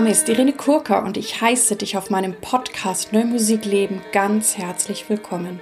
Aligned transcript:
Name 0.00 0.12
ist 0.12 0.30
Irene 0.30 0.54
Kurka 0.54 1.04
und 1.04 1.18
ich 1.18 1.42
heiße 1.42 1.76
dich 1.76 1.98
auf 1.98 2.08
meinem 2.08 2.34
Podcast 2.40 3.12
Neue 3.12 3.26
Musik 3.26 3.66
Leben 3.66 4.00
ganz 4.12 4.56
herzlich 4.56 5.10
willkommen. 5.10 5.60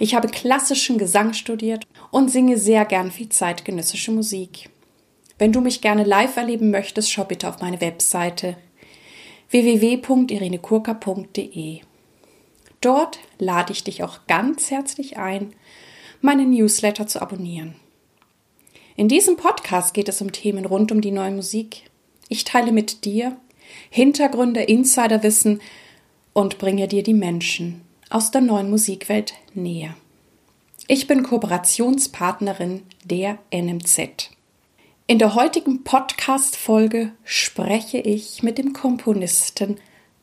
Ich 0.00 0.16
habe 0.16 0.26
klassischen 0.26 0.98
Gesang 0.98 1.34
studiert 1.34 1.86
und 2.10 2.32
singe 2.32 2.58
sehr 2.58 2.84
gern 2.84 3.12
viel 3.12 3.28
zeitgenössische 3.28 4.10
Musik. 4.10 4.70
Wenn 5.38 5.52
du 5.52 5.60
mich 5.60 5.82
gerne 5.82 6.02
live 6.02 6.36
erleben 6.36 6.72
möchtest, 6.72 7.12
schau 7.12 7.22
bitte 7.22 7.48
auf 7.48 7.60
meine 7.60 7.80
Webseite 7.80 8.56
www.irenekurka.de. 9.50 11.78
Dort 12.80 13.20
lade 13.38 13.72
ich 13.72 13.84
dich 13.84 14.02
auch 14.02 14.26
ganz 14.26 14.72
herzlich 14.72 15.16
ein, 15.16 15.54
meinen 16.20 16.50
Newsletter 16.50 17.06
zu 17.06 17.22
abonnieren. 17.22 17.76
In 18.96 19.06
diesem 19.06 19.36
Podcast 19.36 19.94
geht 19.94 20.08
es 20.08 20.20
um 20.20 20.32
Themen 20.32 20.66
rund 20.66 20.90
um 20.90 21.00
die 21.00 21.12
neue 21.12 21.30
Musik. 21.30 21.84
Ich 22.28 22.42
teile 22.42 22.72
mit 22.72 23.04
dir 23.04 23.36
Hintergründe, 23.90 24.62
Insiderwissen 24.62 25.60
und 26.32 26.58
bringe 26.58 26.88
dir 26.88 27.02
die 27.02 27.14
Menschen 27.14 27.82
aus 28.10 28.30
der 28.30 28.40
neuen 28.40 28.70
Musikwelt 28.70 29.34
näher. 29.54 29.94
Ich 30.86 31.06
bin 31.06 31.22
Kooperationspartnerin 31.22 32.82
der 33.04 33.38
NMZ. 33.52 34.30
In 35.06 35.18
der 35.18 35.34
heutigen 35.34 35.84
Podcast-Folge 35.84 37.10
spreche 37.24 37.98
ich 37.98 38.42
mit 38.42 38.58
dem 38.58 38.72
Komponisten 38.72 39.76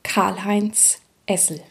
Karl-Heinz 0.03 0.99
Essel. 1.25 1.61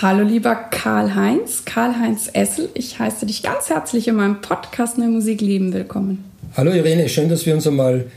Hallo 0.00 0.24
lieber 0.24 0.54
Karl-Heinz, 0.54 1.64
Karl-Heinz 1.64 2.30
Essel, 2.32 2.70
ich 2.74 2.98
heiße 2.98 3.26
dich 3.26 3.42
ganz 3.42 3.70
herzlich 3.70 4.08
in 4.08 4.16
meinem 4.16 4.40
Podcast 4.40 4.98
Neue 4.98 5.08
Musik 5.08 5.40
lieben 5.40 5.72
willkommen. 5.72 6.24
Hallo 6.56 6.72
Irene, 6.72 7.08
schön, 7.08 7.28
dass 7.28 7.44
wir 7.46 7.54
uns 7.54 7.66
einmal 7.66 8.10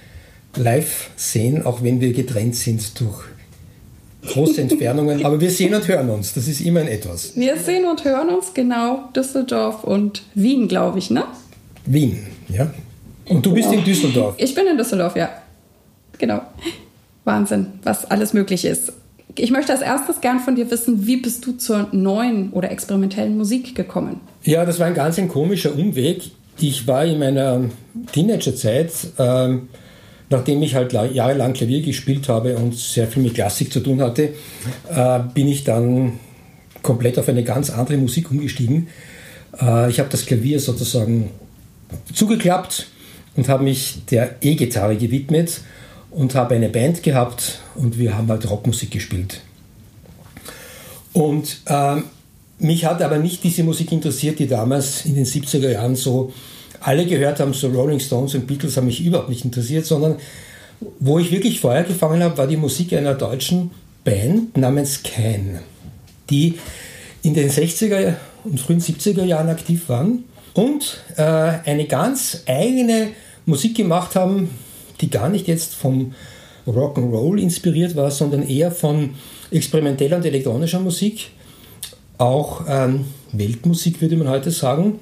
live 0.55 1.09
sehen, 1.15 1.65
auch 1.65 1.83
wenn 1.83 2.01
wir 2.01 2.13
getrennt 2.13 2.55
sind 2.55 2.99
durch 2.99 3.25
große 4.27 4.61
Entfernungen. 4.61 5.25
Aber 5.25 5.39
wir 5.39 5.51
sehen 5.51 5.73
und 5.73 5.87
hören 5.87 6.09
uns, 6.09 6.33
das 6.33 6.47
ist 6.47 6.61
immer 6.61 6.81
ein 6.81 6.87
Etwas. 6.87 7.35
Wir 7.35 7.57
sehen 7.57 7.85
und 7.85 8.03
hören 8.03 8.29
uns, 8.29 8.53
genau, 8.53 9.09
Düsseldorf 9.15 9.83
und 9.83 10.23
Wien, 10.33 10.67
glaube 10.67 10.99
ich, 10.99 11.09
ne? 11.09 11.23
Wien, 11.85 12.25
ja. 12.49 12.71
Und 13.25 13.45
du 13.45 13.53
bist 13.53 13.71
ja. 13.71 13.77
in 13.77 13.83
Düsseldorf? 13.83 14.35
Ich 14.37 14.53
bin 14.53 14.67
in 14.67 14.77
Düsseldorf, 14.77 15.15
ja. 15.15 15.29
Genau. 16.17 16.41
Wahnsinn, 17.23 17.67
was 17.83 18.05
alles 18.05 18.33
möglich 18.33 18.65
ist. 18.65 18.93
Ich 19.35 19.51
möchte 19.51 19.71
als 19.71 19.81
erstes 19.81 20.21
gern 20.21 20.39
von 20.39 20.55
dir 20.55 20.71
wissen, 20.71 21.05
wie 21.05 21.17
bist 21.17 21.45
du 21.45 21.51
zur 21.51 21.87
neuen 21.91 22.51
oder 22.53 22.71
experimentellen 22.71 23.37
Musik 23.37 23.75
gekommen? 23.75 24.21
Ja, 24.43 24.65
das 24.65 24.79
war 24.79 24.87
ein 24.87 24.95
ganz 24.95 25.19
ein 25.19 25.27
komischer 25.27 25.75
Umweg. 25.75 26.31
Ich 26.59 26.87
war 26.87 27.05
in 27.05 27.19
meiner 27.19 27.65
Teenagerzeit, 28.13 28.91
äh, 29.17 29.57
nachdem 30.29 30.61
ich 30.61 30.75
halt 30.75 30.93
jahrelang 30.93 31.53
Klavier 31.53 31.81
gespielt 31.81 32.27
habe 32.27 32.57
und 32.57 32.75
sehr 32.75 33.07
viel 33.07 33.23
mit 33.23 33.35
Klassik 33.35 33.71
zu 33.71 33.79
tun 33.79 34.01
hatte, 34.01 34.33
äh, 34.89 35.19
bin 35.33 35.47
ich 35.47 35.63
dann 35.63 36.19
komplett 36.81 37.17
auf 37.17 37.29
eine 37.29 37.43
ganz 37.43 37.69
andere 37.69 37.97
Musik 37.97 38.31
umgestiegen. 38.31 38.87
Äh, 39.59 39.89
ich 39.89 39.99
habe 39.99 40.09
das 40.09 40.25
Klavier 40.25 40.59
sozusagen 40.59 41.29
zugeklappt 42.13 42.87
und 43.35 43.47
habe 43.47 43.63
mich 43.63 43.99
der 44.11 44.35
E-Gitarre 44.41 44.97
gewidmet 44.97 45.61
und 46.11 46.35
habe 46.35 46.55
eine 46.55 46.69
Band 46.69 47.03
gehabt 47.03 47.59
und 47.75 47.97
wir 47.97 48.17
haben 48.17 48.27
halt 48.27 48.49
Rockmusik 48.49 48.91
gespielt. 48.91 49.41
Und 51.13 51.61
äh, 51.65 51.97
mich 52.59 52.85
hat 52.85 53.01
aber 53.01 53.17
nicht 53.17 53.43
diese 53.43 53.63
Musik 53.63 53.91
interessiert, 53.91 54.39
die 54.39 54.47
damals 54.47 55.05
in 55.05 55.15
den 55.15 55.25
70er 55.25 55.71
Jahren 55.71 55.95
so 55.95 56.33
alle 56.81 57.05
gehört 57.05 57.39
haben, 57.39 57.53
so 57.53 57.67
Rolling 57.67 57.99
Stones 57.99 58.35
und 58.35 58.47
Beatles 58.47 58.77
haben 58.77 58.87
mich 58.87 59.03
überhaupt 59.03 59.29
nicht 59.29 59.45
interessiert, 59.45 59.85
sondern 59.85 60.17
wo 60.99 61.19
ich 61.19 61.31
wirklich 61.31 61.59
Feuer 61.59 61.83
gefangen 61.83 62.21
habe, 62.21 62.37
war 62.37 62.47
die 62.47 62.57
Musik 62.57 62.93
einer 62.93 63.15
deutschen 63.15 63.71
Band 64.03 64.55
namens 64.57 65.01
Can, 65.03 65.59
die 66.29 66.55
in 67.23 67.33
den 67.33 67.49
60er 67.49 68.15
und 68.43 68.59
frühen 68.59 68.79
70er 68.79 69.23
Jahren 69.25 69.49
aktiv 69.49 69.89
waren 69.89 70.23
und 70.53 71.03
äh, 71.17 71.23
eine 71.23 71.85
ganz 71.85 72.43
eigene 72.45 73.09
Musik 73.45 73.75
gemacht 73.75 74.15
haben, 74.15 74.49
die 75.01 75.09
gar 75.09 75.29
nicht 75.29 75.47
jetzt 75.47 75.75
vom 75.75 76.13
Rock'n'Roll 76.67 77.39
inspiriert 77.39 77.95
war, 77.95 78.11
sondern 78.11 78.47
eher 78.47 78.71
von 78.71 79.11
experimenteller 79.51 80.17
und 80.17 80.25
elektronischer 80.25 80.79
Musik, 80.79 81.29
auch 82.17 82.65
ähm, 82.67 83.05
Weltmusik 83.31 84.01
würde 84.01 84.17
man 84.17 84.29
heute 84.29 84.51
sagen. 84.51 84.99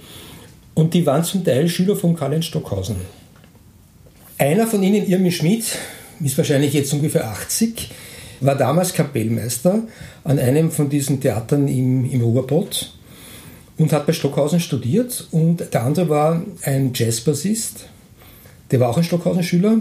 Und 0.75 0.93
die 0.93 1.05
waren 1.05 1.23
zum 1.23 1.43
Teil 1.43 1.67
Schüler 1.69 1.95
von 1.95 2.15
Karl-Heinz 2.15 2.45
Stockhausen. 2.45 2.97
Einer 4.37 4.67
von 4.67 4.83
ihnen, 4.83 5.07
Irmi 5.07 5.31
Schmidt, 5.31 5.77
ist 6.23 6.37
wahrscheinlich 6.37 6.73
jetzt 6.73 6.93
ungefähr 6.93 7.27
80, 7.29 7.89
war 8.41 8.55
damals 8.55 8.93
Kapellmeister 8.93 9.83
an 10.25 10.37
einem 10.37 10.71
von 10.71 10.89
diesen 10.89 11.21
Theatern 11.21 11.69
im, 11.69 12.11
im 12.11 12.21
Ruhrpott 12.21 12.93
und 13.77 13.93
hat 13.93 14.05
bei 14.05 14.11
Stockhausen 14.11 14.59
studiert. 14.59 15.27
Und 15.31 15.73
der 15.73 15.83
andere 15.83 16.09
war 16.09 16.43
ein 16.63 16.91
Jazzbassist, 16.93 17.85
der 18.71 18.81
war 18.81 18.89
auch 18.89 18.97
ein 18.97 19.03
Stockhausen-Schüler, 19.05 19.77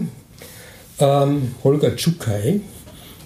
ähm, 0.99 1.55
Holger 1.63 1.93
Tschukai, 1.97 2.61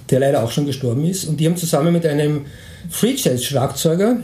der 0.10 0.20
leider 0.20 0.44
auch 0.44 0.52
schon 0.52 0.66
gestorben 0.66 1.06
ist. 1.06 1.26
Und 1.26 1.40
die 1.40 1.46
haben 1.46 1.58
zusammen 1.58 1.94
mit 1.94 2.08
einem 2.08 2.48
Free 2.90 3.14
Jazz-Schlagzeuger, 3.16 4.18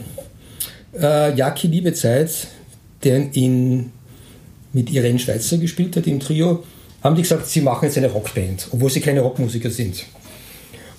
äh, 1.00 1.36
Jaki 1.36 1.68
Liebezeit, 1.68 2.48
der 3.04 3.34
in, 3.34 3.92
mit 4.72 4.90
Irene 4.90 5.18
Schweizer 5.18 5.58
gespielt 5.58 5.96
hat 5.96 6.06
im 6.06 6.20
Trio, 6.20 6.64
haben 7.02 7.16
die 7.16 7.22
gesagt, 7.22 7.46
sie 7.46 7.60
machen 7.60 7.86
jetzt 7.86 7.98
eine 7.98 8.10
Rockband, 8.10 8.68
obwohl 8.72 8.90
sie 8.90 9.00
keine 9.00 9.20
Rockmusiker 9.20 9.70
sind. 9.70 10.04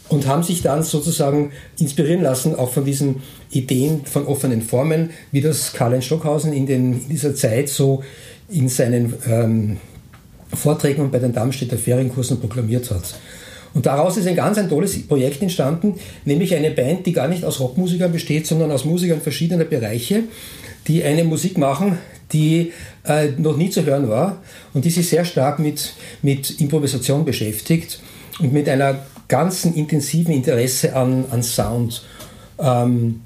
Und 0.09 0.25
haben 0.25 0.41
sich 0.41 0.61
dann 0.61 0.83
sozusagen 0.83 1.51
inspirieren 1.77 2.21
lassen, 2.21 2.55
auch 2.55 2.71
von 2.71 2.85
diesen 2.85 3.17
Ideen 3.51 4.05
von 4.05 4.25
offenen 4.25 4.61
Formen, 4.61 5.09
wie 5.31 5.41
das 5.41 5.73
Karl-Heinz 5.73 6.05
Stockhausen 6.05 6.53
in, 6.53 6.65
den, 6.65 6.93
in 6.93 7.09
dieser 7.09 7.35
Zeit 7.35 7.67
so 7.67 8.03
in 8.49 8.69
seinen 8.69 9.13
ähm, 9.27 9.77
Vorträgen 10.53 11.01
und 11.01 11.11
bei 11.11 11.19
den 11.19 11.33
Darmstädter 11.33 11.77
Ferienkursen 11.77 12.39
proklamiert 12.39 12.89
hat. 12.89 13.15
Und 13.73 13.85
daraus 13.85 14.17
ist 14.17 14.27
ein 14.27 14.35
ganz 14.35 14.57
ein 14.57 14.69
tolles 14.69 15.07
Projekt 15.07 15.41
entstanden, 15.41 15.95
nämlich 16.25 16.55
eine 16.55 16.71
Band, 16.71 17.05
die 17.05 17.11
gar 17.11 17.27
nicht 17.27 17.43
aus 17.43 17.59
Rockmusikern 17.59 18.11
besteht, 18.11 18.47
sondern 18.47 18.71
aus 18.71 18.85
Musikern 18.85 19.21
verschiedener 19.21 19.65
Bereiche, 19.65 20.23
die 20.87 21.03
eine 21.03 21.23
Musik 21.23 21.57
machen, 21.57 21.97
die 22.31 22.73
äh, 23.05 23.29
noch 23.37 23.57
nie 23.57 23.69
zu 23.69 23.85
hören 23.85 24.09
war 24.09 24.41
und 24.73 24.85
die 24.85 24.89
sich 24.89 25.09
sehr 25.09 25.25
stark 25.25 25.59
mit, 25.59 25.93
mit 26.21 26.59
Improvisation 26.59 27.25
beschäftigt 27.25 27.99
und 28.39 28.53
mit 28.53 28.67
einer 28.67 28.99
ganzen 29.27 29.75
intensiven 29.75 30.33
Interesse 30.33 30.95
an, 30.95 31.25
an 31.31 31.43
Sound. 31.43 32.03
Ähm, 32.59 33.21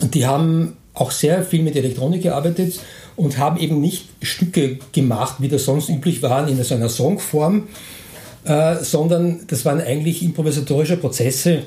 die 0.00 0.26
haben 0.26 0.76
auch 0.94 1.10
sehr 1.10 1.42
viel 1.42 1.62
mit 1.62 1.76
Elektronik 1.76 2.22
gearbeitet 2.22 2.80
und 3.16 3.38
haben 3.38 3.58
eben 3.58 3.80
nicht 3.80 4.08
Stücke 4.22 4.78
gemacht, 4.92 5.36
wie 5.38 5.48
das 5.48 5.64
sonst 5.64 5.88
üblich 5.88 6.22
waren, 6.22 6.48
in 6.48 6.62
so 6.62 6.74
einer 6.74 6.88
Songform, 6.88 7.68
äh, 8.44 8.76
sondern 8.76 9.40
das 9.46 9.64
waren 9.64 9.80
eigentlich 9.80 10.22
improvisatorische 10.22 10.96
Prozesse, 10.96 11.62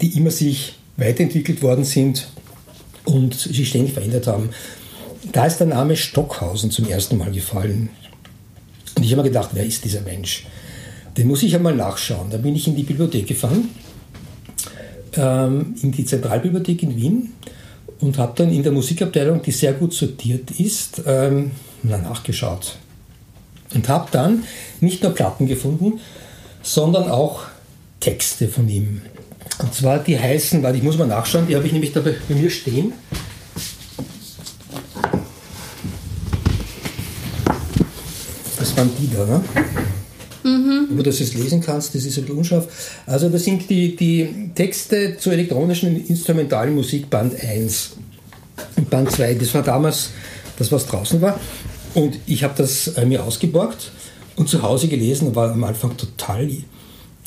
die 0.00 0.16
immer 0.16 0.30
sich 0.30 0.74
weiterentwickelt 0.96 1.62
worden 1.62 1.84
sind 1.84 2.28
und 3.04 3.34
sich 3.34 3.68
ständig 3.68 3.94
verändert 3.94 4.26
haben. 4.26 4.50
Da 5.32 5.46
ist 5.46 5.58
der 5.58 5.68
Name 5.68 5.96
Stockhausen 5.96 6.70
zum 6.70 6.88
ersten 6.88 7.16
Mal 7.18 7.30
gefallen. 7.30 7.90
Und 8.96 9.04
ich 9.04 9.12
habe 9.12 9.22
mir 9.22 9.28
gedacht, 9.28 9.50
wer 9.52 9.64
ist 9.64 9.84
dieser 9.84 10.00
Mensch? 10.02 10.46
Den 11.16 11.28
muss 11.28 11.42
ich 11.42 11.54
einmal 11.54 11.74
nachschauen. 11.74 12.30
Da 12.30 12.38
bin 12.38 12.56
ich 12.56 12.66
in 12.66 12.76
die 12.76 12.82
Bibliothek 12.82 13.26
gefahren, 13.26 13.68
ähm, 15.14 15.74
in 15.82 15.92
die 15.92 16.04
Zentralbibliothek 16.04 16.82
in 16.82 16.96
Wien 16.96 17.32
und 18.00 18.18
habe 18.18 18.32
dann 18.36 18.52
in 18.52 18.62
der 18.62 18.72
Musikabteilung, 18.72 19.42
die 19.42 19.52
sehr 19.52 19.74
gut 19.74 19.94
sortiert 19.94 20.50
ist, 20.52 21.02
ähm, 21.06 21.52
nachgeschaut. 21.82 22.76
Und 23.74 23.88
habe 23.88 24.08
dann 24.10 24.44
nicht 24.80 25.02
nur 25.02 25.12
Platten 25.12 25.46
gefunden, 25.46 26.00
sondern 26.62 27.10
auch 27.10 27.44
Texte 28.00 28.48
von 28.48 28.68
ihm. 28.68 29.02
Und 29.58 29.74
zwar 29.74 29.98
die 29.98 30.18
heißen, 30.18 30.62
weil 30.62 30.76
ich 30.76 30.82
muss 30.82 30.98
mal 30.98 31.06
nachschauen, 31.06 31.46
die 31.46 31.56
habe 31.56 31.66
ich 31.66 31.72
nämlich 31.72 31.92
da 31.92 32.00
bei, 32.00 32.14
bei 32.28 32.34
mir 32.34 32.50
stehen. 32.50 32.92
Das 38.58 38.76
waren 38.76 38.90
die 38.98 39.10
da, 39.14 39.24
ne? 39.24 39.44
Mhm. 40.44 40.88
Wo 40.90 40.96
du 40.96 41.02
das 41.04 41.20
jetzt 41.20 41.34
lesen 41.34 41.60
kannst, 41.60 41.94
das 41.94 42.04
ist 42.04 42.18
ein 42.18 42.24
bisschen 42.24 42.38
unscharf. 42.38 42.66
Also 43.06 43.28
das 43.28 43.44
sind 43.44 43.68
die, 43.70 43.94
die 43.94 44.50
Texte 44.54 45.16
zur 45.18 45.32
elektronischen 45.32 46.06
instrumentalen 46.06 46.74
Musik 46.74 47.08
Band 47.08 47.34
1 47.40 47.92
und 48.76 48.90
Band 48.90 49.10
2. 49.10 49.34
Das 49.34 49.54
war 49.54 49.62
damals 49.62 50.10
das, 50.58 50.72
was 50.72 50.86
draußen 50.86 51.20
war. 51.20 51.38
Und 51.94 52.18
ich 52.26 52.42
habe 52.42 52.54
das 52.56 52.88
äh, 52.88 53.04
mir 53.04 53.22
ausgeborgt 53.22 53.92
und 54.36 54.48
zu 54.48 54.62
Hause 54.62 54.88
gelesen 54.88 55.28
und 55.28 55.36
war 55.36 55.52
am 55.52 55.64
Anfang 55.64 55.96
total 55.96 56.48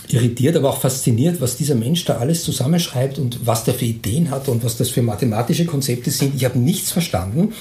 irritiert, 0.10 0.56
aber 0.56 0.70
auch 0.70 0.80
fasziniert, 0.80 1.42
was 1.42 1.58
dieser 1.58 1.76
Mensch 1.76 2.06
da 2.06 2.18
alles 2.18 2.44
zusammenschreibt 2.44 3.18
und 3.18 3.46
was 3.46 3.64
der 3.64 3.74
für 3.74 3.86
Ideen 3.86 4.30
hat 4.30 4.48
und 4.48 4.64
was 4.64 4.78
das 4.78 4.90
für 4.90 5.02
mathematische 5.02 5.66
Konzepte 5.66 6.12
sind. 6.12 6.36
Ich 6.36 6.46
habe 6.46 6.60
nichts 6.60 6.92
verstanden, 6.92 7.54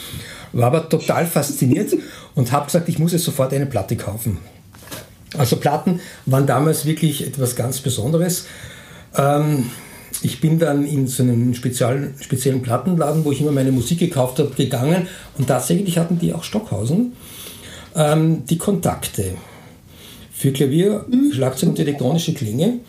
war 0.52 0.67
aber 0.67 0.88
total 0.88 1.26
fasziniert 1.26 1.94
und 2.35 2.52
habe 2.52 2.67
gesagt, 2.67 2.88
ich 2.88 2.99
muss 2.99 3.12
jetzt 3.12 3.25
sofort 3.25 3.52
eine 3.52 3.67
Platte 3.67 3.96
kaufen. 3.96 4.38
Also 5.37 5.56
Platten 5.56 6.00
waren 6.26 6.46
damals 6.46 6.85
wirklich 6.85 7.26
etwas 7.26 7.56
ganz 7.56 7.81
Besonderes. 7.81 8.46
Ähm, 9.17 9.70
ich 10.23 10.41
bin 10.41 10.58
dann 10.58 10.87
in 10.87 11.06
so 11.06 11.23
einen 11.23 11.55
speziellen, 11.55 12.14
speziellen 12.20 12.62
Plattenladen, 12.62 13.25
wo 13.25 13.32
ich 13.32 13.41
immer 13.41 13.52
meine 13.52 13.73
Musik 13.73 13.99
gekauft 13.99 14.38
habe, 14.38 14.50
gegangen 14.50 15.08
und 15.37 15.49
tatsächlich 15.49 15.99
hatten 15.99 16.19
die 16.19 16.32
auch 16.32 16.44
Stockhausen 16.44 17.12
ähm, 17.94 18.44
die 18.46 18.58
Kontakte 18.58 19.35
für 20.34 20.52
Klavier, 20.52 21.06
Schlagzeug 21.32 21.70
und 21.70 21.78
elektronische 21.78 22.34
Klänge. 22.34 22.81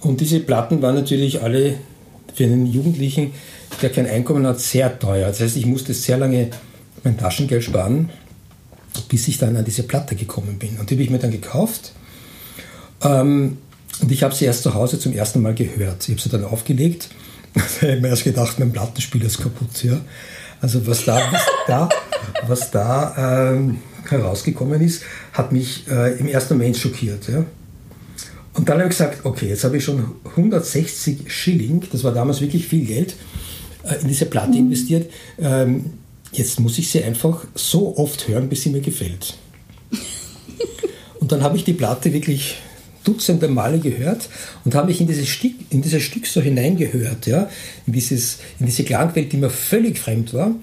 Und 0.00 0.20
diese 0.20 0.40
Platten 0.40 0.80
waren 0.82 0.94
natürlich 0.94 1.42
alle 1.42 1.74
für 2.32 2.44
einen 2.44 2.66
Jugendlichen, 2.66 3.32
der 3.82 3.90
kein 3.90 4.06
Einkommen 4.06 4.46
hat, 4.46 4.60
sehr 4.60 4.98
teuer. 4.98 5.28
Das 5.28 5.40
heißt, 5.40 5.56
ich 5.56 5.66
musste 5.66 5.92
sehr 5.94 6.16
lange 6.16 6.50
mein 7.02 7.18
Taschengeld 7.18 7.64
sparen, 7.64 8.10
bis 9.08 9.26
ich 9.28 9.38
dann 9.38 9.56
an 9.56 9.64
diese 9.64 9.82
Platte 9.82 10.14
gekommen 10.14 10.58
bin. 10.58 10.78
Und 10.78 10.90
die 10.90 10.94
habe 10.94 11.02
ich 11.02 11.10
mir 11.10 11.18
dann 11.18 11.32
gekauft. 11.32 11.92
Ähm, 13.02 13.58
und 14.00 14.12
ich 14.12 14.22
habe 14.22 14.34
sie 14.34 14.44
erst 14.44 14.62
zu 14.62 14.74
Hause 14.74 14.98
zum 14.98 15.12
ersten 15.12 15.42
Mal 15.42 15.54
gehört. 15.54 16.04
Ich 16.04 16.10
habe 16.10 16.20
sie 16.20 16.28
dann 16.28 16.44
aufgelegt. 16.44 17.08
ich 17.54 17.82
habe 17.82 18.00
mir 18.00 18.08
erst 18.08 18.24
gedacht, 18.24 18.58
mein 18.58 18.72
Plattenspieler 18.72 19.26
ist 19.26 19.38
kaputt. 19.38 19.82
Ja. 19.82 20.00
Also 20.60 20.86
was 20.86 21.04
da, 21.04 21.20
was 21.32 21.46
da, 21.66 21.88
was 22.46 22.70
da 22.70 23.52
ähm, 23.52 23.78
herausgekommen 24.10 24.80
ist, 24.80 25.02
hat 25.32 25.52
mich 25.52 25.84
äh, 25.88 26.18
im 26.18 26.28
ersten 26.28 26.56
Moment 26.56 26.76
schockiert. 26.76 27.28
Ja. 27.28 27.44
Und 28.54 28.68
dann 28.68 28.78
habe 28.78 28.84
ich 28.84 28.96
gesagt, 28.96 29.24
okay, 29.24 29.48
jetzt 29.48 29.64
habe 29.64 29.76
ich 29.76 29.84
schon 29.84 30.12
160 30.24 31.30
Schilling, 31.30 31.82
das 31.92 32.04
war 32.04 32.12
damals 32.12 32.40
wirklich 32.40 32.66
viel 32.66 32.86
Geld, 32.86 33.16
äh, 33.84 34.00
in 34.00 34.08
diese 34.08 34.26
Platte 34.26 34.52
mhm. 34.52 34.66
investiert. 34.66 35.10
Ähm, 35.38 35.92
jetzt 36.32 36.58
muss 36.60 36.78
ich 36.78 36.90
sie 36.90 37.02
einfach 37.04 37.44
so 37.54 37.96
oft 37.96 38.28
hören, 38.28 38.48
bis 38.48 38.62
sie 38.62 38.70
mir 38.70 38.80
gefällt. 38.80 39.36
Und 41.20 41.32
dann 41.32 41.42
habe 41.42 41.56
ich 41.56 41.64
die 41.64 41.72
Platte 41.72 42.12
wirklich 42.12 42.56
dutzende 43.06 43.48
Male 43.48 43.78
gehört 43.78 44.28
und 44.64 44.74
habe 44.74 44.88
mich 44.88 45.00
in 45.00 45.06
dieses 45.06 45.28
Stück, 45.28 45.52
in 45.70 45.80
dieses 45.80 46.02
Stück 46.02 46.26
so 46.26 46.40
hineingehört, 46.40 47.26
ja, 47.26 47.48
in, 47.86 47.92
dieses, 47.92 48.38
in 48.58 48.66
diese 48.66 48.82
Klangwelt, 48.82 49.32
die 49.32 49.36
mir 49.36 49.50
völlig 49.50 49.98
fremd 49.98 50.34
war. 50.34 50.54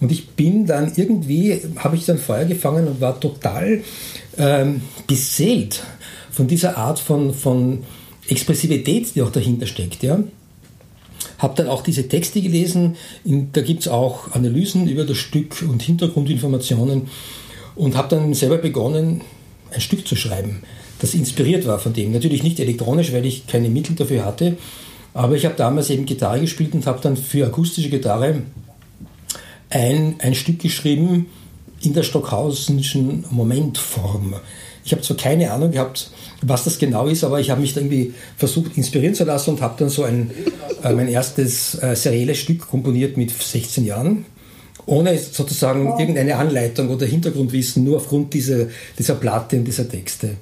Und 0.00 0.12
ich 0.12 0.30
bin 0.30 0.66
dann 0.66 0.92
irgendwie, 0.94 1.60
habe 1.76 1.96
ich 1.96 2.06
dann 2.06 2.18
Feuer 2.18 2.44
gefangen 2.44 2.86
und 2.86 3.00
war 3.00 3.18
total 3.18 3.82
ähm, 4.36 4.82
beseelt 5.06 5.82
von 6.30 6.46
dieser 6.46 6.76
Art 6.76 6.98
von, 7.00 7.34
von 7.34 7.84
Expressivität, 8.28 9.14
die 9.14 9.22
auch 9.22 9.32
dahinter 9.32 9.66
steckt. 9.66 10.02
Ja. 10.02 10.22
Habe 11.38 11.54
dann 11.56 11.68
auch 11.68 11.82
diese 11.82 12.06
Texte 12.06 12.40
gelesen, 12.40 12.96
in, 13.24 13.50
da 13.52 13.60
gibt 13.60 13.80
es 13.80 13.88
auch 13.88 14.32
Analysen 14.32 14.88
über 14.88 15.04
das 15.04 15.16
Stück 15.16 15.64
und 15.68 15.82
Hintergrundinformationen 15.82 17.08
und 17.74 17.96
habe 17.96 18.08
dann 18.08 18.34
selber 18.34 18.58
begonnen, 18.58 19.22
ein 19.70 19.80
Stück 19.80 20.06
zu 20.06 20.16
schreiben, 20.16 20.62
das 21.00 21.14
inspiriert 21.14 21.66
war 21.66 21.78
von 21.78 21.92
dem. 21.92 22.12
Natürlich 22.12 22.42
nicht 22.42 22.58
elektronisch, 22.60 23.12
weil 23.12 23.26
ich 23.26 23.46
keine 23.46 23.68
Mittel 23.68 23.94
dafür 23.96 24.24
hatte, 24.24 24.56
aber 25.14 25.34
ich 25.34 25.44
habe 25.44 25.54
damals 25.56 25.90
eben 25.90 26.06
Gitarre 26.06 26.40
gespielt 26.40 26.74
und 26.74 26.86
habe 26.86 27.00
dann 27.02 27.16
für 27.16 27.46
akustische 27.46 27.90
Gitarre 27.90 28.42
ein, 29.70 30.16
ein 30.20 30.34
Stück 30.34 30.60
geschrieben 30.60 31.26
in 31.80 31.94
der 31.94 32.02
Stockhausenischen 32.02 33.24
Momentform. 33.30 34.34
Ich 34.84 34.92
habe 34.92 35.02
zwar 35.02 35.16
keine 35.16 35.52
Ahnung 35.52 35.72
gehabt, 35.72 36.10
was 36.42 36.64
das 36.64 36.78
genau 36.78 37.06
ist, 37.06 37.24
aber 37.24 37.40
ich 37.40 37.50
habe 37.50 37.60
mich 37.60 37.76
irgendwie 37.76 38.14
versucht 38.36 38.76
inspirieren 38.76 39.14
zu 39.14 39.24
lassen 39.24 39.50
und 39.50 39.60
habe 39.60 39.74
dann 39.78 39.88
so 39.88 40.04
ein, 40.04 40.30
äh, 40.82 40.92
mein 40.92 41.08
erstes 41.08 41.80
äh, 41.82 41.94
serielles 41.94 42.38
Stück 42.38 42.66
komponiert 42.68 43.16
mit 43.16 43.30
16 43.30 43.84
Jahren, 43.84 44.24
ohne 44.86 45.18
sozusagen 45.18 45.98
irgendeine 45.98 46.36
Anleitung 46.36 46.88
oder 46.88 47.06
Hintergrundwissen, 47.06 47.84
nur 47.84 47.98
aufgrund 47.98 48.32
dieser, 48.32 48.66
dieser 48.98 49.16
Platte 49.16 49.56
und 49.56 49.64
dieser 49.64 49.88
Texte. 49.88 50.36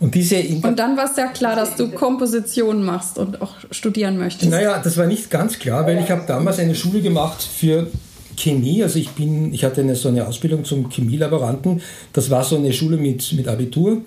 Und, 0.00 0.14
diese 0.14 0.42
und 0.62 0.78
dann 0.78 0.96
war 0.96 1.10
es 1.10 1.16
ja 1.16 1.26
klar, 1.28 1.54
dass 1.56 1.76
du 1.76 1.90
Komposition 1.90 2.82
machst 2.82 3.18
und 3.18 3.40
auch 3.40 3.54
studieren 3.70 4.18
möchtest. 4.18 4.50
Naja, 4.50 4.80
das 4.82 4.96
war 4.96 5.06
nicht 5.06 5.30
ganz 5.30 5.58
klar, 5.58 5.86
weil 5.86 5.98
ich 5.98 6.10
habe 6.10 6.24
damals 6.26 6.58
eine 6.58 6.74
Schule 6.74 7.02
gemacht 7.02 7.42
für 7.42 7.88
Chemie, 8.36 8.82
also 8.82 8.98
ich 8.98 9.10
bin, 9.10 9.52
ich 9.52 9.64
hatte 9.64 9.80
eine, 9.80 9.96
so 9.96 10.08
eine 10.08 10.26
Ausbildung 10.26 10.64
zum 10.64 10.90
Chemielaboranten. 10.90 11.82
Das 12.12 12.30
war 12.30 12.44
so 12.44 12.56
eine 12.56 12.72
Schule 12.72 12.96
mit, 12.96 13.32
mit 13.32 13.48
Abitur, 13.48 14.02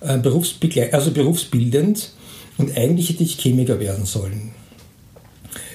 äh, 0.00 0.18
also 0.92 1.10
berufsbildend. 1.10 2.12
Und 2.56 2.76
eigentlich 2.76 3.10
hätte 3.10 3.24
ich 3.24 3.38
Chemiker 3.38 3.80
werden 3.80 4.04
sollen. 4.04 4.52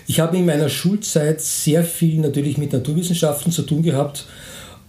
Ich 0.08 0.20
habe 0.20 0.38
in 0.38 0.46
meiner 0.46 0.70
Schulzeit 0.70 1.42
sehr 1.42 1.84
viel 1.84 2.20
natürlich 2.20 2.58
mit 2.58 2.74
Naturwissenschaften 2.74 3.52
zu 3.52 3.62
tun 3.62 3.84
gehabt 3.84 4.26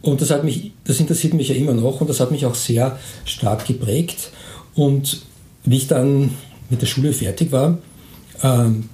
und 0.03 0.23
das, 0.23 0.31
hat 0.31 0.45
mich, 0.45 0.73
das 0.85 0.99
interessiert 0.99 1.35
mich 1.35 1.49
ja 1.49 1.55
immer 1.55 1.75
noch 1.75 2.01
und 2.01 2.09
das 2.09 2.21
hat 2.21 2.31
mich 2.31 2.47
auch 2.47 2.55
sehr 2.55 2.99
stark 3.27 3.67
geprägt. 3.67 4.31
Und 4.75 5.23
wie 5.65 5.77
ich 5.77 5.89
dann 5.89 6.31
mit 6.71 6.81
der 6.81 6.87
Schule 6.87 7.13
fertig 7.13 7.53
war, 7.53 7.79
ähm, 8.43 8.89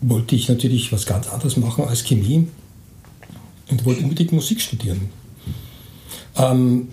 wollte 0.00 0.34
ich 0.34 0.48
natürlich 0.48 0.90
was 0.90 1.04
ganz 1.04 1.28
anderes 1.28 1.56
machen 1.56 1.84
als 1.84 2.02
Chemie 2.04 2.46
und 3.70 3.84
wollte 3.84 4.02
unbedingt 4.02 4.32
Musik 4.32 4.60
studieren. 4.60 5.10
Ähm, 6.36 6.88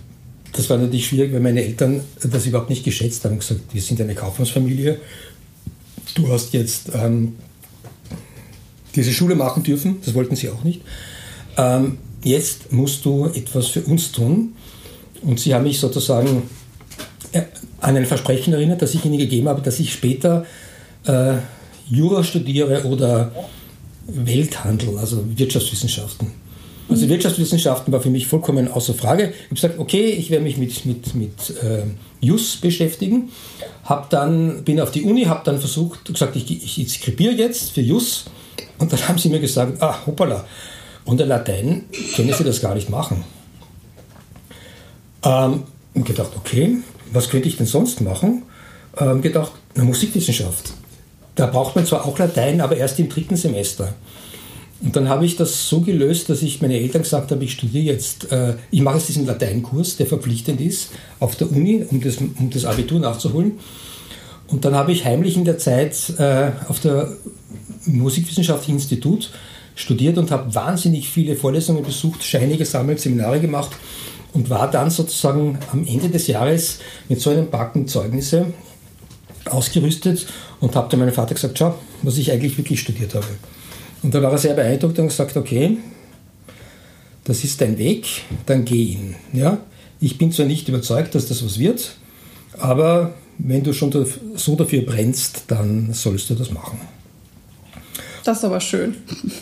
das 0.52 0.68
war 0.68 0.78
natürlich 0.78 1.06
schwierig, 1.06 1.32
weil 1.32 1.40
meine 1.40 1.62
Eltern 1.62 2.00
das 2.22 2.46
überhaupt 2.46 2.70
nicht 2.70 2.84
geschätzt 2.84 3.24
haben. 3.24 3.38
gesagt, 3.38 3.60
wir 3.72 3.82
sind 3.82 4.00
eine 4.00 4.14
Kaufmannsfamilie. 4.14 4.98
Du 6.14 6.28
hast 6.28 6.52
jetzt 6.52 6.90
ähm, 6.92 7.36
diese 8.94 9.12
Schule 9.12 9.36
machen 9.36 9.62
dürfen. 9.62 10.00
Das 10.04 10.14
wollten 10.14 10.34
sie 10.34 10.48
auch 10.48 10.64
nicht. 10.64 10.82
Ähm, 11.56 11.98
jetzt 12.24 12.72
musst 12.72 13.04
du 13.04 13.26
etwas 13.26 13.68
für 13.68 13.82
uns 13.82 14.10
tun. 14.10 14.54
Und 15.22 15.38
sie 15.38 15.54
haben 15.54 15.64
mich 15.64 15.78
sozusagen 15.78 16.42
äh, 17.32 17.42
an 17.80 17.96
ein 17.96 18.06
Versprechen 18.06 18.52
erinnert, 18.52 18.82
das 18.82 18.94
ich 18.94 19.04
ihnen 19.04 19.18
gegeben 19.18 19.48
habe, 19.48 19.62
dass 19.62 19.78
ich 19.78 19.92
später 19.92 20.46
äh, 21.04 21.34
Jura 21.88 22.24
studiere 22.24 22.84
oder 22.84 23.32
Welthandel, 24.06 24.98
also 24.98 25.24
Wirtschaftswissenschaften. 25.36 26.39
Also 26.90 27.08
Wirtschaftswissenschaften 27.08 27.92
war 27.92 28.00
für 28.00 28.10
mich 28.10 28.26
vollkommen 28.26 28.68
außer 28.68 28.94
Frage. 28.94 29.32
Ich 29.32 29.44
habe 29.44 29.54
gesagt, 29.54 29.78
okay, 29.78 30.10
ich 30.10 30.30
werde 30.30 30.42
mich 30.42 30.56
mit, 30.56 30.84
mit, 30.86 31.14
mit 31.14 31.50
äh, 31.62 31.84
JUS 32.20 32.56
beschäftigen. 32.56 33.30
Hab 33.84 34.10
dann, 34.10 34.64
bin 34.64 34.80
auf 34.80 34.90
die 34.90 35.02
Uni, 35.02 35.24
habe 35.24 35.42
dann 35.44 35.60
versucht, 35.60 36.04
gesagt, 36.06 36.34
ich, 36.34 36.50
ich 36.50 36.78
inskribiere 36.80 37.34
jetzt 37.34 37.70
für 37.70 37.80
JUS. 37.80 38.24
Und 38.78 38.92
dann 38.92 39.00
haben 39.08 39.18
sie 39.18 39.28
mir 39.28 39.40
gesagt, 39.40 39.80
ah, 39.80 40.04
hoppala, 40.04 40.44
unter 41.04 41.26
Latein 41.26 41.84
können 42.16 42.32
sie 42.32 42.44
das 42.44 42.60
gar 42.60 42.74
nicht 42.74 42.90
machen. 42.90 43.24
Ähm, 45.24 45.62
und 45.94 46.06
gedacht, 46.06 46.32
okay, 46.36 46.78
was 47.12 47.28
könnte 47.28 47.48
ich 47.48 47.56
denn 47.56 47.66
sonst 47.66 48.00
machen? 48.00 48.42
Ähm, 48.98 49.22
gedacht, 49.22 49.52
eine 49.74 49.84
Musikwissenschaft. 49.84 50.72
Da 51.36 51.46
braucht 51.46 51.76
man 51.76 51.86
zwar 51.86 52.04
auch 52.04 52.18
Latein, 52.18 52.60
aber 52.60 52.76
erst 52.76 52.98
im 52.98 53.08
dritten 53.08 53.36
Semester. 53.36 53.94
Und 54.82 54.96
dann 54.96 55.08
habe 55.08 55.26
ich 55.26 55.36
das 55.36 55.68
so 55.68 55.80
gelöst, 55.80 56.30
dass 56.30 56.40
ich 56.42 56.62
meine 56.62 56.78
Eltern 56.78 57.02
gesagt 57.02 57.30
habe, 57.30 57.44
ich 57.44 57.52
studiere 57.52 57.84
jetzt, 57.84 58.32
äh, 58.32 58.54
ich 58.70 58.80
mache 58.80 58.96
jetzt 58.96 59.08
diesen 59.08 59.26
Lateinkurs, 59.26 59.96
der 59.96 60.06
verpflichtend 60.06 60.60
ist, 60.60 60.90
auf 61.18 61.36
der 61.36 61.50
Uni, 61.50 61.84
um 61.90 62.00
das, 62.00 62.16
um 62.16 62.48
das 62.50 62.64
Abitur 62.64 62.98
nachzuholen. 62.98 63.58
Und 64.48 64.64
dann 64.64 64.74
habe 64.74 64.92
ich 64.92 65.04
heimlich 65.04 65.36
in 65.36 65.44
der 65.44 65.58
Zeit 65.58 65.96
äh, 66.18 66.52
auf 66.68 66.80
der 66.80 67.12
Musikwissenschaftlichen 67.84 68.76
Institut 68.76 69.30
studiert 69.74 70.18
und 70.18 70.30
habe 70.30 70.54
wahnsinnig 70.54 71.08
viele 71.08 71.36
Vorlesungen 71.36 71.84
besucht, 71.84 72.24
Scheine 72.24 72.56
gesammelt, 72.56 73.00
Seminare 73.00 73.40
gemacht 73.40 73.70
und 74.32 74.50
war 74.50 74.70
dann 74.70 74.90
sozusagen 74.90 75.58
am 75.72 75.86
Ende 75.86 76.08
des 76.08 76.26
Jahres 76.26 76.78
mit 77.08 77.20
so 77.20 77.30
einem 77.30 77.50
Backen 77.50 77.86
Zeugnisse 77.86 78.46
ausgerüstet 79.48 80.26
und 80.60 80.74
habe 80.74 80.88
dann 80.90 81.00
meinem 81.00 81.12
Vater 81.12 81.34
gesagt, 81.34 81.58
schau, 81.58 81.74
was 82.02 82.18
ich 82.18 82.32
eigentlich 82.32 82.56
wirklich 82.58 82.80
studiert 82.80 83.14
habe. 83.14 83.26
Und 84.02 84.14
da 84.14 84.22
war 84.22 84.32
er 84.32 84.38
sehr 84.38 84.54
beeindruckt 84.54 84.98
und 84.98 85.08
gesagt, 85.08 85.36
okay, 85.36 85.76
das 87.24 87.44
ist 87.44 87.60
dein 87.60 87.78
Weg, 87.78 88.06
dann 88.46 88.64
geh 88.64 88.82
ihn. 88.82 89.14
Ja? 89.32 89.58
Ich 90.00 90.18
bin 90.18 90.32
zwar 90.32 90.46
nicht 90.46 90.68
überzeugt, 90.68 91.14
dass 91.14 91.26
das 91.26 91.44
was 91.44 91.58
wird, 91.58 91.92
aber 92.58 93.14
wenn 93.38 93.62
du 93.62 93.72
schon 93.72 93.92
so 94.34 94.56
dafür 94.56 94.82
brennst, 94.82 95.44
dann 95.48 95.92
sollst 95.92 96.30
du 96.30 96.34
das 96.34 96.50
machen. 96.50 96.80
Das 98.24 98.38
ist 98.38 98.44
aber 98.44 98.60
schön. 98.60 98.96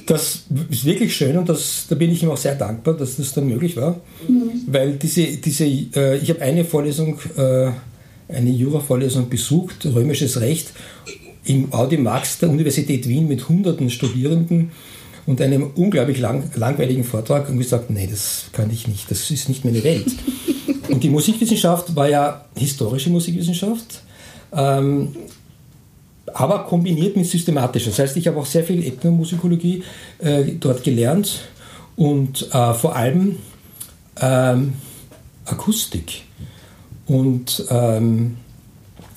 Das 0.06 0.44
ist 0.70 0.84
wirklich 0.84 1.16
schön 1.16 1.36
und 1.36 1.48
das, 1.48 1.86
da 1.88 1.96
bin 1.96 2.12
ich 2.12 2.22
ihm 2.22 2.30
auch 2.30 2.36
sehr 2.36 2.54
dankbar, 2.54 2.94
dass 2.94 3.16
das 3.16 3.32
dann 3.34 3.48
möglich 3.48 3.76
war. 3.76 4.00
Mhm. 4.28 4.52
Weil 4.66 4.92
diese, 4.92 5.26
diese, 5.38 5.64
äh, 5.66 6.18
ich 6.18 6.30
habe 6.30 6.42
eine 6.42 6.64
Vorlesung, 6.64 7.18
äh, 7.36 7.70
eine 8.28 8.50
Jura-Vorlesung 8.50 9.28
besucht, 9.28 9.84
römisches 9.86 10.40
Recht, 10.40 10.72
im 11.48 11.72
Audimax 11.72 12.38
der 12.38 12.50
Universität 12.50 13.08
Wien 13.08 13.26
mit 13.26 13.48
hunderten 13.48 13.90
Studierenden 13.90 14.70
und 15.26 15.40
einem 15.40 15.70
unglaublich 15.74 16.18
lang, 16.18 16.50
langweiligen 16.54 17.04
Vortrag 17.04 17.48
und 17.48 17.58
gesagt, 17.58 17.90
nee, 17.90 18.06
das 18.10 18.46
kann 18.52 18.70
ich 18.70 18.86
nicht, 18.86 19.10
das 19.10 19.30
ist 19.30 19.48
nicht 19.48 19.64
meine 19.64 19.82
Welt. 19.82 20.06
und 20.88 21.02
die 21.02 21.10
Musikwissenschaft 21.10 21.94
war 21.96 22.08
ja 22.08 22.44
historische 22.54 23.10
Musikwissenschaft, 23.10 24.02
ähm, 24.52 25.16
aber 26.32 26.64
kombiniert 26.64 27.16
mit 27.16 27.26
systematischer. 27.26 27.90
Das 27.90 27.98
heißt, 27.98 28.16
ich 28.16 28.26
habe 28.26 28.38
auch 28.38 28.46
sehr 28.46 28.64
viel 28.64 28.84
Ethnomusikologie 28.86 29.82
äh, 30.18 30.44
dort 30.60 30.82
gelernt 30.84 31.40
und 31.96 32.48
äh, 32.52 32.74
vor 32.74 32.94
allem 32.94 33.36
ähm, 34.20 34.74
Akustik. 35.46 36.22
und 37.06 37.64
ähm, 37.70 38.36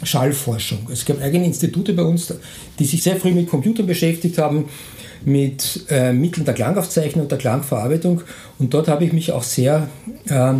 Schallforschung. 0.03 0.87
Es 0.91 1.05
gab 1.05 1.21
eigene 1.21 1.45
Institute 1.45 1.93
bei 1.93 2.03
uns, 2.03 2.33
die 2.79 2.85
sich 2.85 3.03
sehr 3.03 3.17
früh 3.17 3.31
mit 3.31 3.49
Computern 3.49 3.85
beschäftigt 3.85 4.37
haben, 4.37 4.65
mit 5.23 5.85
äh, 5.89 6.13
Mitteln 6.13 6.45
der 6.45 6.53
Klangaufzeichnung 6.53 7.23
und 7.23 7.31
der 7.31 7.37
Klangverarbeitung. 7.37 8.21
Und 8.59 8.73
dort 8.73 8.87
habe 8.87 9.05
ich 9.05 9.13
mich 9.13 9.31
auch 9.31 9.43
sehr 9.43 9.87
äh, 10.27 10.53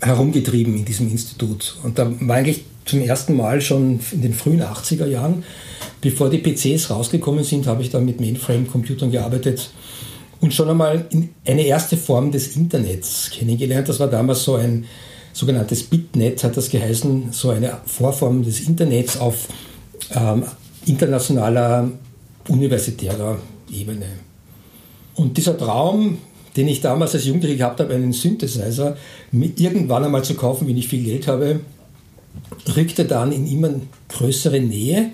herumgetrieben 0.00 0.76
in 0.76 0.84
diesem 0.84 1.10
Institut. 1.10 1.76
Und 1.82 1.98
da 1.98 2.10
war 2.20 2.36
eigentlich 2.36 2.64
zum 2.84 3.00
ersten 3.00 3.36
Mal 3.36 3.60
schon 3.60 4.00
in 4.12 4.22
den 4.22 4.34
frühen 4.34 4.62
80er 4.62 5.06
Jahren, 5.06 5.44
bevor 6.00 6.28
die 6.30 6.38
PCs 6.38 6.90
rausgekommen 6.90 7.44
sind, 7.44 7.66
habe 7.66 7.82
ich 7.82 7.90
dann 7.90 8.04
mit 8.04 8.20
Mainframe-Computern 8.20 9.10
gearbeitet 9.10 9.70
und 10.40 10.52
schon 10.52 10.68
einmal 10.68 11.06
eine 11.46 11.62
erste 11.62 11.96
Form 11.96 12.30
des 12.30 12.56
Internets 12.56 13.30
kennengelernt. 13.30 13.88
Das 13.88 14.00
war 14.00 14.08
damals 14.08 14.44
so 14.44 14.56
ein 14.56 14.84
sogenanntes 15.34 15.82
Bitnet, 15.82 16.42
hat 16.42 16.56
das 16.56 16.70
geheißen, 16.70 17.32
so 17.32 17.50
eine 17.50 17.78
Vorform 17.84 18.42
des 18.42 18.60
Internets 18.60 19.18
auf 19.18 19.48
ähm, 20.14 20.44
internationaler 20.86 21.90
universitärer 22.48 23.38
Ebene. 23.70 24.06
Und 25.16 25.36
dieser 25.36 25.58
Traum, 25.58 26.18
den 26.56 26.68
ich 26.68 26.80
damals 26.80 27.14
als 27.14 27.24
Jugendlicher 27.24 27.56
gehabt 27.56 27.80
habe, 27.80 27.94
einen 27.94 28.12
Synthesizer 28.12 28.96
irgendwann 29.32 30.04
einmal 30.04 30.24
zu 30.24 30.34
kaufen, 30.34 30.68
wenn 30.68 30.78
ich 30.78 30.88
viel 30.88 31.04
Geld 31.04 31.26
habe, 31.26 31.60
rückte 32.76 33.04
dann 33.04 33.32
in 33.32 33.46
immer 33.46 33.70
größere 34.08 34.60
Nähe. 34.60 35.10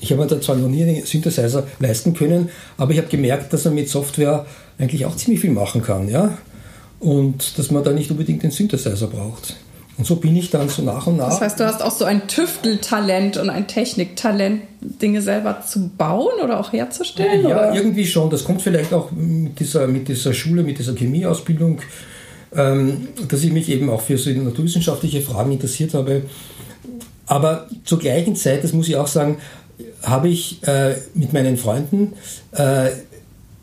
Ich 0.00 0.10
habe 0.10 0.22
mir 0.22 0.28
da 0.28 0.40
zwar 0.40 0.56
noch 0.56 0.68
nie 0.68 0.82
einen 0.82 1.04
Synthesizer 1.04 1.66
leisten 1.78 2.14
können, 2.14 2.48
aber 2.76 2.92
ich 2.92 2.98
habe 2.98 3.08
gemerkt, 3.08 3.52
dass 3.52 3.66
man 3.66 3.74
mit 3.74 3.88
Software 3.88 4.46
eigentlich 4.78 5.04
auch 5.04 5.14
ziemlich 5.14 5.40
viel 5.40 5.50
machen 5.50 5.82
kann. 5.82 6.08
Ja? 6.08 6.38
Und 7.00 7.58
dass 7.58 7.70
man 7.70 7.82
da 7.82 7.92
nicht 7.92 8.10
unbedingt 8.10 8.42
den 8.42 8.50
Synthesizer 8.50 9.06
braucht. 9.08 9.56
Und 10.00 10.06
so 10.06 10.16
bin 10.16 10.34
ich 10.34 10.48
dann 10.48 10.70
so 10.70 10.80
nach 10.80 11.06
und 11.06 11.18
nach. 11.18 11.28
Das 11.28 11.42
heißt, 11.42 11.60
du 11.60 11.66
hast 11.66 11.82
auch 11.82 11.90
so 11.90 12.06
ein 12.06 12.26
Tüfteltalent 12.26 13.36
und 13.36 13.50
ein 13.50 13.66
Techniktalent, 13.66 14.62
Dinge 14.80 15.20
selber 15.20 15.60
zu 15.60 15.90
bauen 15.90 16.40
oder 16.42 16.58
auch 16.58 16.72
herzustellen? 16.72 17.42
Ja, 17.42 17.48
oder? 17.48 17.74
irgendwie 17.74 18.06
schon. 18.06 18.30
Das 18.30 18.44
kommt 18.44 18.62
vielleicht 18.62 18.94
auch 18.94 19.10
mit 19.10 19.60
dieser, 19.60 19.86
mit 19.88 20.08
dieser 20.08 20.32
Schule, 20.32 20.62
mit 20.62 20.78
dieser 20.78 20.94
Chemieausbildung, 20.94 21.80
ähm, 22.56 23.08
dass 23.28 23.42
ich 23.42 23.52
mich 23.52 23.68
eben 23.68 23.90
auch 23.90 24.00
für 24.00 24.16
so 24.16 24.30
naturwissenschaftliche 24.30 25.20
Fragen 25.20 25.52
interessiert 25.52 25.92
habe. 25.92 26.22
Aber 27.26 27.68
zur 27.84 27.98
gleichen 27.98 28.36
Zeit, 28.36 28.64
das 28.64 28.72
muss 28.72 28.88
ich 28.88 28.96
auch 28.96 29.06
sagen, 29.06 29.36
habe 30.02 30.28
ich 30.28 30.66
äh, 30.66 30.94
mit 31.12 31.34
meinen 31.34 31.58
Freunden 31.58 32.14
äh, 32.52 32.88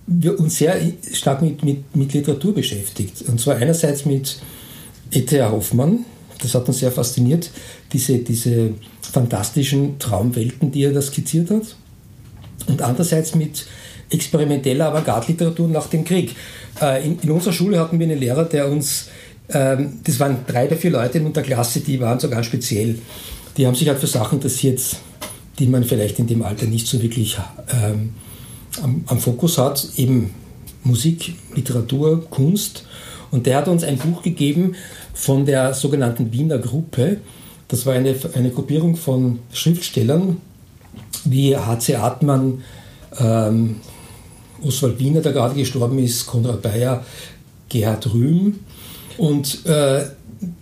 wir 0.08 0.40
uns 0.40 0.58
sehr 0.58 0.80
stark 1.14 1.42
mit, 1.42 1.64
mit, 1.64 1.96
mit 1.96 2.14
Literatur 2.14 2.54
beschäftigt. 2.54 3.24
Und 3.28 3.40
zwar 3.40 3.58
einerseits 3.58 4.06
mit 4.06 4.40
E.T.A. 5.12 5.52
Hoffmann, 5.52 6.06
das 6.42 6.56
hat 6.56 6.68
uns 6.68 6.80
sehr 6.80 6.92
fasziniert, 6.92 7.52
diese, 7.92 8.20
diese 8.20 8.74
fantastischen 9.02 10.00
Traumwelten, 10.00 10.72
die 10.72 10.84
er 10.84 10.94
da 10.94 11.02
skizziert 11.02 11.50
hat. 11.52 11.76
Und 12.68 12.82
andererseits 12.82 13.36
mit 13.36 13.66
experimenteller 14.10 14.88
Avantgarde-Literatur 14.88 15.68
nach 15.68 15.88
dem 15.88 16.06
Krieg. 16.06 16.36
Äh, 16.82 17.06
in, 17.06 17.20
in, 17.20 17.32
unserer 17.32 17.54
Schule 17.54 17.80
hatten 17.80 18.00
wir 18.00 18.08
einen 18.08 18.20
Lehrer, 18.20 18.46
der 18.46 18.70
uns, 18.70 19.10
ähm, 19.50 20.00
das 20.04 20.20
waren 20.20 20.38
drei 20.48 20.68
oder 20.68 20.78
vier 20.78 20.92
Leute 20.92 21.18
in 21.18 21.34
der 21.34 21.44
Klasse, 21.44 21.82
die 21.82 22.00
waren 22.00 22.20
so 22.20 22.30
ganz 22.30 22.46
speziell. 22.46 23.00
Die 23.58 23.68
haben 23.68 23.76
sich 23.76 23.88
halt 23.90 24.00
für 24.00 24.08
Sachen 24.08 24.38
interessiert, 24.38 24.82
die 25.60 25.68
man 25.68 25.84
vielleicht 25.84 26.20
in 26.20 26.28
dem 26.28 26.44
Alter 26.44 26.68
nicht 26.68 26.88
so 26.88 27.02
wirklich 27.02 27.38
ähm, 27.74 28.14
am, 28.81 29.03
am 29.07 29.19
Fokus 29.19 29.57
hat, 29.57 29.88
eben 29.98 30.34
Musik, 30.84 31.36
Literatur, 31.55 32.29
Kunst. 32.29 32.86
Und 33.31 33.46
der 33.46 33.57
hat 33.57 33.67
uns 33.67 33.84
ein 33.84 33.98
Buch 33.98 34.22
gegeben, 34.22 34.75
von 35.13 35.46
der 35.46 35.74
sogenannten 35.74 36.31
Wiener 36.31 36.60
Gruppe. 36.60 37.17
Das 37.67 37.86
war 37.86 37.93
eine, 37.93 38.15
eine 38.36 38.51
Gruppierung 38.51 38.96
von 38.96 39.39
Schriftstellern 39.51 40.38
wie 41.25 41.57
H.C. 41.57 41.96
Artmann, 41.96 42.63
ähm, 43.19 43.77
Oswald 44.63 45.00
Wiener, 45.00 45.22
der 45.22 45.34
gerade 45.34 45.55
gestorben 45.55 46.00
ist, 46.00 46.25
Konrad 46.25 46.62
Bayer, 46.62 47.03
Gerhard 47.69 48.13
Rühm. 48.13 48.60
Und 49.17 49.65
äh, 49.65 50.05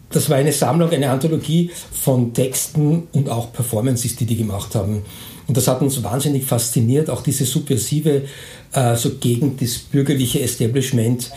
das 0.09 0.29
war 0.29 0.37
eine 0.37 0.51
Sammlung, 0.51 0.89
eine 0.89 1.09
Anthologie 1.09 1.71
von 1.91 2.33
Texten 2.33 3.03
und 3.11 3.29
auch 3.29 3.51
Performances, 3.51 4.15
die 4.15 4.25
die 4.25 4.37
gemacht 4.37 4.73
haben. 4.75 5.03
Und 5.47 5.57
das 5.57 5.67
hat 5.67 5.81
uns 5.81 6.03
wahnsinnig 6.03 6.45
fasziniert, 6.45 7.09
auch 7.09 7.21
diese 7.21 7.45
subversive, 7.45 8.23
äh, 8.73 8.95
so 8.95 9.15
gegen 9.15 9.57
das 9.57 9.77
bürgerliche 9.77 10.41
Establishment 10.41 11.31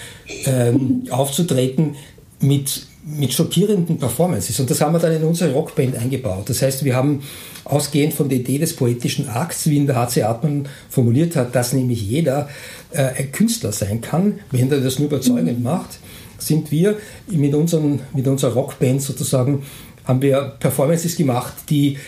ähm, 0.47 1.05
aufzutreten 1.11 1.97
mit 2.41 2.87
mit 3.17 3.33
schockierenden 3.33 3.99
Performances. 3.99 4.61
Und 4.61 4.71
das 4.71 4.81
haben 4.81 4.93
wir 4.93 4.99
dann 4.99 5.13
in 5.13 5.25
unsere 5.25 5.53
Rockband 5.53 5.97
eingebaut. 5.97 6.49
Das 6.49 6.61
heißt, 6.61 6.85
wir 6.85 6.95
haben 6.95 7.23
ausgehend 7.65 8.13
von 8.13 8.29
der 8.29 8.39
Idee 8.39 8.59
des 8.59 8.77
poetischen 8.77 9.29
Akts, 9.29 9.69
wie 9.69 9.77
ihn 9.77 9.87
der 9.87 9.97
H.C. 9.97 10.23
Artmann 10.25 10.69
formuliert 10.91 11.35
hat, 11.37 11.55
dass 11.55 11.73
nämlich 11.73 12.03
jeder 12.03 12.49
äh, 12.91 13.03
ein 13.03 13.33
Künstler 13.33 13.73
sein 13.73 14.01
kann, 14.01 14.41
wenn 14.51 14.71
er 14.71 14.81
das 14.81 14.99
nur 14.99 15.09
überzeugend 15.09 15.63
macht, 15.63 15.99
sind 16.39 16.71
wir 16.71 16.97
mit, 17.29 17.55
unseren, 17.55 18.01
mit 18.15 18.27
unserer 18.27 18.53
Rockband 18.53 19.01
sozusagen, 19.01 19.63
haben 20.05 20.23
wir 20.23 20.57
Performances 20.61 21.17
gemacht, 21.17 21.55
die 21.71 21.99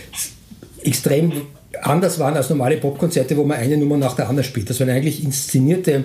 extrem 0.83 1.33
anders 1.83 2.19
waren 2.19 2.37
als 2.37 2.51
normale 2.51 2.77
Popkonzerte, 2.77 3.37
wo 3.37 3.45
man 3.45 3.59
eine 3.59 3.77
Nummer 3.77 3.97
nach 3.97 4.17
der 4.17 4.29
anderen 4.29 4.45
spielt. 4.45 4.69
Das 4.71 4.81
waren 4.81 4.91
eigentlich 4.91 5.23
inszenierte 5.25 6.05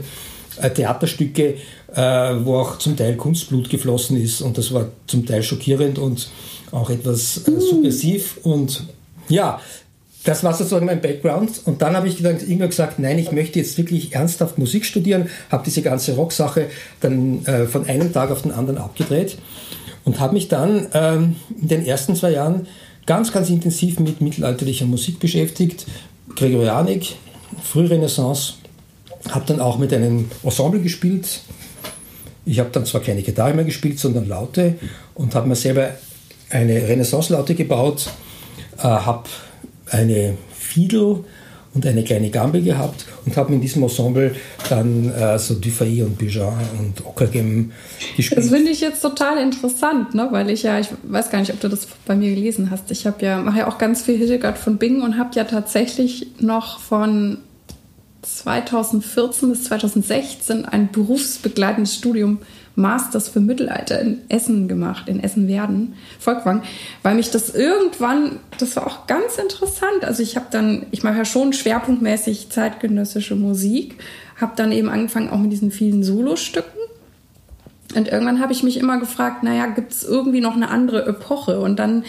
äh, 0.62 0.70
Theaterstücke, 0.70 1.56
äh, 1.94 2.02
wo 2.44 2.58
auch 2.58 2.78
zum 2.78 2.96
Teil 2.96 3.16
Kunstblut 3.16 3.70
geflossen 3.70 4.22
ist 4.22 4.42
und 4.42 4.58
das 4.58 4.74
war 4.74 4.90
zum 5.08 5.26
Teil 5.26 5.44
schockierend 5.44 6.00
und 6.00 6.30
auch 6.72 6.90
etwas 6.90 7.48
äh, 7.48 7.60
subversiv 7.60 8.38
und 8.44 8.84
ja, 9.28 9.60
das 10.24 10.44
war 10.44 10.54
sozusagen 10.54 10.88
mein 10.88 11.02
Background. 11.02 11.62
Und 11.66 11.82
dann 11.84 11.96
habe 11.96 12.08
ich 12.08 12.22
dann 12.22 12.40
irgendwann 12.40 12.70
gesagt, 12.70 12.98
nein, 12.98 13.20
ich 13.20 13.32
möchte 13.32 13.60
jetzt 13.60 13.78
wirklich 13.78 14.14
ernsthaft 14.14 14.58
Musik 14.58 14.84
studieren, 14.84 15.30
habe 15.52 15.64
diese 15.64 15.84
ganze 15.84 16.16
Rocksache 16.16 16.68
dann 17.00 17.46
äh, 17.46 17.66
von 17.66 17.88
einem 17.88 18.12
Tag 18.12 18.32
auf 18.32 18.42
den 18.42 18.52
anderen 18.52 18.80
abgedreht 18.80 19.38
und 20.04 20.20
habe 20.20 20.34
mich 20.34 20.48
dann 20.48 20.88
ähm, 20.94 21.36
in 21.62 21.68
den 21.68 21.86
ersten 21.86 22.16
zwei 22.16 22.32
Jahren 22.32 22.68
ganz, 23.06 23.32
ganz 23.32 23.50
intensiv 23.50 24.00
mit 24.00 24.22
mittelalterlicher 24.22 24.86
Musik 24.86 25.20
beschäftigt. 25.20 25.86
Gregorianik, 26.36 27.16
Frührenaissance, 27.64 28.56
habe 29.30 29.46
dann 29.46 29.60
auch 29.60 29.78
mit 29.78 29.94
einem 29.94 30.30
Ensemble 30.44 30.82
gespielt. 30.82 31.42
Ich 32.46 32.60
habe 32.60 32.70
dann 32.72 32.86
zwar 32.86 33.02
keine 33.02 33.22
Gitarre 33.22 33.54
mehr 33.54 33.66
gespielt, 33.66 34.00
sondern 34.00 34.28
Laute 34.28 34.76
und 35.16 35.34
habe 35.34 35.48
mir 35.48 35.56
selber 35.56 35.92
eine 36.50 36.88
Renaissance-Laute 36.88 37.56
gebaut, 37.56 38.12
äh, 38.78 38.84
habe 38.84 39.30
eine 39.90 40.38
Fiedel 40.54 41.24
und 41.76 41.86
eine 41.86 42.04
kleine 42.04 42.30
Gambe 42.30 42.62
gehabt 42.62 43.06
und 43.26 43.36
habe 43.38 43.54
in 43.54 43.62
diesem 43.62 43.84
Ensemble 43.84 44.34
dann 44.70 45.12
äh, 45.12 45.38
so 45.38 45.56
Dufay 45.56 46.02
und 46.02 46.18
Bijan 46.18 46.54
und 46.80 47.06
Ockergem 47.06 47.72
gespielt. 48.16 48.40
Das 48.40 48.50
finde 48.50 48.72
ich 48.72 48.80
jetzt 48.82 49.02
total 49.02 49.38
interessant, 49.38 50.16
ne? 50.16 50.30
weil 50.32 50.50
ich 50.50 50.64
ja, 50.64 50.80
ich 50.80 50.88
weiß 51.04 51.30
gar 51.30 51.40
nicht, 51.40 51.52
ob 51.54 51.60
du 51.60 51.68
das 51.68 51.88
bei 52.06 52.16
mir 52.16 52.34
gelesen 52.34 52.72
hast. 52.72 52.90
Ich 52.92 53.06
habe 53.06 53.24
ja, 53.24 53.40
mache 53.40 53.60
ja 53.60 53.68
auch 53.68 53.78
ganz 53.78 54.02
viel 54.02 54.18
Hildegard 54.18 54.58
von 54.58 54.78
Bingen 54.78 55.02
und 55.02 55.18
habe 55.18 55.32
ja 55.36 55.44
tatsächlich 55.44 56.28
noch 56.40 56.80
von 56.80 57.40
2014 58.22 59.50
bis 59.50 59.66
2016 59.66 60.66
ein 60.66 60.90
berufsbegleitendes 60.92 61.96
Studium 61.96 62.40
Masters 62.76 63.30
für 63.30 63.40
Mittelalter 63.40 64.00
in 64.02 64.22
Essen 64.30 64.68
gemacht, 64.68 65.08
in 65.08 65.24
Essen-Werden, 65.24 65.96
Volkwang, 66.20 66.64
weil 67.04 67.16
mich 67.16 67.32
das 67.32 67.56
irgendwann, 67.56 68.40
das 68.60 68.76
war 68.76 68.86
auch 68.88 69.08
ganz 69.08 69.38
interessant. 69.38 70.04
Also 70.04 70.22
ich 70.22 70.36
habe 70.36 70.48
dann, 70.52 70.86
ich 70.92 71.04
mache 71.04 71.18
ja 71.18 71.26
schon 71.26 71.54
schwerpunktmäßig 71.54 72.50
zeitgenössische 72.50 73.36
Musik, 73.36 73.96
habe 74.40 74.54
dann 74.56 74.72
eben 74.72 74.90
angefangen 74.90 75.30
auch 75.30 75.40
mit 75.40 75.52
diesen 75.52 75.72
vielen 75.72 76.04
Solostücken. 76.04 76.82
Und 77.96 78.10
irgendwann 78.10 78.42
habe 78.42 78.52
ich 78.52 78.64
mich 78.64 78.78
immer 78.78 79.00
gefragt, 79.00 79.44
naja, 79.44 79.68
gibt 79.68 79.94
es 79.94 80.04
irgendwie 80.04 80.42
noch 80.42 80.56
eine 80.56 80.70
andere 80.70 81.06
Epoche? 81.06 81.62
Und 81.62 81.80
dann 81.80 82.04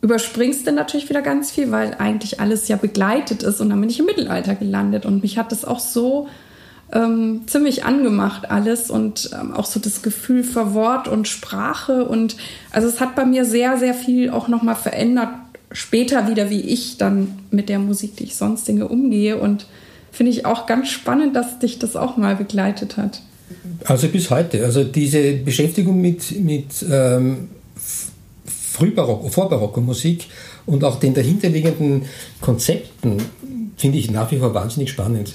überspringst 0.00 0.66
du 0.66 0.72
natürlich 0.72 1.08
wieder 1.08 1.22
ganz 1.22 1.50
viel, 1.50 1.70
weil 1.70 1.94
eigentlich 1.98 2.40
alles 2.40 2.68
ja 2.68 2.76
begleitet 2.76 3.42
ist 3.42 3.60
und 3.60 3.70
dann 3.70 3.80
bin 3.80 3.90
ich 3.90 3.98
im 3.98 4.06
Mittelalter 4.06 4.54
gelandet 4.54 5.04
und 5.04 5.22
mich 5.22 5.38
hat 5.38 5.50
das 5.50 5.64
auch 5.64 5.80
so 5.80 6.28
ähm, 6.92 7.42
ziemlich 7.46 7.84
angemacht 7.84 8.50
alles 8.50 8.90
und 8.90 9.30
ähm, 9.38 9.54
auch 9.54 9.66
so 9.66 9.80
das 9.80 10.02
Gefühl 10.02 10.42
für 10.42 10.74
Wort 10.74 11.08
und 11.08 11.28
Sprache 11.28 12.04
und 12.04 12.36
also 12.70 12.88
es 12.88 13.00
hat 13.00 13.14
bei 13.14 13.24
mir 13.24 13.44
sehr, 13.44 13.78
sehr 13.78 13.94
viel 13.94 14.30
auch 14.30 14.48
nochmal 14.48 14.76
verändert, 14.76 15.30
später 15.70 16.28
wieder, 16.28 16.48
wie 16.48 16.60
ich 16.60 16.96
dann 16.96 17.38
mit 17.50 17.68
der 17.68 17.78
Musik, 17.78 18.16
die 18.16 18.24
ich 18.24 18.36
sonst 18.36 18.66
singe, 18.66 18.88
umgehe 18.88 19.36
und 19.36 19.66
finde 20.12 20.32
ich 20.32 20.46
auch 20.46 20.66
ganz 20.66 20.88
spannend, 20.88 21.36
dass 21.36 21.58
dich 21.58 21.78
das 21.78 21.94
auch 21.94 22.16
mal 22.16 22.36
begleitet 22.36 22.96
hat. 22.96 23.20
Also 23.84 24.08
bis 24.08 24.30
heute, 24.30 24.64
also 24.64 24.84
diese 24.84 25.34
Beschäftigung 25.34 26.00
mit, 26.00 26.40
mit 26.40 26.84
ähm 26.90 27.48
Frühbarock, 28.78 29.32
vorbarocker 29.32 29.80
Musik 29.80 30.26
und 30.64 30.84
auch 30.84 31.00
den 31.00 31.12
dahinterliegenden 31.12 32.02
Konzepten 32.40 33.18
finde 33.76 33.98
ich 33.98 34.10
nach 34.10 34.30
wie 34.30 34.38
vor 34.38 34.54
wahnsinnig 34.54 34.90
spannend. 34.90 35.34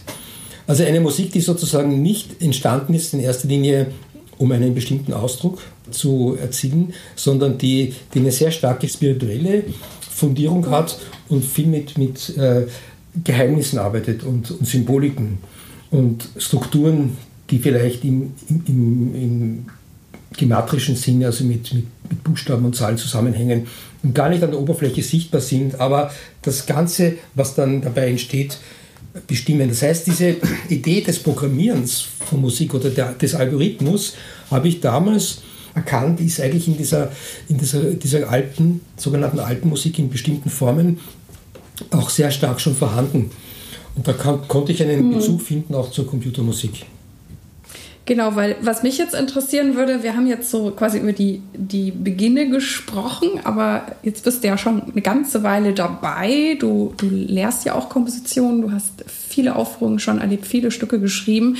Also 0.67 0.83
eine 0.83 1.01
Musik, 1.01 1.31
die 1.31 1.41
sozusagen 1.41 2.01
nicht 2.01 2.41
entstanden 2.41 2.93
ist 2.93 3.13
in 3.13 3.19
erster 3.19 3.47
Linie 3.47 3.87
um 4.37 4.51
einen 4.51 4.73
bestimmten 4.73 5.13
Ausdruck 5.13 5.61
zu 5.91 6.37
erzielen, 6.39 6.93
sondern 7.15 7.57
die, 7.57 7.93
die 8.13 8.19
eine 8.19 8.31
sehr 8.31 8.51
starke 8.51 8.87
spirituelle 8.87 9.63
Fundierung 10.09 10.69
hat 10.69 10.97
und 11.29 11.45
viel 11.45 11.67
mit, 11.67 11.97
mit 11.97 12.37
äh, 12.37 12.67
Geheimnissen 13.23 13.79
arbeitet 13.79 14.23
und, 14.23 14.51
und, 14.51 14.67
Symboliken 14.67 15.37
und 15.91 16.27
Strukturen, 16.37 17.17
die 17.49 17.59
vielleicht 17.59 18.03
im, 18.03 18.33
im, 18.49 19.15
im, 19.15 19.65
gematrischen 20.35 20.95
Sinne, 20.95 21.27
also 21.27 21.43
mit, 21.43 21.71
mit, 21.73 21.85
mit, 22.09 22.23
Buchstaben 22.23 22.65
und 22.65 22.75
Zahlen 22.75 22.97
zusammenhängen 22.97 23.67
und 24.01 24.15
gar 24.15 24.29
nicht 24.29 24.41
an 24.41 24.49
der 24.49 24.59
Oberfläche 24.59 25.03
sichtbar 25.03 25.41
sind, 25.41 25.79
aber 25.79 26.11
das 26.41 26.65
Ganze, 26.65 27.17
was 27.35 27.53
dann 27.53 27.81
dabei 27.81 28.09
entsteht, 28.09 28.57
bestimmen. 29.27 29.69
Das 29.69 29.81
heißt, 29.81 30.07
diese 30.07 30.37
Idee 30.69 31.01
des 31.01 31.19
Programmierens 31.19 32.05
von 32.25 32.41
Musik 32.41 32.73
oder 32.73 32.89
der, 32.89 33.13
des 33.13 33.35
Algorithmus 33.35 34.13
habe 34.49 34.67
ich 34.67 34.81
damals 34.81 35.41
erkannt, 35.75 36.19
ist 36.19 36.39
eigentlich 36.39 36.67
in 36.67 36.77
dieser, 36.77 37.11
in 37.49 37.57
dieser, 37.57 37.81
dieser 37.91 38.29
alten, 38.29 38.81
sogenannten 38.97 39.39
alten 39.39 39.69
Musik 39.69 39.99
in 39.99 40.09
bestimmten 40.09 40.49
Formen 40.49 40.99
auch 41.91 42.09
sehr 42.09 42.31
stark 42.31 42.61
schon 42.61 42.75
vorhanden. 42.75 43.31
Und 43.95 44.07
da 44.07 44.13
kann, 44.13 44.47
konnte 44.47 44.71
ich 44.71 44.81
einen 44.81 45.07
mhm. 45.07 45.15
Bezug 45.15 45.41
finden 45.41 45.75
auch 45.75 45.91
zur 45.91 46.07
Computermusik. 46.07 46.85
Genau, 48.05 48.35
weil 48.35 48.57
was 48.61 48.83
mich 48.83 48.97
jetzt 48.97 49.15
interessieren 49.15 49.75
würde, 49.75 50.03
wir 50.03 50.15
haben 50.15 50.27
jetzt 50.27 50.51
so 50.51 50.71
quasi 50.71 50.99
über 50.99 51.13
die, 51.13 51.41
die 51.53 51.91
Beginne 51.91 52.49
gesprochen, 52.49 53.39
aber 53.45 53.83
jetzt 54.03 54.25
bist 54.25 54.43
du 54.43 54.49
ja 54.49 54.57
schon 54.57 54.83
eine 54.91 55.01
ganze 55.01 55.41
Weile 55.43 55.73
dabei. 55.73 56.57
Du, 56.59 56.93
du 56.97 57.07
lehrst 57.07 57.63
ja 57.63 57.75
auch 57.75 57.87
Kompositionen, 57.87 58.61
du 58.61 58.71
hast 58.73 59.05
viele 59.07 59.55
Aufführungen 59.55 59.99
schon 59.99 60.19
erlebt, 60.19 60.45
viele 60.45 60.69
Stücke 60.71 60.99
geschrieben. 60.99 61.55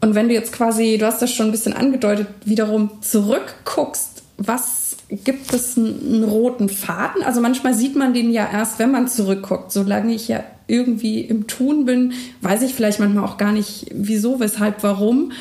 Und 0.00 0.14
wenn 0.14 0.28
du 0.28 0.34
jetzt 0.34 0.52
quasi, 0.52 0.96
du 0.96 1.06
hast 1.06 1.20
das 1.22 1.32
schon 1.32 1.46
ein 1.46 1.52
bisschen 1.52 1.72
angedeutet, 1.72 2.28
wiederum 2.44 3.02
zurückguckst, 3.02 4.22
was 4.36 4.96
gibt 5.10 5.52
es 5.52 5.76
einen, 5.76 6.22
roten 6.22 6.68
Faden? 6.68 7.24
Also 7.24 7.40
manchmal 7.40 7.74
sieht 7.74 7.96
man 7.96 8.14
den 8.14 8.30
ja 8.30 8.48
erst, 8.50 8.78
wenn 8.78 8.92
man 8.92 9.08
zurückguckt. 9.08 9.72
Solange 9.72 10.14
ich 10.14 10.28
ja 10.28 10.44
irgendwie 10.68 11.20
im 11.22 11.46
Tun 11.46 11.84
bin, 11.84 12.12
weiß 12.42 12.62
ich 12.62 12.74
vielleicht 12.74 13.00
manchmal 13.00 13.24
auch 13.24 13.38
gar 13.38 13.52
nicht, 13.52 13.86
wieso, 13.92 14.38
weshalb, 14.38 14.82
warum. 14.82 15.32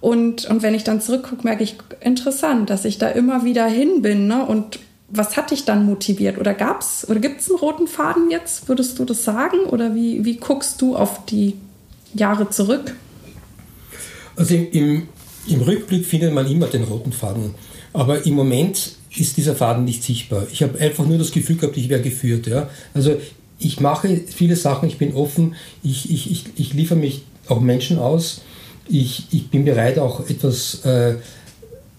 Und, 0.00 0.44
und 0.50 0.62
wenn 0.62 0.74
ich 0.74 0.84
dann 0.84 1.00
zurückgucke, 1.00 1.44
merke 1.44 1.64
ich, 1.64 1.76
interessant, 2.00 2.68
dass 2.68 2.84
ich 2.84 2.98
da 2.98 3.08
immer 3.08 3.44
wieder 3.44 3.66
hin 3.66 4.02
bin. 4.02 4.26
Ne? 4.26 4.44
Und 4.44 4.80
was 5.08 5.36
hat 5.36 5.50
dich 5.50 5.64
dann 5.64 5.86
motiviert? 5.86 6.38
Oder 6.38 6.52
gab's 6.52 7.06
oder 7.08 7.20
gibt 7.20 7.40
es 7.40 7.48
einen 7.48 7.58
roten 7.58 7.86
Faden 7.86 8.30
jetzt? 8.30 8.68
Würdest 8.68 8.98
du 8.98 9.04
das 9.04 9.24
sagen? 9.24 9.60
Oder 9.70 9.94
wie, 9.94 10.24
wie 10.24 10.36
guckst 10.36 10.82
du 10.82 10.96
auf 10.96 11.24
die 11.24 11.54
Jahre 12.12 12.50
zurück? 12.50 12.94
Also 14.36 14.54
im, 14.54 15.08
im 15.46 15.60
Rückblick 15.60 16.04
findet 16.04 16.34
man 16.34 16.50
immer 16.50 16.66
den 16.66 16.84
roten 16.84 17.12
Faden. 17.12 17.54
Aber 17.92 18.26
im 18.26 18.34
Moment 18.34 18.96
ist 19.16 19.36
dieser 19.36 19.54
Faden 19.54 19.84
nicht 19.84 20.02
sichtbar. 20.02 20.46
Ich 20.52 20.62
habe 20.62 20.78
einfach 20.80 21.06
nur 21.06 21.18
das 21.18 21.30
Gefühl 21.30 21.56
gehabt, 21.56 21.76
ich 21.76 21.88
wäre 21.88 22.02
geführt. 22.02 22.46
Ja? 22.46 22.68
Also 22.92 23.16
ich 23.58 23.80
mache 23.80 24.20
viele 24.26 24.56
Sachen, 24.56 24.88
ich 24.88 24.98
bin 24.98 25.14
offen, 25.14 25.54
ich, 25.82 26.10
ich, 26.10 26.30
ich, 26.30 26.44
ich 26.56 26.74
liefere 26.74 26.98
mich 26.98 27.22
auch 27.48 27.60
Menschen 27.60 27.98
aus, 27.98 28.42
ich, 28.88 29.26
ich 29.30 29.48
bin 29.48 29.64
bereit 29.64 29.98
auch 29.98 30.28
etwas 30.28 30.84
äh, 30.84 31.14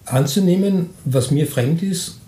anzunehmen, 0.04 0.90
was 1.04 1.30
mir 1.30 1.46
fremd 1.46 1.82
ist. 1.82 2.18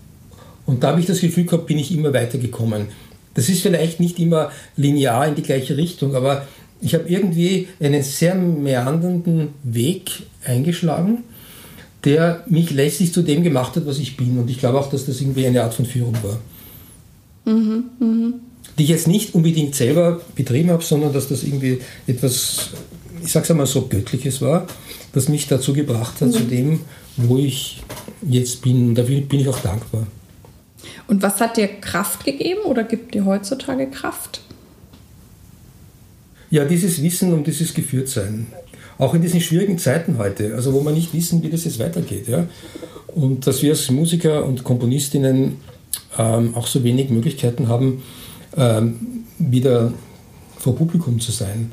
Und 0.67 0.83
da 0.83 0.89
habe 0.89 1.01
ich 1.01 1.07
das 1.07 1.21
Gefühl 1.21 1.45
gehabt, 1.45 1.67
bin 1.67 1.79
ich 1.79 1.93
immer 1.93 2.13
weitergekommen. 2.13 2.89
Das 3.35 3.49
ist 3.49 3.63
vielleicht 3.63 4.01
nicht 4.01 4.19
immer 4.19 4.51
linear 4.77 5.27
in 5.29 5.35
die 5.35 5.43
gleiche 5.43 5.77
Richtung, 5.77 6.15
aber 6.15 6.47
ich 6.81 6.95
habe 6.95 7.09
irgendwie 7.09 7.69
einen 7.81 8.03
sehr 8.03 8.35
meandernden 8.35 9.49
Weg 9.63 10.11
eingeschlagen, 10.45 11.25
der 12.05 12.45
mich 12.49 12.71
letztlich 12.71 13.13
zu 13.13 13.23
dem 13.23 13.43
gemacht 13.43 13.77
hat, 13.77 13.87
was 13.87 13.99
ich 13.99 14.17
bin. 14.17 14.39
Und 14.39 14.51
ich 14.51 14.59
glaube 14.59 14.79
auch, 14.79 14.91
dass 14.91 15.07
das 15.07 15.21
irgendwie 15.21 15.47
eine 15.47 15.63
Art 15.63 15.75
von 15.75 15.87
Führung 15.87 16.15
war. 16.23 16.39
Mhm, 17.53 17.85
mh. 17.99 18.33
Die 18.79 18.85
ich 18.85 18.91
jetzt 18.91 19.09
nicht 19.09 19.35
unbedingt 19.35 19.75
selber 19.75 20.21
betrieben 20.35 20.71
habe, 20.71 20.85
sondern 20.85 21.13
dass 21.13 21.29
das 21.29 21.43
irgendwie 21.43 21.81
etwas, 22.07 22.71
ich 23.25 23.33
sage 23.33 23.45
es 23.45 23.51
einmal 23.51 23.67
so, 23.67 23.87
Göttliches 23.89 24.41
war, 24.41 24.67
das 25.13 25.29
mich 25.29 25.49
dazu 25.49 25.73
gebracht 25.73 26.21
hat, 26.21 26.29
mhm. 26.29 26.33
zu 26.33 26.43
dem, 26.45 26.81
wo 27.17 27.39
ich 27.39 27.83
jetzt 28.29 28.63
bin. 28.63 28.89
Und 28.89 28.95
dafür 28.95 29.21
bin 29.21 29.41
ich 29.41 29.49
auch 29.49 29.61
dankbar. 29.61 30.07
Und 31.07 31.23
was 31.23 31.41
hat 31.41 31.57
dir 31.57 31.69
Kraft 31.69 32.25
gegeben 32.25 32.61
oder 32.65 32.85
gibt 32.85 33.15
dir 33.15 33.25
heutzutage 33.25 33.89
Kraft? 33.89 34.43
Ja, 36.51 36.65
dieses 36.65 37.03
Wissen 37.03 37.33
und 37.33 37.47
dieses 37.47 37.75
Geführtsein. 37.75 38.47
Auch 38.99 39.15
in 39.15 39.23
diesen 39.23 39.41
schwierigen 39.41 39.79
Zeiten 39.79 40.19
heute, 40.19 40.55
also 40.55 40.73
wo 40.73 40.83
wir 40.83 40.93
nicht 40.93 41.15
wissen, 41.15 41.43
wie 41.43 41.51
das 41.51 41.65
jetzt 41.65 41.79
weitergeht. 41.79 42.27
Ja? 42.29 42.47
Und 43.07 43.47
dass 43.47 43.63
wir 43.63 43.71
als 43.71 43.91
Musiker 43.91 44.45
und 44.45 44.65
Komponistinnen 44.65 45.57
ähm, 46.19 46.55
auch 46.55 46.67
so 46.67 46.85
wenig 46.85 47.11
Möglichkeiten 47.11 47.69
haben, 47.69 48.03
wieder 49.39 49.93
vor 50.59 50.75
Publikum 50.75 51.21
zu 51.21 51.33
sein. 51.33 51.73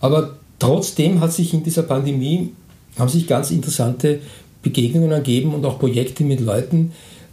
Aber 0.00 0.36
trotzdem 0.58 1.20
hat 1.20 1.32
sich 1.32 1.54
in 1.54 1.62
dieser 1.62 1.82
Pandemie 1.82 2.52
haben 2.98 3.08
sich 3.08 3.26
ganz 3.26 3.50
interessante 3.50 4.20
Begegnungen 4.62 5.10
ergeben 5.10 5.54
und 5.54 5.64
auch 5.64 5.78
Projekte 5.78 6.24
mit 6.24 6.40
Leuten, 6.40 6.92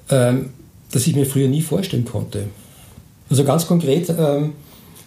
ähm, 0.10 0.50
das 0.92 1.06
ich 1.08 1.16
mir 1.16 1.26
früher 1.26 1.48
nie 1.48 1.62
vorstellen 1.62 2.06
konnte. 2.06 2.46
Also 3.30 3.44
ganz 3.44 3.68
konkret 3.68 4.10
ähm, 4.10 4.54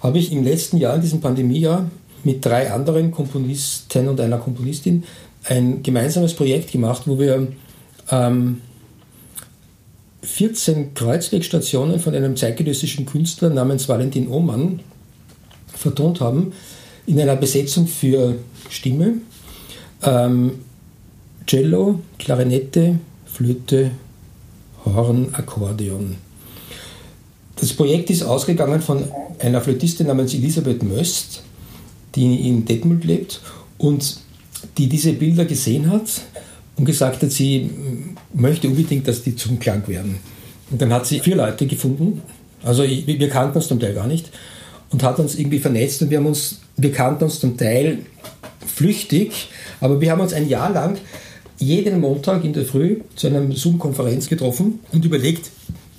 habe 0.00 0.18
ich 0.18 0.32
im 0.32 0.44
letzten 0.44 0.76
Jahr, 0.76 0.94
in 0.94 1.00
diesem 1.00 1.20
Pandemiejahr, 1.20 1.90
mit 2.24 2.44
drei 2.44 2.70
anderen 2.70 3.10
Komponisten 3.10 4.08
und 4.08 4.20
einer 4.20 4.38
Komponistin 4.38 5.02
ein 5.44 5.82
gemeinsames 5.82 6.34
Projekt 6.34 6.70
gemacht, 6.70 7.02
wo 7.06 7.18
wir 7.18 7.48
ähm, 8.10 8.60
14 10.22 10.94
Kreuzwegstationen 10.94 11.98
von 11.98 12.14
einem 12.14 12.36
zeitgenössischen 12.36 13.06
Künstler 13.06 13.50
namens 13.50 13.88
Valentin 13.88 14.28
Ohmann 14.28 14.80
vertont 15.74 16.20
haben, 16.20 16.52
in 17.06 17.20
einer 17.20 17.36
Besetzung 17.36 17.88
für 17.88 18.36
Stimme, 18.70 19.14
ähm, 20.02 20.52
Cello, 21.46 22.00
Klarinette, 22.18 22.98
Flöte, 23.26 23.90
Horn, 24.84 25.34
Akkordeon. 25.34 26.16
Das 27.56 27.72
Projekt 27.72 28.10
ist 28.10 28.22
ausgegangen 28.22 28.80
von 28.80 29.04
einer 29.38 29.60
Flötistin 29.60 30.06
namens 30.06 30.34
Elisabeth 30.34 30.82
Möst, 30.82 31.42
die 32.14 32.48
in 32.48 32.64
Detmold 32.64 33.04
lebt 33.04 33.40
und 33.78 34.18
die 34.78 34.88
diese 34.88 35.12
Bilder 35.12 35.44
gesehen 35.44 35.90
hat 35.90 36.22
und 36.76 36.84
gesagt 36.84 37.22
hat, 37.22 37.32
sie 37.32 37.70
möchte 38.34 38.68
unbedingt, 38.68 39.06
dass 39.08 39.22
die 39.22 39.36
zum 39.36 39.58
Klang 39.58 39.86
werden. 39.88 40.16
Und 40.70 40.80
dann 40.80 40.92
hat 40.92 41.06
sie 41.06 41.20
vier 41.20 41.36
Leute 41.36 41.66
gefunden, 41.66 42.22
also 42.62 42.84
wir 42.84 43.28
kannten 43.28 43.56
uns 43.56 43.68
zum 43.68 43.80
Teil 43.80 43.94
gar 43.94 44.06
nicht, 44.06 44.30
und 44.90 45.02
hat 45.02 45.18
uns 45.18 45.34
irgendwie 45.34 45.58
vernetzt 45.58 46.02
und 46.02 46.10
wir 46.10 46.18
haben 46.18 46.26
uns, 46.26 46.60
wir 46.76 46.92
kannten 46.92 47.24
uns 47.24 47.40
zum 47.40 47.56
Teil 47.56 48.00
flüchtig, 48.66 49.48
aber 49.80 50.00
wir 50.00 50.10
haben 50.10 50.20
uns 50.20 50.32
ein 50.32 50.48
Jahr 50.48 50.70
lang 50.70 50.98
jeden 51.58 52.00
Montag 52.00 52.44
in 52.44 52.52
der 52.52 52.64
Früh 52.64 53.00
zu 53.16 53.28
einer 53.28 53.50
Zoom-Konferenz 53.52 54.28
getroffen 54.28 54.80
und 54.92 55.04
überlegt, 55.04 55.50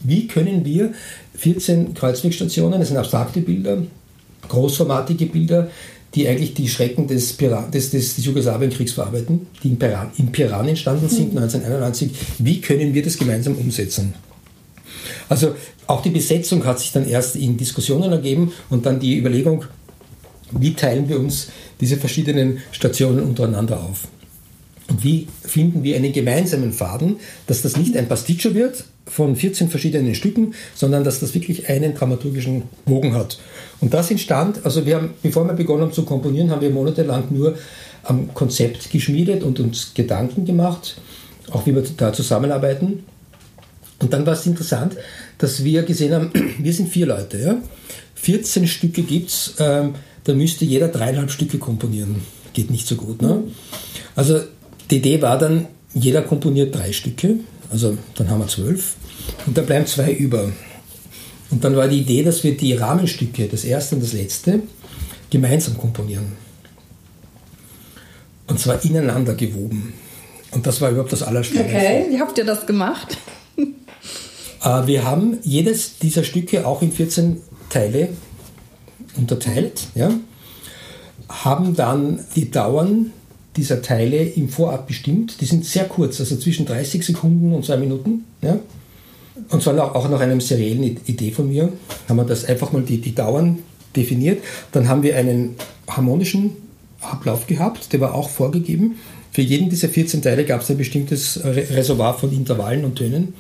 wie 0.02 0.28
können 0.28 0.66
wir 0.66 0.94
14 1.36 1.94
Kreuzwegstationen, 1.94 2.80
das 2.80 2.90
sind 2.90 2.98
abstrakte 2.98 3.42
Bilder, 3.42 3.84
großformatige 4.50 5.28
Bilder, 5.28 5.70
die 6.16 6.28
eigentlich 6.28 6.54
die 6.54 6.68
Schrecken 6.68 7.08
des, 7.08 7.34
Piran 7.34 7.72
des, 7.72 7.90
des, 7.90 8.16
des 8.16 8.26
Jugoslawienkriegs 8.26 8.94
verarbeiten, 8.94 9.48
die 9.64 9.70
in 9.70 9.80
Piran, 9.80 10.12
in 10.18 10.32
Piran 10.32 10.68
entstanden 10.68 11.10
sind, 11.10 11.34
mhm. 11.34 11.40
1991. 11.40 12.12
Wie 12.40 12.62
können 12.62 12.94
wir 12.94 13.04
das 13.04 13.18
gemeinsam 13.18 13.56
umsetzen? 13.56 14.14
Also 15.28 15.56
auch 15.88 16.02
die 16.02 16.12
Besetzung 16.12 16.66
hat 16.66 16.80
sich 16.80 16.92
dann 16.92 17.08
erst 17.08 17.36
in 17.36 17.58
Diskussionen 17.58 18.12
ergeben 18.12 18.52
und 18.70 18.86
dann 18.86 19.00
die 19.00 19.18
Überlegung, 19.18 19.66
wie 20.52 20.74
teilen 20.74 21.10
wir 21.10 21.20
uns 21.20 21.48
diese 21.82 21.98
verschiedenen 21.98 22.60
Stationen 22.72 23.24
untereinander 23.24 23.82
auf? 23.82 24.08
Und 24.90 25.04
wie 25.04 25.28
finden 25.42 25.84
wir 25.84 25.96
einen 25.96 26.14
gemeinsamen 26.14 26.74
Faden, 26.74 27.18
dass 27.48 27.64
das 27.64 27.78
nicht 27.78 27.98
ein 27.98 28.08
Pasticcio 28.08 28.54
wird 28.54 28.86
von 29.06 29.36
14 29.36 29.70
verschiedenen 29.70 30.16
Stücken, 30.16 30.54
sondern 30.76 31.04
dass 31.04 31.20
das 31.20 31.34
wirklich 31.34 31.70
einen 31.70 31.94
dramaturgischen 31.94 32.64
Bogen 32.86 33.14
hat. 33.16 33.40
Und 33.82 33.94
das 33.94 34.10
entstand, 34.12 34.66
also 34.66 34.86
wir 34.86 34.96
haben, 34.96 35.12
bevor 35.22 35.46
wir 35.46 35.54
begonnen 35.54 35.84
haben 35.84 35.94
zu 35.94 36.04
komponieren, 36.04 36.52
haben 36.52 36.62
wir 36.62 36.70
monatelang 36.70 37.26
nur 37.30 37.56
am 38.04 38.34
Konzept 38.34 38.92
geschmiedet 38.92 39.44
und 39.44 39.60
uns 39.60 39.94
Gedanken 39.94 40.46
gemacht, 40.46 41.02
auch 41.52 41.66
wie 41.66 41.76
wir 41.76 41.84
da 41.98 42.14
zusammenarbeiten. 42.14 43.04
Und 44.00 44.14
dann 44.14 44.26
war 44.26 44.34
es 44.34 44.46
interessant, 44.46 44.96
dass 45.38 45.64
wir 45.64 45.84
gesehen 45.84 46.14
haben, 46.14 46.32
wir 46.60 46.74
sind 46.74 46.90
vier 46.90 47.08
Leute, 47.08 47.40
ja? 47.40 47.58
14 48.16 48.68
Stücke 48.68 49.02
gibt 49.02 49.30
es, 49.30 49.56
ähm, 49.60 49.96
da 50.24 50.34
müsste 50.34 50.64
jeder 50.64 50.88
dreieinhalb 50.88 51.30
Stücke 51.30 51.58
komponieren. 51.58 52.22
Geht 52.54 52.72
nicht 52.72 52.88
so 52.88 52.96
gut. 52.96 53.22
Ne? 53.22 53.44
Also 54.16 54.40
die 54.90 54.98
Idee 54.98 55.22
war 55.22 55.38
dann, 55.38 55.68
jeder 55.94 56.22
komponiert 56.22 56.74
drei 56.74 56.94
Stücke, 56.94 57.40
also 57.74 57.98
dann 58.16 58.30
haben 58.30 58.40
wir 58.40 58.48
zwölf 58.48 58.96
und 59.46 59.58
dann 59.58 59.66
bleiben 59.66 59.86
zwei 59.88 60.14
über. 60.14 60.52
Und 61.50 61.64
dann 61.64 61.76
war 61.76 61.88
die 61.88 62.00
Idee, 62.00 62.24
dass 62.24 62.44
wir 62.44 62.56
die 62.56 62.74
Rahmenstücke, 62.74 63.48
das 63.48 63.64
erste 63.64 63.96
und 63.96 64.02
das 64.04 64.14
letzte, 64.14 64.62
gemeinsam 65.30 65.78
komponieren. 65.78 66.34
Und 68.48 68.60
zwar 68.60 68.84
ineinander 68.86 69.34
gewoben. 69.34 69.94
Und 70.52 70.68
das 70.68 70.82
war 70.82 70.92
überhaupt 70.92 71.12
das 71.12 71.24
Allerschwierigste. 71.24 71.76
Okay, 71.76 72.06
wie 72.10 72.20
habt 72.20 72.38
ihr 72.38 72.46
das 72.46 72.66
gemacht? 72.66 73.18
Äh, 74.64 74.88
wir 74.88 75.04
haben 75.04 75.40
jedes 75.44 75.98
dieser 75.98 76.24
Stücke 76.24 76.66
auch 76.66 76.82
in 76.82 76.92
14 76.92 77.42
Teile 77.70 78.10
unterteilt, 79.18 79.88
ja, 79.94 80.12
haben 81.28 81.76
dann 81.76 82.24
die 82.36 82.50
Dauern 82.50 83.12
dieser 83.56 83.82
Teile 83.82 84.24
im 84.24 84.50
Vorab 84.50 84.88
bestimmt. 84.88 85.40
Die 85.42 85.46
sind 85.46 85.66
sehr 85.66 85.86
kurz, 85.86 86.20
also 86.20 86.36
zwischen 86.36 86.66
30 86.66 87.06
Sekunden 87.06 87.54
und 87.54 87.66
zwei 87.66 87.78
Minuten. 87.78 88.26
Ja. 88.42 88.60
Und 89.50 89.62
zwar 89.62 89.96
auch 89.96 90.10
nach 90.10 90.20
einer 90.20 90.40
seriellen 90.42 90.84
Idee 91.06 91.32
von 91.32 91.48
mir, 91.48 91.72
haben 92.08 92.18
wir 92.18 92.24
das 92.24 92.46
einfach 92.46 92.72
mal 92.72 92.84
die, 92.84 93.00
die 93.00 93.16
Dauern 93.16 93.60
definiert. 93.96 94.44
Dann 94.72 94.88
haben 94.88 95.04
wir 95.04 95.16
einen 95.16 95.56
harmonischen 95.88 96.52
Ablauf 97.02 97.48
gehabt, 97.48 97.94
der 97.94 98.02
war 98.02 98.14
auch 98.14 98.30
vorgegeben. 98.30 98.96
Für 99.32 99.42
jeden 99.42 99.70
dieser 99.70 99.90
14 99.90 100.22
Teile 100.22 100.46
gab 100.46 100.62
es 100.62 100.70
ein 100.70 100.78
bestimmtes 100.78 101.44
Reservoir 101.44 102.14
von 102.14 102.32
Intervallen 102.32 102.86
und 102.86 102.96
Tönen, 102.96 103.34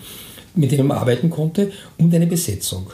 mit 0.56 0.71
denen 0.71 0.88
man 0.88 0.97
arbeiten 0.97 1.30
konnte, 1.30 1.71
und 1.97 2.13
eine 2.13 2.28
Besetzung. 2.28 2.88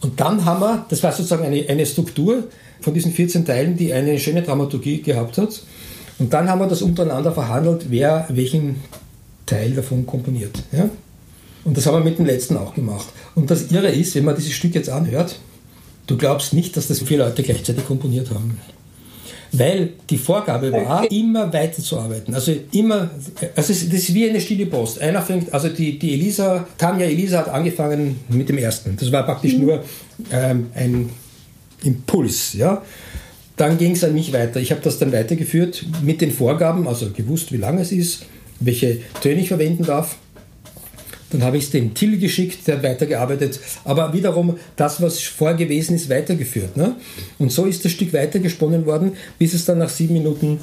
Und 0.00 0.20
dann 0.20 0.44
haben 0.44 0.60
wir, 0.60 0.86
das 0.88 1.02
war 1.02 1.12
sozusagen 1.12 1.44
eine, 1.44 1.66
eine 1.68 1.86
Struktur 1.86 2.44
von 2.80 2.94
diesen 2.94 3.12
14 3.12 3.44
Teilen, 3.44 3.76
die 3.76 3.92
eine 3.92 4.18
schöne 4.18 4.42
Dramaturgie 4.42 5.02
gehabt 5.02 5.38
hat. 5.38 5.62
Und 6.18 6.32
dann 6.32 6.48
haben 6.48 6.60
wir 6.60 6.68
das 6.68 6.82
untereinander 6.82 7.32
verhandelt, 7.32 7.86
wer 7.88 8.26
welchen 8.28 8.76
Teil 9.46 9.72
davon 9.72 10.06
komponiert. 10.06 10.62
Ja? 10.72 10.88
Und 11.64 11.76
das 11.76 11.86
haben 11.86 11.94
wir 11.94 12.04
mit 12.04 12.18
dem 12.18 12.26
letzten 12.26 12.56
auch 12.56 12.74
gemacht. 12.74 13.06
Und 13.34 13.50
das 13.50 13.70
Irre 13.70 13.88
ist, 13.88 14.14
wenn 14.14 14.24
man 14.24 14.36
dieses 14.36 14.52
Stück 14.52 14.74
jetzt 14.74 14.90
anhört, 14.90 15.38
du 16.06 16.16
glaubst 16.16 16.52
nicht, 16.52 16.76
dass 16.76 16.88
das 16.88 17.00
vier 17.00 17.18
Leute 17.18 17.42
gleichzeitig 17.42 17.86
komponiert 17.86 18.30
haben. 18.30 18.58
Weil 19.52 19.90
die 20.10 20.18
Vorgabe 20.18 20.72
war, 20.72 21.10
immer 21.12 21.52
weiterzuarbeiten. 21.52 22.34
Also 22.34 22.52
immer, 22.72 23.10
also 23.54 23.72
das 23.72 23.82
ist 23.82 24.12
wie 24.12 24.28
eine 24.28 24.40
stille 24.40 24.66
Post. 24.66 25.00
Einer 25.00 25.22
fängt, 25.22 25.54
also 25.54 25.68
die, 25.68 25.96
die 25.96 26.14
Elisa, 26.14 26.66
Tanja 26.76 27.06
Elisa 27.06 27.38
hat 27.38 27.48
angefangen 27.48 28.18
mit 28.28 28.48
dem 28.48 28.58
ersten. 28.58 28.96
Das 28.96 29.12
war 29.12 29.22
praktisch 29.22 29.54
mhm. 29.54 29.60
nur 29.60 29.84
ähm, 30.32 30.66
ein 30.74 31.08
Impuls, 31.84 32.54
ja. 32.54 32.82
Dann 33.56 33.78
ging 33.78 33.92
es 33.92 34.02
an 34.02 34.14
mich 34.14 34.32
weiter. 34.32 34.60
Ich 34.60 34.72
habe 34.72 34.80
das 34.82 34.98
dann 34.98 35.12
weitergeführt 35.12 35.84
mit 36.02 36.20
den 36.20 36.32
Vorgaben, 36.32 36.88
also 36.88 37.10
gewusst, 37.10 37.52
wie 37.52 37.56
lang 37.56 37.78
es 37.78 37.92
ist, 37.92 38.26
welche 38.60 38.98
Töne 39.20 39.40
ich 39.40 39.48
verwenden 39.48 39.84
darf. 39.84 40.16
Dann 41.30 41.42
habe 41.42 41.56
ich 41.56 41.64
es 41.64 41.70
dem 41.70 41.94
Till 41.94 42.18
geschickt, 42.18 42.66
der 42.66 42.76
hat 42.76 42.84
weitergearbeitet. 42.84 43.58
Aber 43.84 44.12
wiederum 44.12 44.56
das, 44.76 45.02
was 45.02 45.20
vorher 45.20 45.56
gewesen 45.56 45.96
ist, 45.96 46.08
weitergeführt. 46.08 46.76
Ne? 46.76 46.96
Und 47.38 47.50
so 47.50 47.64
ist 47.66 47.84
das 47.84 47.92
Stück 47.92 48.12
weitergesponnen 48.12 48.86
worden, 48.86 49.16
bis 49.38 49.54
es 49.54 49.64
dann 49.64 49.78
nach 49.78 49.88
sieben 49.88 50.14
Minuten 50.14 50.60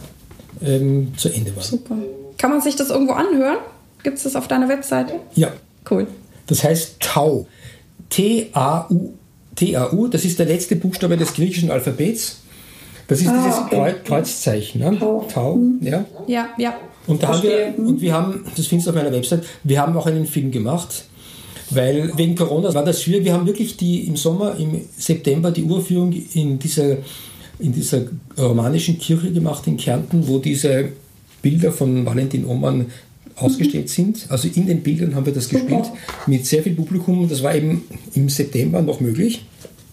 ähm, 0.63 1.11
zu 1.17 1.29
Ende 1.29 1.55
war. 1.55 1.63
Super. 1.63 1.97
Kann 2.37 2.51
man 2.51 2.61
sich 2.61 2.75
das 2.75 2.89
irgendwo 2.89 3.13
anhören? 3.13 3.57
Gibt 4.03 4.17
es 4.17 4.23
das 4.23 4.35
auf 4.35 4.47
deiner 4.47 4.69
Webseite? 4.69 5.13
Ja. 5.35 5.51
Cool. 5.89 6.07
Das 6.47 6.63
heißt 6.63 6.97
Tau. 6.99 7.47
T-A-U. 8.09 9.13
T-A-U, 9.55 10.07
das 10.07 10.25
ist 10.25 10.39
der 10.39 10.45
letzte 10.45 10.75
Buchstabe 10.75 11.17
des 11.17 11.33
griechischen 11.33 11.71
Alphabets. 11.71 12.40
Das 13.11 13.19
ist 13.19 13.27
ah, 13.27 13.43
dieses 13.45 13.59
okay. 13.59 13.93
Kreuzzeichen. 14.05 14.79
Ne? 14.79 14.97
Tau. 14.97 15.27
Tau. 15.29 15.59
Ja. 15.81 16.05
ja, 16.27 16.47
ja. 16.57 16.73
Und, 17.07 17.21
da 17.21 17.27
haben 17.27 17.43
wir, 17.43 17.73
und 17.77 17.99
wir 17.99 18.13
haben, 18.13 18.45
das 18.55 18.67
findest 18.67 18.87
du 18.87 18.91
auf 18.91 18.95
meiner 18.95 19.11
Website, 19.11 19.43
wir 19.65 19.81
haben 19.81 19.97
auch 19.97 20.05
einen 20.05 20.25
Film 20.25 20.49
gemacht, 20.49 21.03
weil 21.71 22.09
wegen 22.15 22.35
Corona 22.35 22.73
war 22.73 22.85
das 22.85 23.03
schwierig. 23.03 23.25
Wir 23.25 23.33
haben 23.33 23.45
wirklich 23.45 23.75
die 23.75 24.07
im 24.07 24.15
Sommer, 24.15 24.55
im 24.57 24.79
September 24.97 25.51
die 25.51 25.63
Urführung 25.63 26.13
in 26.33 26.57
dieser, 26.57 26.99
in 27.59 27.73
dieser 27.73 28.03
romanischen 28.37 28.97
Kirche 28.97 29.33
gemacht 29.33 29.67
in 29.67 29.75
Kärnten, 29.75 30.25
wo 30.25 30.37
diese 30.37 30.93
Bilder 31.41 31.73
von 31.73 32.05
Valentin 32.05 32.45
Oman 32.45 32.85
ausgestellt 33.35 33.87
mhm. 33.87 33.89
sind. 33.89 34.25
Also 34.29 34.47
in 34.47 34.67
den 34.67 34.83
Bildern 34.83 35.15
haben 35.15 35.25
wir 35.25 35.33
das 35.33 35.49
gespielt 35.49 35.91
mit 36.27 36.45
sehr 36.45 36.63
viel 36.63 36.75
Publikum. 36.75 37.27
Das 37.27 37.43
war 37.43 37.53
eben 37.53 37.83
im 38.13 38.29
September 38.29 38.81
noch 38.81 39.01
möglich. 39.01 39.43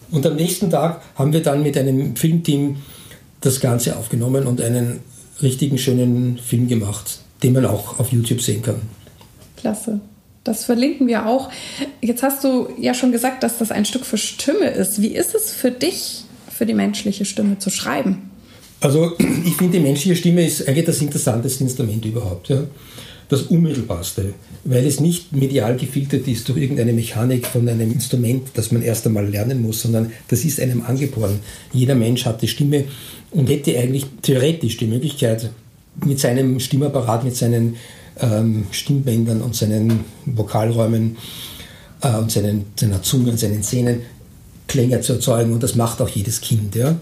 Und 0.09 0.25
am 0.25 0.37
nächsten 0.37 0.69
Tag 0.69 1.01
haben 1.15 1.33
wir 1.33 1.43
dann 1.43 1.61
mit 1.63 1.77
einem 1.77 2.15
Filmteam 2.15 2.77
das 3.41 3.59
Ganze 3.59 3.97
aufgenommen 3.97 4.45
und 4.45 4.61
einen 4.61 4.99
richtigen 5.41 5.77
schönen 5.77 6.37
Film 6.37 6.67
gemacht, 6.67 7.19
den 7.43 7.53
man 7.53 7.65
auch 7.65 7.99
auf 7.99 8.11
YouTube 8.11 8.41
sehen 8.41 8.61
kann. 8.61 8.81
Klasse. 9.57 9.99
Das 10.43 10.65
verlinken 10.65 11.07
wir 11.07 11.25
auch. 11.25 11.49
Jetzt 12.01 12.23
hast 12.23 12.43
du 12.43 12.69
ja 12.79 12.93
schon 12.93 13.11
gesagt, 13.11 13.43
dass 13.43 13.57
das 13.57 13.71
ein 13.71 13.85
Stück 13.85 14.05
für 14.05 14.17
Stimme 14.17 14.69
ist. 14.69 15.01
Wie 15.01 15.15
ist 15.15 15.35
es 15.35 15.51
für 15.51 15.71
dich, 15.71 16.23
für 16.49 16.65
die 16.65 16.73
menschliche 16.73 17.25
Stimme 17.25 17.59
zu 17.59 17.69
schreiben? 17.69 18.29
Also 18.81 19.13
ich 19.45 19.55
finde, 19.55 19.77
die 19.77 19.83
menschliche 19.83 20.15
Stimme 20.15 20.45
ist 20.45 20.67
eigentlich 20.67 20.85
das 20.85 21.01
interessanteste 21.01 21.63
Instrument 21.63 22.05
überhaupt. 22.05 22.49
Ja? 22.49 22.63
Das 23.29 23.43
unmittelbarste, 23.43 24.33
weil 24.63 24.85
es 24.85 24.99
nicht 24.99 25.31
medial 25.33 25.77
gefiltert 25.77 26.27
ist 26.27 26.49
durch 26.49 26.59
irgendeine 26.59 26.93
Mechanik 26.93 27.45
von 27.45 27.69
einem 27.69 27.91
Instrument, 27.91 28.49
das 28.55 28.71
man 28.71 28.81
erst 28.81 29.05
einmal 29.05 29.27
lernen 29.27 29.61
muss, 29.61 29.83
sondern 29.83 30.11
das 30.27 30.43
ist 30.43 30.59
einem 30.59 30.81
angeboren. 30.81 31.39
Jeder 31.71 31.95
Mensch 31.95 32.25
hat 32.25 32.41
die 32.41 32.47
Stimme 32.47 32.85
und 33.31 33.47
hätte 33.49 33.77
eigentlich 33.77 34.05
theoretisch 34.23 34.77
die 34.77 34.87
Möglichkeit, 34.87 35.51
mit 36.05 36.19
seinem 36.19 36.59
Stimmapparat, 36.59 37.23
mit 37.23 37.35
seinen 37.35 37.75
ähm, 38.19 38.65
Stimmbändern 38.71 39.41
und 39.41 39.55
seinen 39.55 40.01
Vokalräumen 40.25 41.17
äh, 42.01 42.15
und 42.15 42.31
seinen, 42.31 42.65
seiner 42.75 43.01
Zunge 43.01 43.31
und 43.31 43.39
seinen 43.39 43.63
Zähnen 43.63 44.01
Klänge 44.67 45.01
zu 45.01 45.13
erzeugen 45.13 45.53
und 45.53 45.63
das 45.63 45.75
macht 45.75 46.01
auch 46.01 46.09
jedes 46.09 46.41
Kind. 46.41 46.75
Ja? 46.75 46.95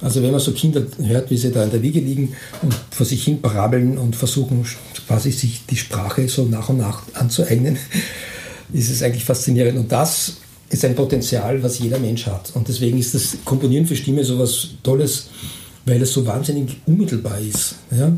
Also 0.00 0.22
wenn 0.22 0.30
man 0.30 0.40
so 0.40 0.52
Kinder 0.52 0.82
hört, 1.02 1.30
wie 1.30 1.36
sie 1.36 1.50
da 1.50 1.64
in 1.64 1.70
der 1.70 1.82
Wiege 1.82 2.00
liegen 2.00 2.34
und 2.62 2.74
vor 2.90 3.06
sich 3.06 3.24
hin 3.24 3.40
parabeln 3.40 3.96
und 3.96 4.14
versuchen 4.14 4.66
quasi 5.06 5.30
sich 5.30 5.64
die 5.66 5.76
Sprache 5.76 6.28
so 6.28 6.44
nach 6.44 6.68
und 6.68 6.78
nach 6.78 7.02
anzueignen, 7.14 7.78
ist 8.72 8.90
es 8.90 9.02
eigentlich 9.02 9.24
faszinierend. 9.24 9.78
Und 9.78 9.92
das 9.92 10.36
ist 10.68 10.84
ein 10.84 10.94
Potenzial, 10.94 11.62
was 11.62 11.78
jeder 11.78 11.98
Mensch 11.98 12.26
hat. 12.26 12.50
Und 12.54 12.68
deswegen 12.68 12.98
ist 12.98 13.14
das 13.14 13.38
Komponieren 13.44 13.86
für 13.86 13.96
Stimme 13.96 14.24
so 14.24 14.38
was 14.38 14.68
Tolles, 14.82 15.28
weil 15.86 16.02
es 16.02 16.12
so 16.12 16.26
wahnsinnig 16.26 16.76
unmittelbar 16.86 17.38
ist. 17.38 17.76
Ja? 17.96 18.12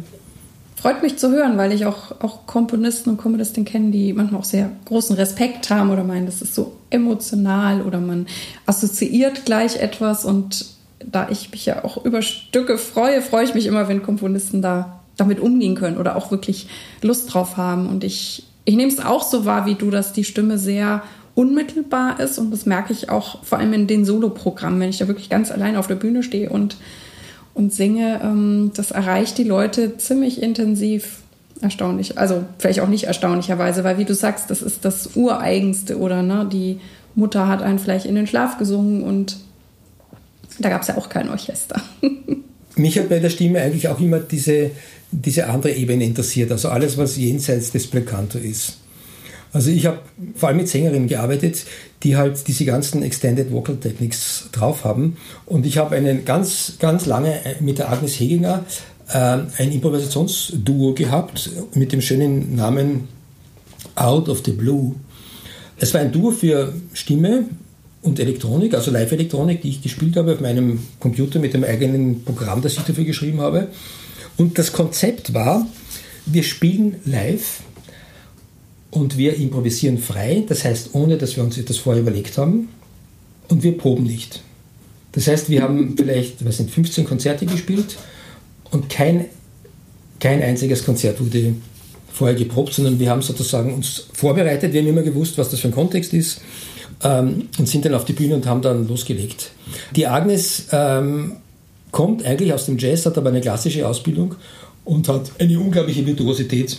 Freut 0.74 1.02
mich 1.02 1.16
zu 1.16 1.30
hören, 1.30 1.58
weil 1.58 1.72
ich 1.72 1.86
auch, 1.86 2.12
auch 2.20 2.46
Komponisten 2.46 3.10
und 3.10 3.16
Komponistinnen 3.18 3.66
kenne, 3.66 3.90
die 3.90 4.12
manchmal 4.12 4.40
auch 4.40 4.44
sehr 4.44 4.70
großen 4.84 5.16
Respekt 5.16 5.70
haben 5.70 5.90
oder 5.90 6.04
meinen, 6.04 6.26
das 6.26 6.40
ist 6.40 6.54
so 6.54 6.76
emotional 6.88 7.82
oder 7.82 7.98
man 7.98 8.26
assoziiert 8.64 9.44
gleich 9.44 9.76
etwas. 9.76 10.24
Und 10.24 10.77
da 11.04 11.28
ich 11.30 11.50
mich 11.50 11.66
ja 11.66 11.84
auch 11.84 12.04
über 12.04 12.22
Stücke 12.22 12.78
freue, 12.78 13.22
freue 13.22 13.44
ich 13.44 13.54
mich 13.54 13.66
immer, 13.66 13.88
wenn 13.88 14.02
Komponisten 14.02 14.62
da 14.62 15.00
damit 15.16 15.40
umgehen 15.40 15.74
können 15.74 15.98
oder 15.98 16.16
auch 16.16 16.30
wirklich 16.30 16.68
Lust 17.02 17.32
drauf 17.32 17.56
haben. 17.56 17.88
Und 17.88 18.04
ich, 18.04 18.44
ich 18.64 18.76
nehme 18.76 18.90
es 18.90 19.04
auch 19.04 19.22
so 19.22 19.44
wahr 19.44 19.66
wie 19.66 19.74
du, 19.74 19.90
dass 19.90 20.12
die 20.12 20.24
Stimme 20.24 20.58
sehr 20.58 21.02
unmittelbar 21.34 22.18
ist 22.18 22.38
und 22.38 22.50
das 22.50 22.66
merke 22.66 22.92
ich 22.92 23.10
auch 23.10 23.44
vor 23.44 23.58
allem 23.58 23.72
in 23.72 23.86
den 23.86 24.04
Soloprogrammen, 24.04 24.80
wenn 24.80 24.90
ich 24.90 24.98
da 24.98 25.06
wirklich 25.06 25.30
ganz 25.30 25.52
allein 25.52 25.76
auf 25.76 25.86
der 25.86 25.94
Bühne 25.94 26.22
stehe 26.22 26.50
und 26.50 26.76
und 27.58 27.74
singe, 27.74 28.20
ähm, 28.22 28.70
das 28.76 28.92
erreicht 28.92 29.36
die 29.36 29.44
Leute 29.44 29.96
ziemlich 29.96 30.40
intensiv. 30.40 31.22
Erstaunlich. 31.60 32.16
Also 32.16 32.44
vielleicht 32.58 32.78
auch 32.78 32.86
nicht 32.86 33.08
erstaunlicherweise, 33.08 33.82
weil 33.82 33.98
wie 33.98 34.04
du 34.04 34.14
sagst, 34.14 34.48
das 34.48 34.62
ist 34.62 34.84
das 34.84 35.16
Ureigenste 35.16 35.98
oder 35.98 36.22
ne, 36.22 36.48
die 36.50 36.78
Mutter 37.16 37.48
hat 37.48 37.62
einen 37.62 37.80
vielleicht 37.80 38.06
in 38.06 38.14
den 38.14 38.28
Schlaf 38.28 38.58
gesungen 38.58 39.02
und 39.02 39.38
da 40.58 40.68
gab 40.68 40.82
es 40.82 40.88
ja 40.88 40.96
auch 40.96 41.08
kein 41.08 41.28
Orchester. 41.28 41.80
Mich 42.76 42.98
hat 42.98 43.08
bei 43.08 43.18
der 43.18 43.30
Stimme 43.30 43.60
eigentlich 43.60 43.88
auch 43.88 44.00
immer 44.00 44.20
diese, 44.20 44.70
diese 45.10 45.48
andere 45.48 45.72
Ebene 45.72 46.04
interessiert, 46.04 46.52
also 46.52 46.68
alles, 46.68 46.96
was 46.96 47.16
jenseits 47.16 47.72
des 47.72 47.88
Pleccanto 47.88 48.38
ist. 48.38 48.78
Also 49.52 49.70
ich 49.70 49.86
habe 49.86 50.00
vor 50.34 50.48
allem 50.48 50.58
mit 50.58 50.68
Sängerinnen 50.68 51.08
gearbeitet, 51.08 51.64
die 52.02 52.16
halt 52.16 52.46
diese 52.46 52.64
ganzen 52.64 53.02
Extended 53.02 53.50
Vocal 53.50 53.76
Techniques 53.76 54.48
drauf 54.52 54.84
haben. 54.84 55.16
Und 55.46 55.66
ich 55.66 55.78
habe 55.78 55.96
einen 55.96 56.24
ganz, 56.24 56.74
ganz 56.78 57.06
lange 57.06 57.44
äh, 57.44 57.54
mit 57.60 57.78
der 57.78 57.90
Agnes 57.90 58.20
Heginger 58.20 58.64
äh, 59.08 59.38
ein 59.56 59.72
Improvisationsduo 59.72 60.94
gehabt 60.94 61.50
mit 61.74 61.92
dem 61.92 62.02
schönen 62.02 62.56
Namen 62.56 63.08
Out 63.94 64.28
of 64.28 64.42
the 64.44 64.52
Blue. 64.52 64.94
Es 65.78 65.94
war 65.94 66.02
ein 66.02 66.12
Duo 66.12 66.30
für 66.30 66.74
Stimme 66.92 67.44
und 68.02 68.20
Elektronik, 68.20 68.74
also 68.74 68.90
Live-Elektronik, 68.90 69.62
die 69.62 69.70
ich 69.70 69.82
gespielt 69.82 70.16
habe 70.16 70.34
auf 70.34 70.40
meinem 70.40 70.80
Computer 71.00 71.38
mit 71.38 71.54
dem 71.54 71.64
eigenen 71.64 72.22
Programm, 72.24 72.62
das 72.62 72.74
ich 72.74 72.82
dafür 72.82 73.04
geschrieben 73.04 73.40
habe. 73.40 73.68
Und 74.36 74.58
das 74.58 74.72
Konzept 74.72 75.34
war, 75.34 75.66
wir 76.26 76.42
spielen 76.42 76.96
live 77.04 77.60
und 78.90 79.18
wir 79.18 79.34
improvisieren 79.36 79.98
frei, 79.98 80.44
das 80.46 80.64
heißt 80.64 80.90
ohne, 80.92 81.18
dass 81.18 81.36
wir 81.36 81.42
uns 81.42 81.58
etwas 81.58 81.78
vorher 81.78 82.02
überlegt 82.02 82.38
haben 82.38 82.68
und 83.48 83.62
wir 83.62 83.76
proben 83.76 84.04
nicht. 84.04 84.42
Das 85.12 85.26
heißt, 85.26 85.50
wir 85.50 85.62
haben 85.62 85.94
vielleicht 85.96 86.44
was 86.44 86.58
sind 86.58 86.70
15 86.70 87.04
Konzerte 87.04 87.46
gespielt 87.46 87.96
und 88.70 88.88
kein, 88.88 89.24
kein 90.20 90.40
einziges 90.42 90.84
Konzert 90.84 91.20
wurde 91.20 91.54
vorher 92.12 92.36
geprobt, 92.36 92.74
sondern 92.74 92.98
wir 93.00 93.10
haben 93.10 93.22
sozusagen 93.22 93.74
uns 93.74 94.06
vorbereitet, 94.12 94.72
wir 94.72 94.80
haben 94.80 94.88
immer 94.88 95.02
gewusst, 95.02 95.36
was 95.38 95.50
das 95.50 95.60
für 95.60 95.68
ein 95.68 95.74
Kontext 95.74 96.12
ist 96.12 96.40
ähm, 97.02 97.48
und 97.58 97.68
sind 97.68 97.84
dann 97.84 97.94
auf 97.94 98.04
die 98.04 98.12
Bühne 98.12 98.34
und 98.34 98.46
haben 98.46 98.62
dann 98.62 98.88
losgelegt. 98.88 99.52
Die 99.94 100.06
Agnes 100.06 100.66
ähm, 100.72 101.36
kommt 101.92 102.24
eigentlich 102.24 102.52
aus 102.52 102.66
dem 102.66 102.78
Jazz, 102.78 103.06
hat 103.06 103.18
aber 103.18 103.30
eine 103.30 103.40
klassische 103.40 103.86
Ausbildung 103.86 104.34
und 104.84 105.08
hat 105.08 105.30
eine 105.38 105.58
unglaubliche 105.58 106.06
Virtuosität 106.06 106.78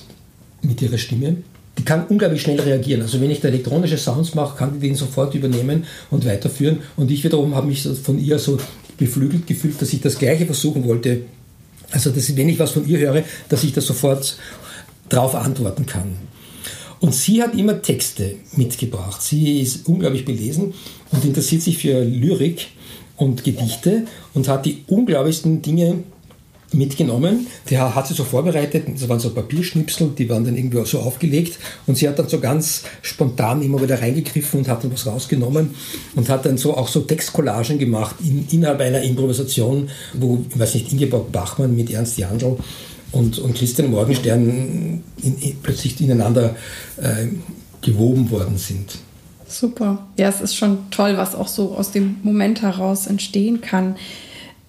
mit 0.61 0.81
ihrer 0.81 0.97
Stimme. 0.97 1.37
Die 1.77 1.83
kann 1.83 2.07
unglaublich 2.07 2.41
schnell 2.41 2.59
reagieren. 2.59 3.01
Also 3.01 3.21
wenn 3.21 3.31
ich 3.31 3.39
da 3.39 3.47
elektronische 3.47 3.97
Sounds 3.97 4.35
mache, 4.35 4.57
kann 4.57 4.73
die 4.73 4.87
den 4.87 4.95
sofort 4.95 5.33
übernehmen 5.33 5.85
und 6.11 6.25
weiterführen. 6.25 6.79
Und 6.97 7.09
ich 7.09 7.23
wiederum 7.23 7.55
habe 7.55 7.67
mich 7.67 7.87
von 8.03 8.19
ihr 8.19 8.37
so 8.37 8.57
beflügelt 8.97 9.47
gefühlt, 9.47 9.81
dass 9.81 9.93
ich 9.93 10.01
das 10.01 10.19
Gleiche 10.19 10.45
versuchen 10.45 10.83
wollte. 10.85 11.21
Also 11.91 12.09
dass 12.09 12.35
wenn 12.35 12.49
ich 12.49 12.59
was 12.59 12.71
von 12.71 12.87
ihr 12.87 12.99
höre, 12.99 13.23
dass 13.47 13.63
ich 13.63 13.73
da 13.73 13.79
sofort 13.79 14.37
drauf 15.07 15.35
antworten 15.35 15.85
kann. 15.85 16.17
Und 16.99 17.13
sie 17.13 17.41
hat 17.41 17.55
immer 17.55 17.81
Texte 17.81 18.35
mitgebracht. 18.55 19.21
Sie 19.21 19.61
ist 19.61 19.87
unglaublich 19.87 20.25
belesen 20.25 20.73
und 21.11 21.23
interessiert 21.23 21.61
sich 21.61 21.77
für 21.77 22.03
Lyrik 22.03 22.67
und 23.15 23.43
Gedichte 23.43 24.05
und 24.33 24.47
hat 24.47 24.65
die 24.65 24.83
unglaublichsten 24.87 25.61
Dinge 25.61 26.03
mitgenommen. 26.71 27.47
Die 27.69 27.77
hat 27.77 28.07
sie 28.07 28.13
so 28.13 28.23
vorbereitet, 28.23 28.85
das 28.93 29.09
waren 29.09 29.19
so 29.19 29.31
Papierschnipsel, 29.31 30.11
die 30.17 30.29
waren 30.29 30.45
dann 30.45 30.55
irgendwie 30.55 30.85
so 30.85 30.99
aufgelegt 30.99 31.57
und 31.87 31.97
sie 31.97 32.07
hat 32.07 32.19
dann 32.19 32.29
so 32.29 32.39
ganz 32.39 32.83
spontan 33.01 33.61
immer 33.61 33.81
wieder 33.81 33.99
reingegriffen 34.01 34.59
und 34.59 34.67
hat 34.67 34.83
dann 34.83 34.93
was 34.93 35.07
rausgenommen 35.07 35.71
und 36.15 36.29
hat 36.29 36.45
dann 36.45 36.57
so 36.57 36.75
auch 36.77 36.87
so 36.87 37.01
Textcollagen 37.01 37.79
gemacht 37.79 38.15
in, 38.21 38.47
innerhalb 38.51 38.81
einer 38.81 39.01
Improvisation, 39.01 39.89
wo, 40.13 40.39
ich 40.49 40.59
weiß 40.59 40.75
nicht, 40.75 40.91
Ingeborg 40.91 41.31
Bachmann 41.31 41.75
mit 41.75 41.91
Ernst 41.91 42.17
Jandl 42.17 42.57
und, 43.11 43.39
und 43.39 43.55
Christian 43.55 43.91
Morgenstern 43.91 45.03
in, 45.21 45.37
in, 45.39 45.57
plötzlich 45.61 45.99
ineinander 45.99 46.55
äh, 46.97 47.27
gewoben 47.81 48.29
worden 48.31 48.57
sind. 48.57 48.97
Super. 49.47 50.07
Ja, 50.17 50.29
es 50.29 50.41
ist 50.41 50.55
schon 50.55 50.91
toll, 50.91 51.17
was 51.17 51.33
auch 51.33 51.47
so 51.47 51.71
aus 51.71 51.91
dem 51.91 52.17
Moment 52.23 52.61
heraus 52.61 53.07
entstehen 53.07 53.61
kann. 53.61 53.95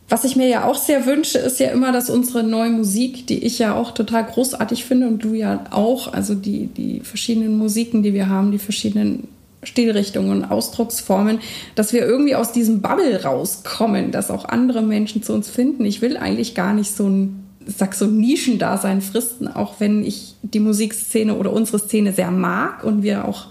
Was 0.08 0.24
ich 0.24 0.36
mir 0.36 0.48
ja 0.48 0.64
auch 0.64 0.76
sehr 0.76 1.06
wünsche, 1.06 1.38
ist 1.38 1.60
ja 1.60 1.68
immer, 1.68 1.92
dass 1.92 2.10
unsere 2.10 2.42
neue 2.42 2.70
Musik, 2.70 3.26
die 3.26 3.44
ich 3.44 3.58
ja 3.58 3.76
auch 3.76 3.92
total 3.92 4.24
großartig 4.24 4.84
finde 4.84 5.06
und 5.06 5.22
du 5.22 5.34
ja 5.34 5.66
auch, 5.70 6.12
also 6.12 6.34
die, 6.34 6.66
die 6.66 7.00
verschiedenen 7.00 7.56
Musiken, 7.58 8.02
die 8.02 8.14
wir 8.14 8.28
haben, 8.28 8.50
die 8.50 8.58
verschiedenen 8.58 9.28
Stilrichtungen 9.62 10.30
und 10.30 10.50
Ausdrucksformen, 10.50 11.40
dass 11.74 11.92
wir 11.92 12.04
irgendwie 12.06 12.34
aus 12.34 12.50
diesem 12.50 12.80
Bubble 12.80 13.22
rauskommen, 13.22 14.10
dass 14.10 14.30
auch 14.30 14.46
andere 14.46 14.82
Menschen 14.82 15.22
zu 15.22 15.34
uns 15.34 15.48
finden. 15.48 15.84
Ich 15.84 16.00
will 16.00 16.16
eigentlich 16.16 16.54
gar 16.54 16.72
nicht 16.72 16.96
so 16.96 17.06
ein 17.06 17.49
sag 17.76 17.94
so 17.94 18.06
Nischendasein 18.06 19.00
fristen, 19.00 19.48
auch 19.48 19.74
wenn 19.78 20.04
ich 20.04 20.34
die 20.42 20.60
Musikszene 20.60 21.36
oder 21.36 21.52
unsere 21.52 21.78
Szene 21.78 22.12
sehr 22.12 22.30
mag 22.30 22.84
und 22.84 23.02
wir 23.02 23.26
auch, 23.26 23.46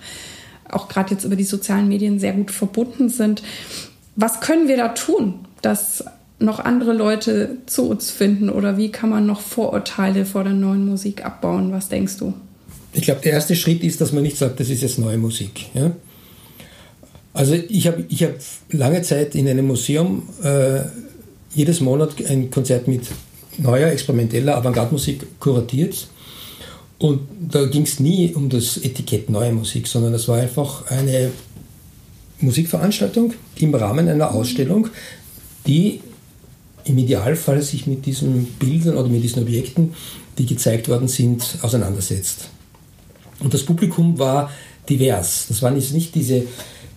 auch 0.70 0.88
gerade 0.88 1.12
jetzt 1.14 1.24
über 1.24 1.36
die 1.36 1.44
sozialen 1.44 1.88
Medien 1.88 2.20
sehr 2.20 2.34
gut 2.34 2.52
verbunden 2.52 3.10
sind. 3.10 3.44
Was 4.16 4.42
können 4.42 4.68
wir 4.68 4.78
da 4.78 4.90
tun, 4.90 5.36
dass 5.62 6.04
noch 6.40 6.60
andere 6.60 6.94
Leute 6.94 7.58
zu 7.66 7.90
uns 7.90 8.12
finden 8.12 8.50
oder 8.50 8.78
wie 8.78 8.92
kann 8.92 9.10
man 9.10 9.26
noch 9.26 9.42
Vorurteile 9.42 10.26
vor 10.26 10.44
der 10.44 10.54
neuen 10.54 10.86
Musik 10.86 11.26
abbauen? 11.26 11.72
Was 11.72 11.90
denkst 11.90 12.18
du? 12.18 12.34
Ich 12.94 13.04
glaube, 13.04 13.22
der 13.22 13.34
erste 13.34 13.56
Schritt 13.56 13.84
ist, 13.84 14.02
dass 14.02 14.14
man 14.14 14.24
nicht 14.24 14.38
sagt, 14.38 14.60
das 14.60 14.70
ist 14.70 14.82
jetzt 14.82 15.00
neue 15.00 15.18
Musik. 15.18 15.68
Ja? 15.74 15.92
Also 17.34 17.54
ich 17.54 17.88
habe 17.88 18.06
ich 18.10 18.24
hab 18.24 18.32
lange 18.72 19.02
Zeit 19.02 19.36
in 19.36 19.48
einem 19.48 19.68
Museum 19.68 20.28
äh, 20.44 20.82
jedes 21.54 21.82
Monat 21.82 22.16
ein 22.28 22.50
Konzert 22.50 22.88
mit 22.88 23.04
neuer, 23.62 23.92
experimenteller 23.92 24.58
Avantgarde-Musik 24.58 25.40
kuratiert. 25.40 26.08
Und 26.98 27.22
da 27.40 27.66
ging 27.66 27.84
es 27.84 28.00
nie 28.00 28.34
um 28.34 28.50
das 28.50 28.78
Etikett 28.78 29.30
neue 29.30 29.54
Musik, 29.54 29.88
sondern 29.88 30.14
es 30.14 30.28
war 30.28 30.38
einfach 30.38 30.86
eine 30.88 31.32
Musikveranstaltung 32.42 33.34
im 33.58 33.74
Rahmen 33.76 34.08
einer 34.10 34.34
Ausstellung, 34.34 34.88
die 35.66 36.02
im 36.86 36.98
Idealfall 36.98 37.62
sich 37.62 37.88
mit 37.88 38.06
diesen 38.06 38.46
Bildern 38.60 38.98
oder 38.98 39.08
mit 39.08 39.24
diesen 39.24 39.44
Objekten, 39.44 39.94
die 40.38 40.46
gezeigt 40.46 40.90
worden 40.90 41.08
sind, 41.08 41.58
auseinandersetzt. 41.62 42.50
Und 43.40 43.54
das 43.54 43.64
Publikum 43.64 44.18
war 44.20 44.50
divers. 44.90 45.46
Das 45.48 45.62
waren 45.62 45.76
jetzt 45.76 45.94
nicht 45.94 46.16
diese, 46.16 46.44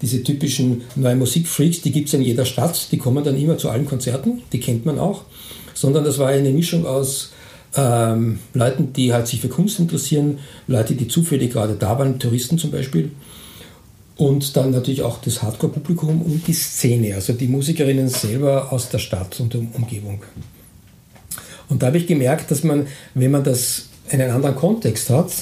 diese 0.01 0.23
typischen 0.23 0.83
neue 0.97 1.17
Musikfreaks, 1.17 1.83
die 1.83 1.93
gibt 1.93 2.09
es 2.09 2.15
in 2.15 2.23
jeder 2.23 2.45
Stadt, 2.45 2.91
die 2.91 2.99
kommen 2.99 3.23
dann 3.23 3.37
immer 3.37 3.59
zu 3.59 3.69
allen 3.69 3.87
Konzerten, 3.87 4.43
die 4.53 4.61
kennt 4.61 4.87
man 4.87 4.99
auch, 4.99 5.25
sondern 5.75 6.05
das 6.05 6.19
war 6.19 6.29
eine 6.29 6.51
Mischung 6.51 6.87
aus 6.87 7.33
ähm, 7.77 8.39
Leuten, 8.55 8.93
die 8.93 9.13
halt 9.13 9.27
sich 9.27 9.41
für 9.41 9.49
Kunst 9.49 9.79
interessieren, 9.79 10.39
Leute, 10.67 10.95
die 10.95 11.09
zufällig 11.09 11.53
gerade 11.53 11.75
da 11.75 11.99
waren, 11.99 12.19
Touristen 12.19 12.59
zum 12.59 12.71
Beispiel, 12.71 13.11
und 14.17 14.57
dann 14.57 14.71
natürlich 14.71 15.03
auch 15.03 15.21
das 15.21 15.43
Hardcore-Publikum 15.43 16.23
und 16.23 16.47
die 16.47 16.53
Szene, 16.53 17.15
also 17.15 17.33
die 17.33 17.49
Musikerinnen 17.49 18.09
selber 18.09 18.73
aus 18.73 18.91
der 18.91 18.99
Stadt 18.99 19.41
und 19.41 19.55
der 19.55 19.61
Umgebung. 19.61 20.23
Und 21.69 21.83
da 21.83 21.87
habe 21.87 21.99
ich 21.99 22.07
gemerkt, 22.07 22.51
dass 22.51 22.63
man, 22.63 22.87
wenn 23.15 23.31
man 23.31 23.43
das 23.43 23.89
in 24.11 24.21
einen 24.21 24.33
anderen 24.33 24.57
Kontext 24.57 25.09
hat, 25.09 25.33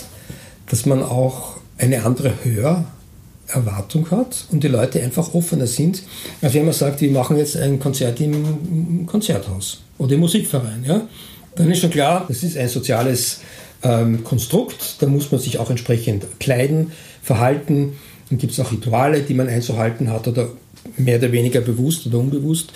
dass 0.68 0.86
man 0.86 1.02
auch 1.02 1.56
eine 1.78 2.04
andere 2.04 2.32
Hörerwartung 2.44 4.10
hat 4.12 4.46
und 4.52 4.62
die 4.62 4.68
Leute 4.68 5.02
einfach 5.02 5.34
offener 5.34 5.66
sind, 5.66 6.04
als 6.40 6.54
wenn 6.54 6.64
man 6.64 6.74
sagt, 6.74 7.00
wir 7.00 7.10
machen 7.10 7.36
jetzt 7.36 7.56
ein 7.56 7.80
Konzert 7.80 8.20
im 8.20 9.06
Konzerthaus 9.06 9.80
oder 10.00 10.14
im 10.14 10.20
Musikverein. 10.20 10.84
Ja? 10.86 11.06
Dann 11.54 11.70
ist 11.70 11.80
schon 11.80 11.90
klar, 11.90 12.24
das 12.26 12.42
ist 12.42 12.56
ein 12.56 12.68
soziales 12.68 13.40
ähm, 13.82 14.24
Konstrukt, 14.24 14.96
da 15.00 15.06
muss 15.06 15.30
man 15.30 15.40
sich 15.40 15.58
auch 15.58 15.70
entsprechend 15.70 16.40
kleiden, 16.40 16.92
verhalten, 17.22 17.92
dann 18.30 18.38
gibt 18.38 18.52
es 18.52 18.60
auch 18.60 18.72
Rituale, 18.72 19.20
die 19.20 19.34
man 19.34 19.48
einzuhalten 19.48 20.10
hat 20.10 20.26
oder 20.26 20.48
mehr 20.96 21.18
oder 21.18 21.30
weniger 21.32 21.60
bewusst 21.60 22.06
oder 22.06 22.18
unbewusst. 22.18 22.72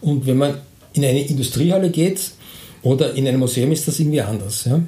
Und 0.00 0.26
wenn 0.26 0.38
man 0.38 0.58
in 0.92 1.04
eine 1.04 1.26
Industriehalle 1.26 1.90
geht 1.90 2.30
oder 2.82 3.14
in 3.14 3.26
ein 3.26 3.38
Museum, 3.38 3.72
ist 3.72 3.88
das 3.88 3.98
irgendwie 3.98 4.20
anders. 4.20 4.66
Ja? 4.66 4.80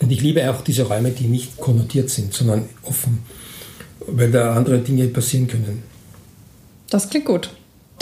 Und 0.00 0.12
ich 0.12 0.20
liebe 0.20 0.50
auch 0.50 0.60
diese 0.62 0.82
Räume, 0.82 1.12
die 1.12 1.24
nicht 1.24 1.56
konnotiert 1.56 2.10
sind, 2.10 2.34
sondern 2.34 2.68
offen, 2.82 3.20
weil 4.06 4.30
da 4.30 4.54
andere 4.54 4.80
Dinge 4.80 5.06
passieren 5.08 5.46
können. 5.46 5.82
Das 6.90 7.08
klingt 7.08 7.24
gut. 7.24 7.50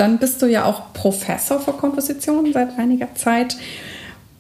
Dann 0.03 0.19
bist 0.19 0.43
du 0.43 0.47
ja 0.47 0.65
auch 0.65 0.93
Professor 0.95 1.61
für 1.61 1.75
Komposition 1.75 2.53
seit 2.53 2.77
einiger 2.77 3.15
Zeit. 3.15 3.57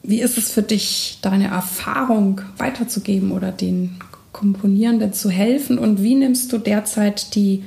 Wie 0.02 0.20
ist 0.20 0.36
es 0.36 0.50
für 0.50 0.62
dich, 0.62 1.20
deine 1.22 1.46
Erfahrung 1.46 2.40
weiterzugeben 2.58 3.30
oder 3.30 3.52
den 3.52 3.94
Komponierenden 4.32 5.12
zu 5.12 5.30
helfen? 5.30 5.78
Und 5.78 6.02
wie 6.02 6.16
nimmst 6.16 6.52
du 6.52 6.58
derzeit 6.58 7.36
die 7.36 7.62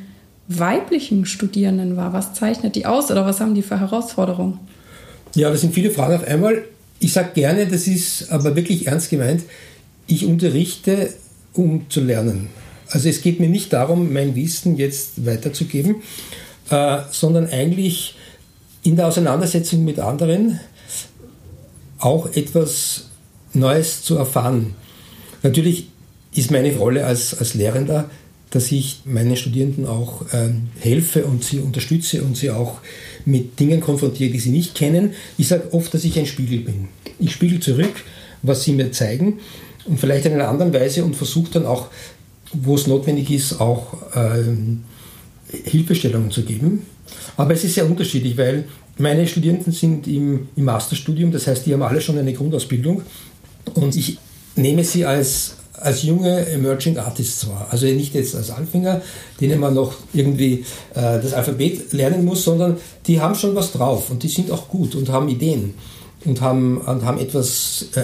weiblichen 0.49 1.25
Studierenden 1.25 1.95
wahr? 1.95 2.11
Was 2.11 2.33
zeichnet 2.33 2.75
die 2.75 2.85
aus 2.85 3.09
oder 3.11 3.25
was 3.25 3.39
haben 3.39 3.55
die 3.55 3.61
für 3.61 3.79
Herausforderungen? 3.79 4.59
Ja, 5.33 5.49
das 5.49 5.61
sind 5.61 5.73
viele 5.73 5.89
Fragen 5.89 6.15
auf 6.15 6.27
einmal. 6.27 6.65
Ich 6.99 7.13
sage 7.13 7.29
gerne, 7.33 7.65
das 7.65 7.87
ist 7.87 8.29
aber 8.29 8.57
wirklich 8.57 8.87
ernst 8.87 9.09
gemeint, 9.09 9.43
ich 10.05 10.25
unterrichte, 10.25 11.13
um 11.53 11.89
zu 11.89 12.01
lernen. 12.01 12.49
Also 12.89 13.07
es 13.07 13.21
geht 13.21 13.39
mir 13.39 13.47
nicht 13.47 13.71
darum, 13.71 14.11
mein 14.11 14.35
Wissen 14.35 14.75
jetzt 14.75 15.25
weiterzugeben, 15.25 15.95
äh, 16.69 16.97
sondern 17.11 17.47
eigentlich 17.49 18.15
in 18.83 18.95
der 18.95 19.07
Auseinandersetzung 19.07 19.83
mit 19.83 19.99
anderen 19.99 20.59
auch 21.99 22.27
etwas 22.35 23.05
Neues 23.53 24.03
zu 24.03 24.15
erfahren. 24.15 24.75
Natürlich 25.43 25.87
ist 26.33 26.51
meine 26.51 26.75
Rolle 26.75 27.05
als, 27.05 27.37
als 27.37 27.53
Lehrender, 27.53 28.09
dass 28.51 28.71
ich 28.71 29.01
meinen 29.05 29.35
Studierenden 29.35 29.85
auch 29.85 30.25
ähm, 30.33 30.69
helfe 30.79 31.25
und 31.25 31.43
sie 31.43 31.59
unterstütze 31.59 32.21
und 32.21 32.37
sie 32.37 32.51
auch 32.51 32.79
mit 33.25 33.59
Dingen 33.59 33.81
konfrontiere, 33.81 34.31
die 34.31 34.39
sie 34.39 34.51
nicht 34.51 34.75
kennen. 34.75 35.13
Ich 35.37 35.47
sage 35.47 35.73
oft, 35.73 35.93
dass 35.93 36.03
ich 36.03 36.17
ein 36.19 36.25
Spiegel 36.25 36.59
bin. 36.59 36.87
Ich 37.19 37.31
spiegel 37.31 37.59
zurück, 37.59 38.03
was 38.43 38.63
sie 38.63 38.73
mir 38.73 38.91
zeigen 38.91 39.39
und 39.85 39.99
vielleicht 39.99 40.25
in 40.25 40.33
einer 40.33 40.47
anderen 40.47 40.73
Weise 40.73 41.03
und 41.03 41.15
versuche 41.15 41.51
dann 41.51 41.65
auch, 41.65 41.87
wo 42.53 42.75
es 42.75 42.87
notwendig 42.87 43.31
ist, 43.31 43.59
auch 43.59 43.97
ähm, 44.15 44.83
Hilfestellungen 45.63 46.31
zu 46.31 46.43
geben. 46.43 46.85
Aber 47.37 47.53
es 47.53 47.63
ist 47.63 47.75
sehr 47.75 47.89
unterschiedlich, 47.89 48.37
weil 48.37 48.65
meine 48.97 49.27
Studierenden 49.27 49.73
sind 49.73 50.07
im, 50.07 50.47
im 50.55 50.63
Masterstudium, 50.63 51.31
das 51.31 51.47
heißt, 51.47 51.65
die 51.65 51.73
haben 51.73 51.81
alle 51.81 52.01
schon 52.01 52.17
eine 52.17 52.33
Grundausbildung 52.33 53.01
und 53.73 53.95
ich 53.95 54.17
nehme 54.55 54.83
sie 54.83 55.05
als 55.05 55.55
als 55.79 56.03
junge 56.03 56.47
Emerging 56.47 56.97
Artists 56.97 57.47
war. 57.47 57.67
Also 57.69 57.85
nicht 57.85 58.13
jetzt 58.13 58.35
als 58.35 58.49
Anfänger, 58.49 59.01
denen 59.41 59.59
man 59.59 59.73
noch 59.73 59.95
irgendwie 60.13 60.65
äh, 60.93 61.19
das 61.21 61.33
Alphabet 61.33 61.93
lernen 61.93 62.25
muss, 62.25 62.43
sondern 62.43 62.77
die 63.07 63.19
haben 63.19 63.35
schon 63.35 63.55
was 63.55 63.71
drauf 63.71 64.09
und 64.09 64.23
die 64.23 64.27
sind 64.27 64.51
auch 64.51 64.67
gut 64.67 64.95
und 64.95 65.09
haben 65.09 65.29
Ideen 65.29 65.73
und 66.23 66.41
haben, 66.41 66.77
und 66.77 67.03
haben 67.03 67.19
etwas 67.19 67.87
äh, 67.95 68.03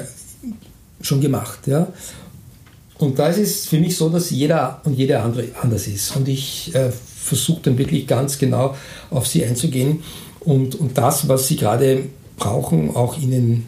schon 1.01 1.21
gemacht. 1.21 1.67
Ja? 1.67 1.87
Und 2.97 3.17
da 3.17 3.27
ist 3.27 3.37
es 3.37 3.67
für 3.67 3.79
mich 3.79 3.95
so, 3.95 4.09
dass 4.09 4.29
jeder 4.29 4.81
und 4.83 4.93
jeder 4.93 5.23
andere 5.23 5.45
anders 5.61 5.87
ist. 5.87 6.15
Und 6.15 6.27
ich 6.27 6.73
äh, 6.75 6.91
versuche 7.21 7.61
dann 7.63 7.77
wirklich 7.77 8.07
ganz 8.07 8.37
genau 8.37 8.75
auf 9.09 9.27
sie 9.27 9.45
einzugehen 9.45 10.03
und, 10.39 10.75
und 10.75 10.97
das, 10.97 11.27
was 11.27 11.47
sie 11.47 11.55
gerade 11.55 12.05
brauchen, 12.37 12.95
auch 12.95 13.17
ihnen 13.17 13.65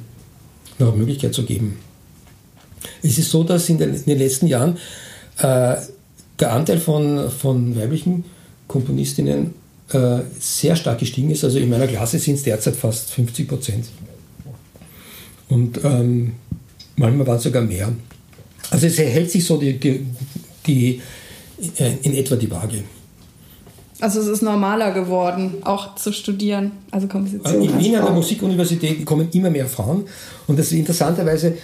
noch 0.79 0.89
eine 0.89 0.97
Möglichkeit 0.97 1.33
zu 1.33 1.43
geben. 1.43 1.77
Es 3.01 3.17
ist 3.17 3.29
so, 3.29 3.43
dass 3.43 3.69
in 3.69 3.77
den, 3.77 3.93
in 3.93 4.05
den 4.05 4.17
letzten 4.17 4.47
Jahren 4.47 4.77
äh, 5.37 5.75
der 6.39 6.51
Anteil 6.51 6.79
von, 6.79 7.29
von 7.29 7.75
weiblichen 7.75 8.25
Komponistinnen 8.67 9.53
äh, 9.91 10.19
sehr 10.39 10.75
stark 10.75 10.99
gestiegen 10.99 11.29
ist. 11.29 11.43
Also 11.43 11.59
in 11.59 11.69
meiner 11.69 11.87
Klasse 11.87 12.17
sind 12.17 12.35
es 12.35 12.43
derzeit 12.43 12.75
fast 12.75 13.11
50 13.11 13.47
Prozent. 13.47 13.85
Und 15.49 15.79
ähm, 15.83 16.33
manchmal 16.95 17.27
waren 17.27 17.37
es 17.37 17.43
sogar 17.43 17.61
mehr. 17.61 17.91
Also 18.71 18.87
es 18.87 18.97
hält 18.97 19.29
sich 19.29 19.45
so 19.45 19.57
die, 19.57 19.77
die, 19.77 20.05
die 20.65 21.01
äh, 21.77 21.93
in 22.01 22.15
etwa 22.15 22.35
die 22.35 22.49
Waage. 22.49 22.83
Also 23.99 24.19
es 24.19 24.27
ist 24.27 24.41
normaler 24.41 24.91
geworden, 24.91 25.55
auch 25.63 25.95
zu 25.95 26.11
studieren, 26.11 26.71
also 26.91 27.07
Komposition. 27.07 27.61
In 27.61 27.79
Wien 27.79 27.95
an 27.95 28.05
der 28.05 28.13
Musikuniversität 28.13 29.05
kommen 29.05 29.29
immer 29.31 29.49
mehr 29.49 29.67
Frauen 29.67 30.05
und 30.47 30.57
das 30.57 30.67
ist 30.67 30.73
interessanterweise 30.73 31.57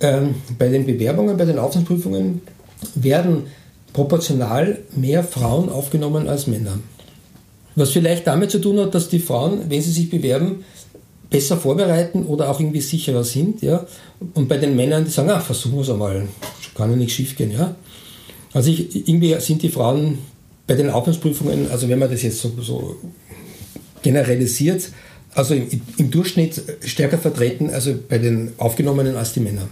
ähm, 0.00 0.34
bei 0.58 0.68
den 0.68 0.84
Bewerbungen, 0.84 1.36
bei 1.36 1.44
den 1.44 1.58
Aufnahmeprüfungen 1.58 2.42
werden 2.94 3.44
proportional 3.92 4.78
mehr 4.96 5.22
Frauen 5.24 5.68
aufgenommen 5.68 6.28
als 6.28 6.46
Männer. 6.46 6.78
Was 7.76 7.90
vielleicht 7.90 8.26
damit 8.26 8.50
zu 8.50 8.58
tun 8.58 8.78
hat, 8.80 8.94
dass 8.94 9.08
die 9.08 9.18
Frauen, 9.20 9.60
wenn 9.68 9.80
sie 9.80 9.92
sich 9.92 10.10
bewerben, 10.10 10.64
besser 11.28 11.56
vorbereiten 11.56 12.26
oder 12.26 12.50
auch 12.50 12.58
irgendwie 12.58 12.80
sicherer 12.80 13.24
sind. 13.24 13.62
Ja? 13.62 13.86
Und 14.34 14.48
bei 14.48 14.58
den 14.58 14.74
Männern, 14.74 15.04
die 15.04 15.10
sagen, 15.10 15.30
ah, 15.30 15.40
versuchen 15.40 15.76
wir 15.76 15.82
es 15.82 15.90
einmal, 15.90 16.26
kann 16.74 16.90
ja 16.90 16.96
nichts 16.96 17.14
schief 17.14 17.36
gehen. 17.36 17.52
Ja? 17.52 17.76
Also 18.52 18.70
ich, 18.70 19.08
irgendwie 19.08 19.38
sind 19.40 19.62
die 19.62 19.68
Frauen 19.68 20.18
bei 20.70 20.76
den 20.76 20.88
Aufnahmeprüfungen, 20.88 21.68
also 21.72 21.88
wenn 21.88 21.98
man 21.98 22.08
das 22.08 22.22
jetzt 22.22 22.40
so, 22.40 22.52
so 22.60 22.96
generalisiert, 24.02 24.90
also 25.34 25.52
im, 25.52 25.68
im, 25.96 26.12
Durchschnitt 26.12 26.62
stärker 26.84 27.18
vertreten, 27.18 27.70
also 27.70 27.92
bei 28.08 28.18
den 28.18 28.52
Aufgenommenen 28.56 29.16
als 29.16 29.32
die 29.32 29.40
Männer. 29.40 29.66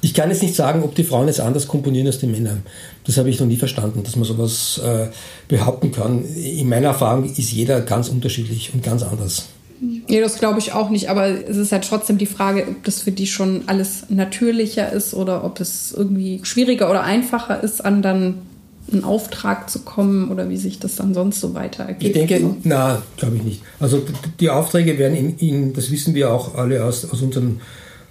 Ich 0.00 0.12
kann 0.12 0.30
jetzt 0.30 0.42
nicht 0.42 0.56
sagen, 0.56 0.82
ob 0.82 0.96
die 0.96 1.04
Frauen 1.04 1.28
es 1.28 1.38
anders 1.38 1.68
komponieren 1.68 2.08
als 2.08 2.18
die 2.18 2.26
Männer. 2.26 2.56
Das 3.04 3.16
habe 3.16 3.30
ich 3.30 3.38
noch 3.38 3.46
nie 3.46 3.56
verstanden, 3.56 4.02
dass 4.02 4.16
man 4.16 4.24
sowas 4.24 4.80
äh, 4.84 5.06
behaupten 5.46 5.92
kann. 5.92 6.24
In 6.24 6.68
meiner 6.68 6.88
Erfahrung 6.88 7.32
ist 7.32 7.52
jeder 7.52 7.82
ganz 7.82 8.08
unterschiedlich 8.08 8.74
und 8.74 8.82
ganz 8.82 9.04
anders. 9.04 9.50
Nee, 9.80 10.20
das 10.20 10.40
glaube 10.40 10.58
ich 10.58 10.72
auch 10.72 10.90
nicht, 10.90 11.10
aber 11.10 11.28
es 11.28 11.56
ist 11.56 11.70
halt 11.70 11.86
trotzdem 11.88 12.18
die 12.18 12.26
Frage, 12.26 12.66
ob 12.68 12.82
das 12.82 13.02
für 13.02 13.12
die 13.12 13.28
schon 13.28 13.62
alles 13.66 14.06
natürlicher 14.08 14.90
ist 14.90 15.14
oder 15.14 15.44
ob 15.44 15.60
es 15.60 15.94
irgendwie 15.96 16.40
schwieriger 16.42 16.90
oder 16.90 17.04
einfacher 17.04 17.62
ist, 17.62 17.84
an 17.84 18.02
dann 18.02 18.45
einen 18.92 19.04
Auftrag 19.04 19.68
zu 19.68 19.80
kommen 19.80 20.30
oder 20.30 20.48
wie 20.48 20.56
sich 20.56 20.78
das 20.78 20.96
dann 20.96 21.12
sonst 21.12 21.40
so 21.40 21.54
weiter 21.54 21.84
ergibt. 21.84 22.04
Ich 22.04 22.12
denke, 22.12 22.56
na, 22.62 23.02
glaube 23.16 23.36
ich 23.36 23.42
nicht. 23.42 23.62
Also 23.80 24.02
die 24.38 24.50
Aufträge 24.50 24.98
werden 24.98 25.16
in, 25.16 25.38
in, 25.38 25.72
das 25.72 25.90
wissen 25.90 26.14
wir 26.14 26.32
auch 26.32 26.54
alle 26.54 26.84
aus, 26.84 27.10
aus 27.10 27.20
unseren 27.20 27.60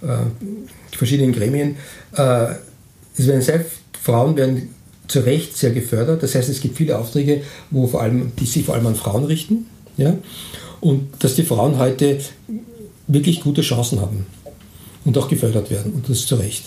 äh, 0.02 0.16
verschiedenen 0.96 1.32
Gremien, 1.32 1.76
äh, 2.16 2.46
es 3.16 3.26
werden 3.26 3.42
sehr, 3.42 3.64
Frauen 4.02 4.36
werden 4.36 4.74
zu 5.08 5.20
Recht 5.20 5.56
sehr 5.56 5.70
gefördert. 5.70 6.22
Das 6.22 6.34
heißt, 6.34 6.48
es 6.48 6.60
gibt 6.60 6.76
viele 6.76 6.98
Aufträge, 6.98 7.42
wo 7.70 7.86
vor 7.86 8.02
allem, 8.02 8.32
die 8.38 8.46
sich 8.46 8.64
vor 8.64 8.74
allem 8.74 8.86
an 8.86 8.94
Frauen 8.94 9.24
richten. 9.24 9.66
Ja? 9.96 10.14
Und 10.80 11.08
dass 11.20 11.34
die 11.34 11.42
Frauen 11.42 11.78
heute 11.78 12.18
wirklich 13.06 13.40
gute 13.40 13.62
Chancen 13.62 14.00
haben 14.00 14.26
und 15.04 15.16
auch 15.16 15.28
gefördert 15.28 15.70
werden. 15.70 15.92
Und 15.92 16.08
das 16.08 16.18
ist 16.18 16.28
zu 16.28 16.36
Recht. 16.36 16.64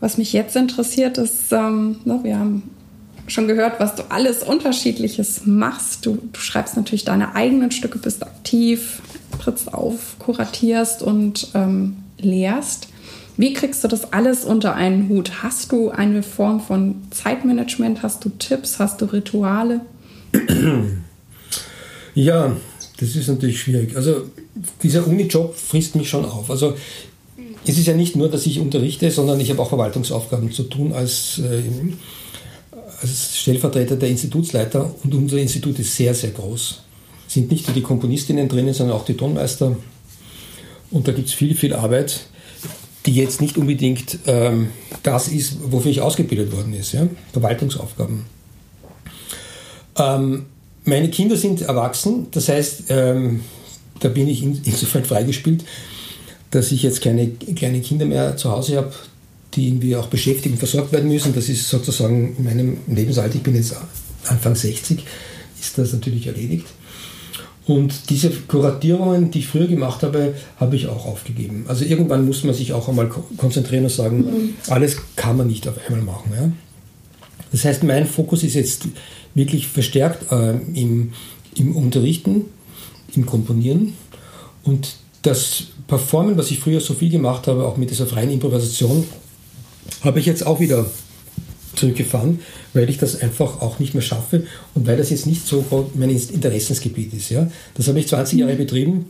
Was 0.00 0.18
mich 0.18 0.32
jetzt 0.32 0.56
interessiert, 0.56 1.16
ist, 1.16 1.52
ähm, 1.52 1.96
ne, 2.04 2.20
wir 2.22 2.38
haben 2.38 2.64
schon 3.26 3.48
gehört, 3.48 3.80
was 3.80 3.94
du 3.94 4.02
alles 4.10 4.42
Unterschiedliches 4.42 5.42
machst. 5.46 6.06
Du, 6.06 6.18
du 6.32 6.40
schreibst 6.40 6.76
natürlich 6.76 7.04
deine 7.04 7.34
eigenen 7.34 7.70
Stücke, 7.70 7.98
bist 7.98 8.22
aktiv, 8.22 9.00
trittst 9.40 9.72
auf, 9.72 10.16
kuratierst 10.18 11.02
und 11.02 11.48
ähm, 11.54 11.96
lehrst. 12.18 12.88
Wie 13.36 13.54
kriegst 13.54 13.82
du 13.82 13.88
das 13.88 14.12
alles 14.12 14.44
unter 14.44 14.74
einen 14.74 15.08
Hut? 15.08 15.42
Hast 15.42 15.72
du 15.72 15.90
eine 15.90 16.22
Form 16.22 16.60
von 16.60 16.96
Zeitmanagement? 17.10 18.02
Hast 18.02 18.24
du 18.24 18.28
Tipps? 18.28 18.78
Hast 18.78 19.00
du 19.00 19.06
Rituale? 19.06 19.80
Ja, 22.14 22.54
das 22.98 23.16
ist 23.16 23.28
natürlich 23.28 23.60
schwierig. 23.60 23.96
Also 23.96 24.26
dieser 24.82 25.06
Unijob 25.06 25.56
frisst 25.56 25.96
mich 25.96 26.10
schon 26.10 26.26
auf. 26.26 26.50
Also 26.50 26.76
es 27.66 27.78
ist 27.78 27.86
ja 27.86 27.94
nicht 27.94 28.16
nur, 28.16 28.28
dass 28.28 28.46
ich 28.46 28.58
unterrichte, 28.58 29.10
sondern 29.10 29.40
ich 29.40 29.50
habe 29.50 29.62
auch 29.62 29.68
Verwaltungsaufgaben 29.68 30.52
zu 30.52 30.64
tun 30.64 30.92
als, 30.92 31.38
äh, 31.38 31.62
als 33.02 33.36
Stellvertreter 33.38 33.96
der 33.96 34.08
Institutsleiter 34.08 34.94
und 35.02 35.14
unser 35.14 35.38
Institut 35.38 35.78
ist 35.78 35.94
sehr, 35.94 36.14
sehr 36.14 36.30
groß. 36.30 36.82
Sind 37.28 37.50
nicht 37.50 37.66
nur 37.66 37.74
die 37.74 37.82
Komponistinnen 37.82 38.48
drinnen, 38.48 38.74
sondern 38.74 38.96
auch 38.96 39.04
die 39.04 39.16
Tonmeister. 39.16 39.76
Und 40.90 41.08
da 41.08 41.12
gibt 41.12 41.28
es 41.28 41.34
viel, 41.34 41.54
viel 41.54 41.74
Arbeit 41.74 42.26
die 43.06 43.14
jetzt 43.14 43.40
nicht 43.40 43.58
unbedingt 43.58 44.18
ähm, 44.26 44.68
das 45.02 45.28
ist, 45.28 45.56
wofür 45.72 45.90
ich 45.90 46.00
ausgebildet 46.00 46.52
worden 46.52 46.72
ist. 46.72 46.92
Ja? 46.92 47.08
Verwaltungsaufgaben. 47.32 48.24
Ähm, 49.98 50.46
meine 50.84 51.10
Kinder 51.10 51.36
sind 51.36 51.62
erwachsen, 51.62 52.28
das 52.30 52.48
heißt, 52.48 52.84
ähm, 52.88 53.42
da 54.00 54.08
bin 54.08 54.28
ich 54.28 54.42
in, 54.42 54.60
insofern 54.64 55.04
freigespielt, 55.04 55.64
dass 56.50 56.72
ich 56.72 56.82
jetzt 56.82 57.02
keine 57.02 57.28
kleine 57.28 57.80
Kinder 57.80 58.04
mehr 58.06 58.36
zu 58.36 58.50
Hause 58.50 58.76
habe, 58.76 58.92
die 59.54 59.68
irgendwie 59.68 59.96
auch 59.96 60.06
beschäftigt 60.06 60.54
und 60.54 60.58
versorgt 60.58 60.92
werden 60.92 61.08
müssen. 61.08 61.34
Das 61.34 61.48
ist 61.48 61.68
sozusagen 61.68 62.36
in 62.36 62.44
meinem 62.44 62.76
Lebensalter, 62.86 63.36
ich 63.36 63.42
bin 63.42 63.54
jetzt 63.54 63.74
Anfang 64.26 64.54
60, 64.54 65.04
ist 65.60 65.78
das 65.78 65.92
natürlich 65.92 66.26
erledigt. 66.26 66.66
Und 67.66 68.10
diese 68.10 68.30
Kuratierungen, 68.30 69.30
die 69.30 69.40
ich 69.40 69.46
früher 69.46 69.68
gemacht 69.68 70.02
habe, 70.02 70.34
habe 70.58 70.74
ich 70.74 70.88
auch 70.88 71.06
aufgegeben. 71.06 71.64
Also 71.68 71.84
irgendwann 71.84 72.26
muss 72.26 72.42
man 72.42 72.54
sich 72.54 72.72
auch 72.72 72.88
einmal 72.88 73.08
konzentrieren 73.36 73.84
und 73.84 73.90
sagen, 73.90 74.18
mhm. 74.18 74.54
alles 74.68 74.96
kann 75.14 75.36
man 75.36 75.46
nicht 75.46 75.68
auf 75.68 75.74
einmal 75.86 76.02
machen. 76.02 76.32
Ja? 76.34 76.50
Das 77.52 77.64
heißt, 77.64 77.84
mein 77.84 78.06
Fokus 78.06 78.42
ist 78.42 78.54
jetzt 78.54 78.88
wirklich 79.34 79.68
verstärkt 79.68 80.32
äh, 80.32 80.56
im, 80.74 81.12
im 81.54 81.76
Unterrichten, 81.76 82.46
im 83.14 83.26
Komponieren 83.26 83.92
und 84.64 84.96
das 85.22 85.64
Performen, 85.86 86.36
was 86.36 86.50
ich 86.50 86.58
früher 86.58 86.80
so 86.80 86.94
viel 86.94 87.10
gemacht 87.10 87.46
habe, 87.46 87.64
auch 87.64 87.76
mit 87.76 87.90
dieser 87.90 88.06
freien 88.06 88.30
Improvisation, 88.30 89.04
habe 90.02 90.20
ich 90.20 90.26
jetzt 90.26 90.46
auch 90.46 90.60
wieder 90.60 90.86
zurückgefahren, 91.76 92.40
weil 92.74 92.88
ich 92.90 92.98
das 92.98 93.20
einfach 93.20 93.60
auch 93.60 93.78
nicht 93.78 93.94
mehr 93.94 94.02
schaffe 94.02 94.46
und 94.74 94.86
weil 94.86 94.96
das 94.96 95.10
jetzt 95.10 95.26
nicht 95.26 95.46
so 95.46 95.64
mein 95.94 96.10
Interessensgebiet 96.10 97.12
ist. 97.14 97.30
Ja. 97.30 97.50
Das 97.74 97.88
habe 97.88 97.98
ich 97.98 98.08
20 98.08 98.38
Jahre 98.38 98.56
betrieben. 98.56 99.06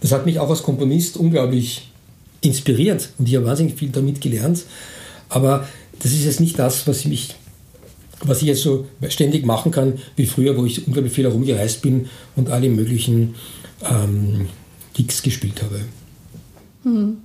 Das 0.00 0.12
hat 0.12 0.26
mich 0.26 0.38
auch 0.38 0.50
als 0.50 0.62
Komponist 0.62 1.16
unglaublich 1.16 1.90
inspiriert 2.42 3.10
und 3.18 3.28
ich 3.28 3.36
habe 3.36 3.46
wahnsinnig 3.46 3.74
viel 3.74 3.90
damit 3.90 4.20
gelernt. 4.20 4.64
Aber 5.28 5.66
das 5.98 6.12
ist 6.12 6.24
jetzt 6.24 6.40
nicht 6.40 6.58
das, 6.58 6.86
was 6.86 7.00
ich 7.00 7.06
mich 7.06 7.34
was 8.22 8.42
ich 8.42 8.48
jetzt 8.48 8.62
so 8.62 8.86
ständig 9.08 9.46
machen 9.46 9.72
kann, 9.72 9.98
wie 10.16 10.26
früher, 10.26 10.56
wo 10.56 10.66
ich 10.66 10.86
unglaublich 10.86 11.14
viel 11.14 11.24
herumgereist 11.24 11.80
bin 11.80 12.10
und 12.36 12.50
alle 12.50 12.68
möglichen 12.68 13.34
ähm, 13.82 14.48
Gigs 14.92 15.22
gespielt 15.22 15.62
habe. 15.62 15.80
Hm. 16.82 17.18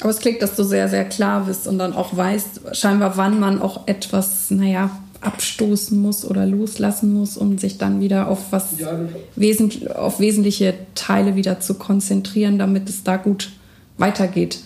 Aber 0.00 0.10
es 0.10 0.18
klingt, 0.18 0.42
dass 0.42 0.56
du 0.56 0.64
sehr, 0.64 0.88
sehr 0.88 1.04
klar 1.04 1.46
bist 1.46 1.66
und 1.66 1.78
dann 1.78 1.92
auch 1.92 2.16
weißt, 2.16 2.60
scheinbar, 2.72 3.16
wann 3.16 3.38
man 3.38 3.60
auch 3.60 3.86
etwas, 3.86 4.50
naja, 4.50 4.90
abstoßen 5.20 5.98
muss 5.98 6.24
oder 6.24 6.46
loslassen 6.46 7.12
muss, 7.12 7.36
um 7.36 7.58
sich 7.58 7.78
dann 7.78 8.00
wieder 8.00 8.28
auf 8.28 8.38
was 8.50 8.78
ja, 8.78 8.98
wesentlich, 9.36 9.90
auf 9.90 10.20
wesentliche 10.20 10.74
Teile 10.94 11.34
wieder 11.34 11.60
zu 11.60 11.74
konzentrieren, 11.74 12.58
damit 12.58 12.88
es 12.88 13.02
da 13.04 13.16
gut 13.16 13.50
weitergeht. 13.96 14.58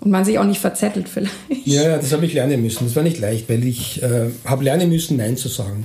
Und 0.00 0.10
man 0.10 0.24
sich 0.24 0.38
auch 0.38 0.44
nicht 0.44 0.60
verzettelt 0.60 1.08
vielleicht. 1.08 1.32
Ja, 1.64 1.96
das 1.96 2.12
habe 2.12 2.26
ich 2.26 2.34
lernen 2.34 2.60
müssen. 2.60 2.84
Das 2.84 2.94
war 2.94 3.02
nicht 3.02 3.18
leicht, 3.18 3.48
weil 3.48 3.66
ich 3.66 4.02
äh, 4.02 4.30
habe 4.44 4.64
lernen 4.64 4.90
müssen, 4.90 5.16
Nein 5.16 5.38
zu 5.38 5.48
sagen. 5.48 5.84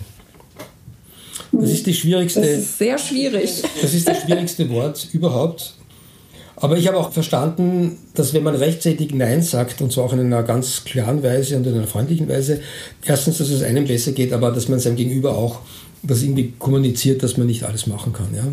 Das 1.54 1.70
ist 1.70 1.86
die 1.86 1.94
schwierigste. 1.94 2.42
Das 2.42 2.50
ist 2.50 2.78
sehr 2.78 2.98
schwierig. 2.98 3.64
Das 3.82 3.94
ist 3.94 4.08
das 4.08 4.22
schwierigste 4.22 4.70
Wort 4.70 5.08
überhaupt. 5.14 5.76
Aber 6.62 6.78
ich 6.78 6.88
habe 6.88 6.98
auch 6.98 7.12
verstanden, 7.12 7.98
dass 8.16 8.34
wenn 8.34 8.44
man 8.44 8.56
rechtzeitig 8.56 9.14
Nein 9.14 9.42
sagt, 9.42 9.82
und 9.82 9.92
zwar 9.92 10.06
auch 10.06 10.14
in 10.14 10.20
einer 10.20 10.44
ganz 10.44 10.84
klaren 10.84 11.24
Weise 11.24 11.56
und 11.56 11.66
in 11.66 11.74
einer 11.74 11.88
freundlichen 11.88 12.28
Weise, 12.28 12.60
erstens, 13.06 13.38
dass 13.38 13.50
es 13.50 13.64
einem 13.64 13.86
besser 13.86 14.12
geht, 14.12 14.34
aber 14.34 14.52
dass 14.52 14.68
man 14.68 14.80
seinem 14.80 14.98
Gegenüber 14.98 15.38
auch 15.38 15.62
das 16.04 16.22
irgendwie 16.22 16.54
kommuniziert, 16.60 17.24
dass 17.24 17.38
man 17.38 17.48
nicht 17.48 17.64
alles 17.64 17.88
machen 17.88 18.12
kann. 18.12 18.28
Ja? 18.36 18.44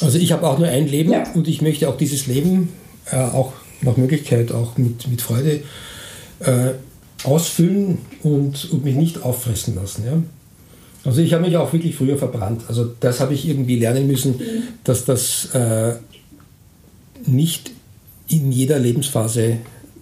Also 0.00 0.18
ich 0.18 0.32
habe 0.32 0.46
auch 0.46 0.58
nur 0.58 0.68
ein 0.68 0.86
Leben 0.86 1.12
ja. 1.12 1.24
und 1.34 1.48
ich 1.48 1.60
möchte 1.60 1.88
auch 1.88 1.96
dieses 1.96 2.26
Leben 2.26 2.70
äh, 3.10 3.16
auch 3.16 3.52
nach 3.82 3.96
Möglichkeit 3.96 4.52
auch 4.52 4.78
mit, 4.78 5.06
mit 5.08 5.20
Freude 5.20 5.60
äh, 6.40 6.70
ausfüllen 7.24 7.98
und, 8.22 8.70
und 8.70 8.84
mich 8.84 8.94
nicht 8.94 9.22
auffressen 9.22 9.74
lassen. 9.74 10.04
Ja? 10.06 10.22
Also 11.04 11.20
ich 11.20 11.32
habe 11.32 11.44
mich 11.44 11.56
auch 11.56 11.72
wirklich 11.72 11.94
früher 11.94 12.18
verbrannt. 12.18 12.62
Also 12.68 12.90
das 13.00 13.20
habe 13.20 13.32
ich 13.32 13.48
irgendwie 13.48 13.78
lernen 13.78 14.06
müssen, 14.06 14.40
dass 14.82 15.04
das 15.04 15.54
äh, 15.54 15.94
nicht 17.24 17.70
in 18.28 18.52
jeder 18.52 18.78
Lebensphase 18.78 19.58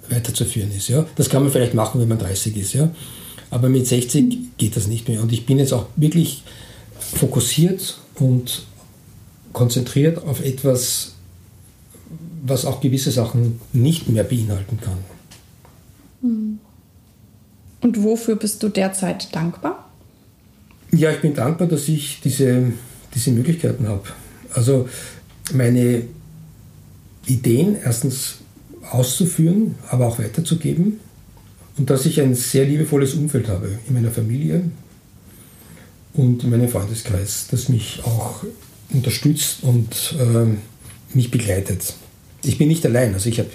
weiterzuführen 0.08 0.70
ist. 0.72 0.88
Ja? 0.88 1.06
Das 1.16 1.28
kann 1.28 1.42
man 1.42 1.52
vielleicht 1.52 1.74
machen, 1.74 2.00
wenn 2.00 2.08
man 2.08 2.18
30 2.18 2.56
ist. 2.56 2.72
Ja? 2.72 2.90
Aber 3.50 3.68
mit 3.68 3.86
60 3.86 4.56
geht 4.56 4.76
das 4.76 4.86
nicht 4.86 5.08
mehr. 5.08 5.22
Und 5.22 5.32
ich 5.32 5.46
bin 5.46 5.58
jetzt 5.58 5.72
auch 5.72 5.86
wirklich 5.96 6.42
fokussiert 6.98 7.98
und 8.16 8.64
konzentriert 9.52 10.18
auf 10.24 10.44
etwas, 10.44 11.14
was 12.44 12.64
auch 12.64 12.80
gewisse 12.80 13.10
Sachen 13.10 13.60
nicht 13.72 14.08
mehr 14.08 14.24
beinhalten 14.24 14.78
kann. 14.80 14.98
Hm. 16.22 16.58
Und 17.80 18.02
wofür 18.02 18.36
bist 18.36 18.62
du 18.62 18.68
derzeit 18.68 19.34
dankbar? 19.34 19.90
Ja, 20.90 21.10
ich 21.10 21.20
bin 21.20 21.34
dankbar, 21.34 21.68
dass 21.68 21.88
ich 21.88 22.20
diese, 22.22 22.72
diese 23.14 23.30
Möglichkeiten 23.30 23.88
habe. 23.88 24.04
Also 24.52 24.88
meine 25.52 26.04
Ideen 27.26 27.76
erstens 27.82 28.36
auszuführen, 28.90 29.76
aber 29.90 30.06
auch 30.06 30.18
weiterzugeben. 30.18 31.00
Und 31.76 31.90
dass 31.90 32.06
ich 32.06 32.20
ein 32.20 32.34
sehr 32.34 32.66
liebevolles 32.66 33.14
Umfeld 33.14 33.48
habe 33.48 33.78
in 33.88 33.94
meiner 33.94 34.10
Familie 34.10 34.62
und 36.12 36.44
in 36.44 36.50
meinem 36.50 36.68
Freundeskreis, 36.68 37.46
das 37.50 37.68
mich 37.68 38.00
auch 38.04 38.44
unterstützt 38.92 39.58
und 39.62 40.14
äh, 40.18 41.16
mich 41.16 41.30
begleitet. 41.30 41.94
Ich 42.44 42.58
bin 42.58 42.68
nicht 42.68 42.84
allein, 42.86 43.14
also 43.14 43.28
ich 43.28 43.38
habe 43.38 43.50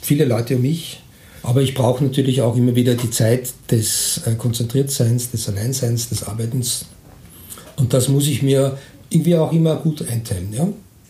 viele 0.00 0.24
Leute 0.24 0.56
um 0.56 0.62
mich, 0.62 1.02
aber 1.42 1.62
ich 1.62 1.74
brauche 1.74 2.02
natürlich 2.02 2.42
auch 2.42 2.56
immer 2.56 2.74
wieder 2.74 2.94
die 2.94 3.10
Zeit 3.10 3.52
des 3.70 4.22
äh, 4.26 4.34
Konzentriertseins, 4.34 5.30
des 5.30 5.48
Alleinseins, 5.48 6.08
des 6.08 6.24
Arbeitens. 6.24 6.86
Und 7.76 7.92
das 7.94 8.08
muss 8.08 8.26
ich 8.26 8.42
mir 8.42 8.78
irgendwie 9.10 9.36
auch 9.36 9.52
immer 9.52 9.76
gut 9.76 10.08
einteilen. 10.08 10.52
Ja? 10.52 10.68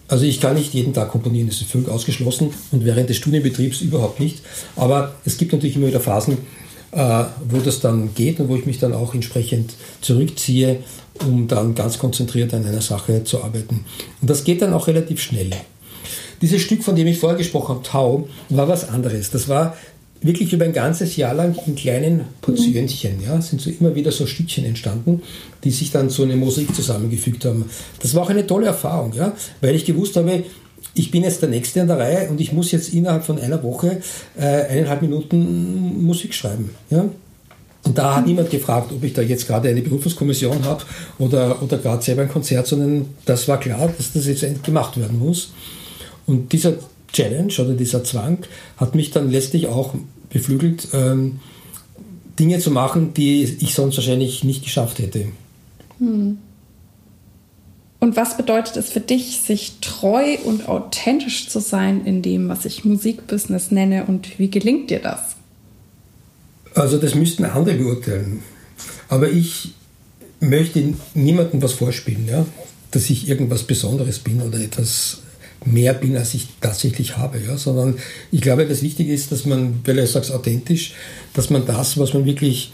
Also 0.08 0.24
ich 0.24 0.40
kann 0.40 0.54
nicht 0.54 0.74
jeden 0.74 0.92
Tag 0.92 1.10
komponieren, 1.10 1.48
das 1.48 1.60
ist 1.60 1.70
völlig 1.70 1.88
ausgeschlossen 1.88 2.50
und 2.70 2.84
während 2.84 3.08
des 3.08 3.16
Studienbetriebs 3.16 3.80
überhaupt 3.80 4.20
nicht. 4.20 4.42
Aber 4.76 5.14
es 5.24 5.38
gibt 5.38 5.52
natürlich 5.52 5.76
immer 5.76 5.86
wieder 5.86 6.00
Phasen, 6.00 6.38
äh, 6.92 7.24
wo 7.48 7.58
das 7.64 7.80
dann 7.80 8.14
geht 8.14 8.38
und 8.40 8.48
wo 8.48 8.56
ich 8.56 8.66
mich 8.66 8.78
dann 8.78 8.92
auch 8.92 9.14
entsprechend 9.14 9.74
zurückziehe, 10.00 10.80
um 11.26 11.48
dann 11.48 11.74
ganz 11.74 11.98
konzentriert 11.98 12.52
an 12.52 12.66
einer 12.66 12.82
Sache 12.82 13.24
zu 13.24 13.42
arbeiten. 13.42 13.84
Und 14.20 14.28
das 14.28 14.44
geht 14.44 14.60
dann 14.62 14.74
auch 14.74 14.86
relativ 14.86 15.20
schnell. 15.20 15.50
Dieses 16.42 16.60
Stück, 16.60 16.82
von 16.82 16.96
dem 16.96 17.06
ich 17.06 17.18
vorher 17.18 17.38
gesprochen 17.38 17.76
habe, 17.76 17.82
Tau, 17.82 18.28
war 18.48 18.68
was 18.68 18.88
anderes. 18.88 19.30
Das 19.30 19.48
war 19.48 19.76
wirklich 20.22 20.52
über 20.52 20.64
ein 20.64 20.72
ganzes 20.72 21.16
Jahr 21.16 21.34
lang 21.34 21.56
in 21.66 21.74
kleinen 21.74 22.22
Portionchen. 22.40 23.22
Ja, 23.22 23.40
sind 23.40 23.60
so 23.60 23.70
immer 23.70 23.94
wieder 23.94 24.12
so 24.12 24.26
Stückchen 24.26 24.64
entstanden, 24.64 25.22
die 25.64 25.70
sich 25.70 25.90
dann 25.90 26.10
zu 26.10 26.22
einer 26.22 26.36
Musik 26.36 26.74
zusammengefügt 26.74 27.44
haben. 27.44 27.66
Das 28.00 28.14
war 28.14 28.22
auch 28.22 28.30
eine 28.30 28.46
tolle 28.46 28.66
Erfahrung, 28.66 29.12
ja, 29.14 29.32
weil 29.60 29.74
ich 29.74 29.84
gewusst 29.84 30.16
habe, 30.16 30.44
ich 30.94 31.10
bin 31.10 31.22
jetzt 31.22 31.42
der 31.42 31.48
Nächste 31.48 31.80
an 31.80 31.88
der 31.88 31.98
Reihe 31.98 32.28
und 32.28 32.40
ich 32.40 32.52
muss 32.52 32.70
jetzt 32.70 32.92
innerhalb 32.92 33.24
von 33.24 33.38
einer 33.38 33.62
Woche 33.62 34.00
äh, 34.38 34.42
eineinhalb 34.42 35.02
Minuten 35.02 36.04
Musik 36.04 36.34
schreiben. 36.34 36.70
Ja? 36.90 37.08
Und 37.84 37.98
da 37.98 38.16
hat 38.16 38.26
niemand 38.26 38.50
gefragt, 38.50 38.92
ob 38.92 39.02
ich 39.02 39.12
da 39.12 39.22
jetzt 39.22 39.46
gerade 39.46 39.68
eine 39.68 39.82
Berufungskommission 39.82 40.64
habe 40.64 40.84
oder, 41.18 41.62
oder 41.62 41.78
gerade 41.78 42.02
selber 42.02 42.22
ein 42.22 42.28
Konzert, 42.28 42.66
sondern 42.66 43.06
das 43.24 43.48
war 43.48 43.58
klar, 43.58 43.92
dass 43.96 44.12
das 44.12 44.26
jetzt 44.26 44.64
gemacht 44.64 44.98
werden 44.98 45.18
muss. 45.18 45.52
Und 46.26 46.52
dieser 46.52 46.74
Challenge 47.12 47.52
oder 47.58 47.74
dieser 47.74 48.04
Zwang 48.04 48.38
hat 48.76 48.94
mich 48.94 49.10
dann 49.10 49.30
letztlich 49.30 49.66
auch 49.66 49.94
beflügelt, 50.30 50.88
ähm, 50.92 51.40
Dinge 52.38 52.58
zu 52.58 52.70
machen, 52.70 53.14
die 53.14 53.42
ich 53.42 53.74
sonst 53.74 53.96
wahrscheinlich 53.96 54.44
nicht 54.44 54.64
geschafft 54.64 54.98
hätte. 54.98 55.26
Hm. 55.98 56.38
Und 58.00 58.16
was 58.16 58.36
bedeutet 58.36 58.76
es 58.76 58.90
für 58.90 59.00
dich, 59.00 59.42
sich 59.46 59.74
treu 59.80 60.36
und 60.44 60.68
authentisch 60.68 61.48
zu 61.48 61.60
sein 61.60 62.04
in 62.04 62.20
dem, 62.20 62.48
was 62.48 62.64
ich 62.64 62.84
Musikbusiness 62.84 63.70
nenne 63.70 64.06
und 64.06 64.40
wie 64.40 64.50
gelingt 64.50 64.90
dir 64.90 64.98
das? 64.98 65.20
Also 66.74 66.98
das 66.98 67.14
müssten 67.14 67.44
andere 67.44 67.76
beurteilen. 67.76 68.42
Aber 69.08 69.30
ich 69.30 69.74
möchte 70.40 70.94
niemandem 71.14 71.62
was 71.62 71.74
vorspielen, 71.74 72.26
ja? 72.26 72.44
dass 72.90 73.08
ich 73.08 73.28
irgendwas 73.28 73.62
Besonderes 73.62 74.18
bin 74.18 74.42
oder 74.42 74.58
etwas 74.58 75.18
mehr 75.64 75.94
bin, 75.94 76.16
als 76.16 76.34
ich 76.34 76.48
tatsächlich 76.60 77.16
habe, 77.16 77.38
ja? 77.38 77.56
sondern 77.56 77.98
ich 78.30 78.40
glaube, 78.40 78.66
das 78.66 78.82
Wichtige 78.82 79.12
ist, 79.12 79.32
dass 79.32 79.44
man, 79.44 79.80
weil 79.84 79.96
du 79.96 80.06
sagst 80.06 80.32
authentisch, 80.32 80.94
dass 81.34 81.50
man 81.50 81.66
das, 81.66 81.98
was 81.98 82.14
man 82.14 82.24
wirklich 82.24 82.72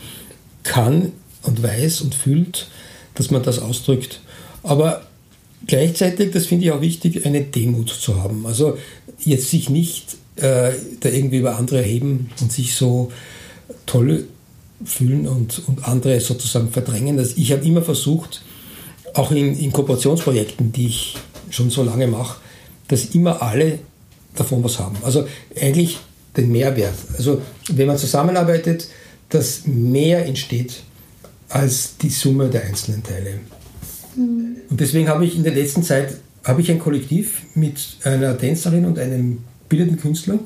kann 0.62 1.12
und 1.42 1.62
weiß 1.62 2.00
und 2.02 2.14
fühlt, 2.14 2.68
dass 3.14 3.30
man 3.30 3.42
das 3.42 3.58
ausdrückt. 3.58 4.20
Aber 4.62 5.02
gleichzeitig, 5.66 6.32
das 6.32 6.46
finde 6.46 6.66
ich 6.66 6.72
auch 6.72 6.80
wichtig, 6.80 7.24
eine 7.26 7.42
Demut 7.42 7.88
zu 7.88 8.22
haben. 8.22 8.46
Also 8.46 8.78
jetzt 9.18 9.50
sich 9.50 9.70
nicht 9.70 10.16
äh, 10.36 10.72
da 11.00 11.08
irgendwie 11.08 11.38
über 11.38 11.56
andere 11.56 11.78
erheben 11.78 12.30
und 12.40 12.52
sich 12.52 12.74
so 12.74 13.10
toll 13.86 14.26
fühlen 14.84 15.26
und, 15.26 15.62
und 15.66 15.84
andere 15.84 16.20
sozusagen 16.20 16.70
verdrängen. 16.70 17.16
Das, 17.16 17.36
ich 17.36 17.52
habe 17.52 17.64
immer 17.64 17.82
versucht, 17.82 18.42
auch 19.14 19.32
in, 19.32 19.58
in 19.58 19.72
Kooperationsprojekten, 19.72 20.72
die 20.72 20.86
ich 20.86 21.16
schon 21.50 21.70
so 21.70 21.82
lange 21.82 22.06
mache, 22.06 22.40
dass 22.88 23.14
immer 23.14 23.42
alle 23.42 23.78
davon 24.34 24.62
was 24.64 24.78
haben. 24.78 24.96
Also 25.02 25.26
eigentlich 25.60 25.98
den 26.36 26.50
Mehrwert. 26.50 26.94
Also 27.16 27.42
wenn 27.68 27.86
man 27.86 27.98
zusammenarbeitet, 27.98 28.88
dass 29.28 29.66
mehr 29.66 30.24
entsteht 30.26 30.82
als 31.48 31.96
die 31.98 32.10
Summe 32.10 32.48
der 32.48 32.64
einzelnen 32.64 33.02
Teile. 33.02 33.40
Mhm. 34.16 34.56
Und 34.70 34.80
deswegen 34.80 35.08
habe 35.08 35.24
ich 35.24 35.36
in 35.36 35.44
der 35.44 35.54
letzten 35.54 35.82
Zeit 35.82 36.16
habe 36.44 36.60
ich 36.62 36.70
ein 36.70 36.78
Kollektiv 36.78 37.42
mit 37.54 37.78
einer 38.04 38.36
Tänzerin 38.38 38.84
und 38.86 38.98
einem 38.98 39.38
bildenden 39.68 40.00
Künstler. 40.00 40.38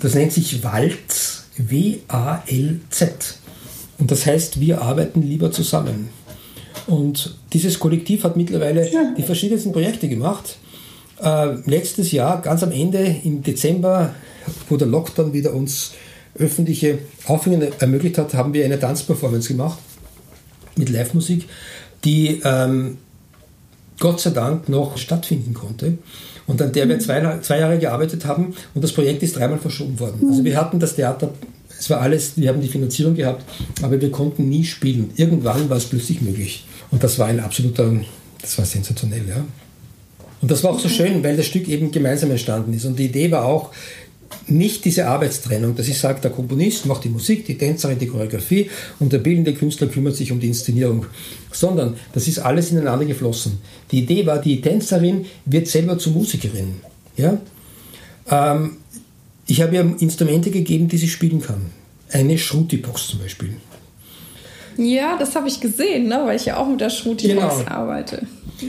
Das 0.00 0.14
nennt 0.14 0.32
sich 0.32 0.62
Walz, 0.62 1.44
W-A-L-Z. 1.56 3.38
Und 3.98 4.10
das 4.10 4.26
heißt, 4.26 4.60
wir 4.60 4.82
arbeiten 4.82 5.22
lieber 5.22 5.50
zusammen. 5.50 6.08
Und 6.86 7.36
dieses 7.52 7.78
Kollektiv 7.78 8.24
hat 8.24 8.36
mittlerweile 8.36 8.90
die 9.16 9.22
verschiedensten 9.22 9.72
Projekte 9.72 10.08
gemacht. 10.08 10.58
Äh, 11.22 11.54
letztes 11.66 12.12
Jahr, 12.12 12.40
ganz 12.42 12.62
am 12.62 12.72
Ende, 12.72 13.16
im 13.22 13.42
Dezember, 13.42 14.14
wo 14.68 14.76
der 14.76 14.88
Lockdown 14.88 15.32
wieder 15.32 15.54
uns 15.54 15.92
öffentliche 16.36 16.98
Aufführungen 17.26 17.68
ermöglicht 17.78 18.18
hat, 18.18 18.34
haben 18.34 18.52
wir 18.54 18.64
eine 18.64 18.80
Tanzperformance 18.80 19.48
gemacht 19.48 19.78
mit 20.76 20.88
Live-Musik, 20.88 21.46
die 22.04 22.40
ähm, 22.44 22.98
Gott 24.00 24.20
sei 24.20 24.30
Dank 24.30 24.68
noch 24.68 24.96
stattfinden 24.98 25.54
konnte 25.54 25.98
und 26.46 26.60
an 26.60 26.72
der 26.72 26.88
wir 26.88 26.98
zwei, 26.98 27.38
zwei 27.40 27.60
Jahre 27.60 27.78
gearbeitet 27.78 28.24
haben 28.24 28.54
und 28.74 28.82
das 28.82 28.92
Projekt 28.92 29.22
ist 29.22 29.36
dreimal 29.36 29.58
verschoben 29.58 30.00
worden. 30.00 30.26
Also 30.28 30.42
wir 30.44 30.56
hatten 30.56 30.80
das 30.80 30.96
Theater, 30.96 31.32
es 31.78 31.88
war 31.90 32.00
alles, 32.00 32.32
wir 32.36 32.48
haben 32.48 32.60
die 32.60 32.68
Finanzierung 32.68 33.14
gehabt, 33.14 33.44
aber 33.82 34.00
wir 34.00 34.10
konnten 34.10 34.48
nie 34.48 34.64
spielen. 34.64 35.10
Irgendwann 35.16 35.68
war 35.70 35.76
es 35.76 35.84
plötzlich 35.84 36.20
möglich 36.22 36.64
und 36.90 37.04
das 37.04 37.18
war 37.18 37.26
ein 37.26 37.38
absoluter, 37.38 37.92
das 38.40 38.58
war 38.58 38.64
sensationell, 38.64 39.28
ja. 39.28 39.44
Und 40.42 40.50
das 40.50 40.62
war 40.64 40.72
auch 40.72 40.80
so 40.80 40.88
schön, 40.88 41.22
weil 41.22 41.36
das 41.36 41.46
Stück 41.46 41.68
eben 41.68 41.90
gemeinsam 41.90 42.30
entstanden 42.30 42.74
ist. 42.74 42.84
Und 42.84 42.98
die 42.98 43.06
Idee 43.06 43.30
war 43.30 43.44
auch, 43.44 43.70
nicht 44.46 44.84
diese 44.84 45.06
Arbeitstrennung, 45.06 45.76
dass 45.76 45.88
ich 45.88 45.98
sage, 45.98 46.20
der 46.20 46.30
Komponist 46.30 46.86
macht 46.86 47.04
die 47.04 47.08
Musik, 47.08 47.46
die 47.46 47.56
Tänzerin 47.56 47.98
die 47.98 48.06
Choreografie 48.06 48.70
und 48.98 49.12
der 49.12 49.18
bildende 49.18 49.54
Künstler 49.54 49.86
kümmert 49.88 50.16
sich 50.16 50.32
um 50.32 50.40
die 50.40 50.48
Inszenierung, 50.48 51.06
sondern 51.52 51.96
das 52.12 52.28
ist 52.28 52.38
alles 52.38 52.70
ineinander 52.70 53.04
geflossen. 53.04 53.58
Die 53.90 54.00
Idee 54.00 54.26
war, 54.26 54.38
die 54.40 54.60
Tänzerin 54.60 55.26
wird 55.44 55.68
selber 55.68 55.98
zur 55.98 56.12
Musikerin. 56.12 56.76
Ja? 57.16 57.38
Ähm, 58.30 58.78
ich 59.46 59.60
habe 59.60 59.74
ihr 59.74 59.96
Instrumente 60.00 60.50
gegeben, 60.50 60.88
die 60.88 60.98
sie 60.98 61.08
spielen 61.08 61.40
kann. 61.40 61.66
Eine 62.10 62.38
Schruti-Box 62.38 63.08
zum 63.08 63.20
Beispiel. 63.20 63.54
Ja, 64.76 65.16
das 65.18 65.36
habe 65.36 65.48
ich 65.48 65.60
gesehen, 65.60 66.08
ne? 66.08 66.22
weil 66.24 66.36
ich 66.36 66.46
ja 66.46 66.56
auch 66.56 66.68
mit 66.68 66.80
der 66.80 66.90
Shruti-Box 66.90 67.58
genau. 67.58 67.70
arbeite. 67.70 68.26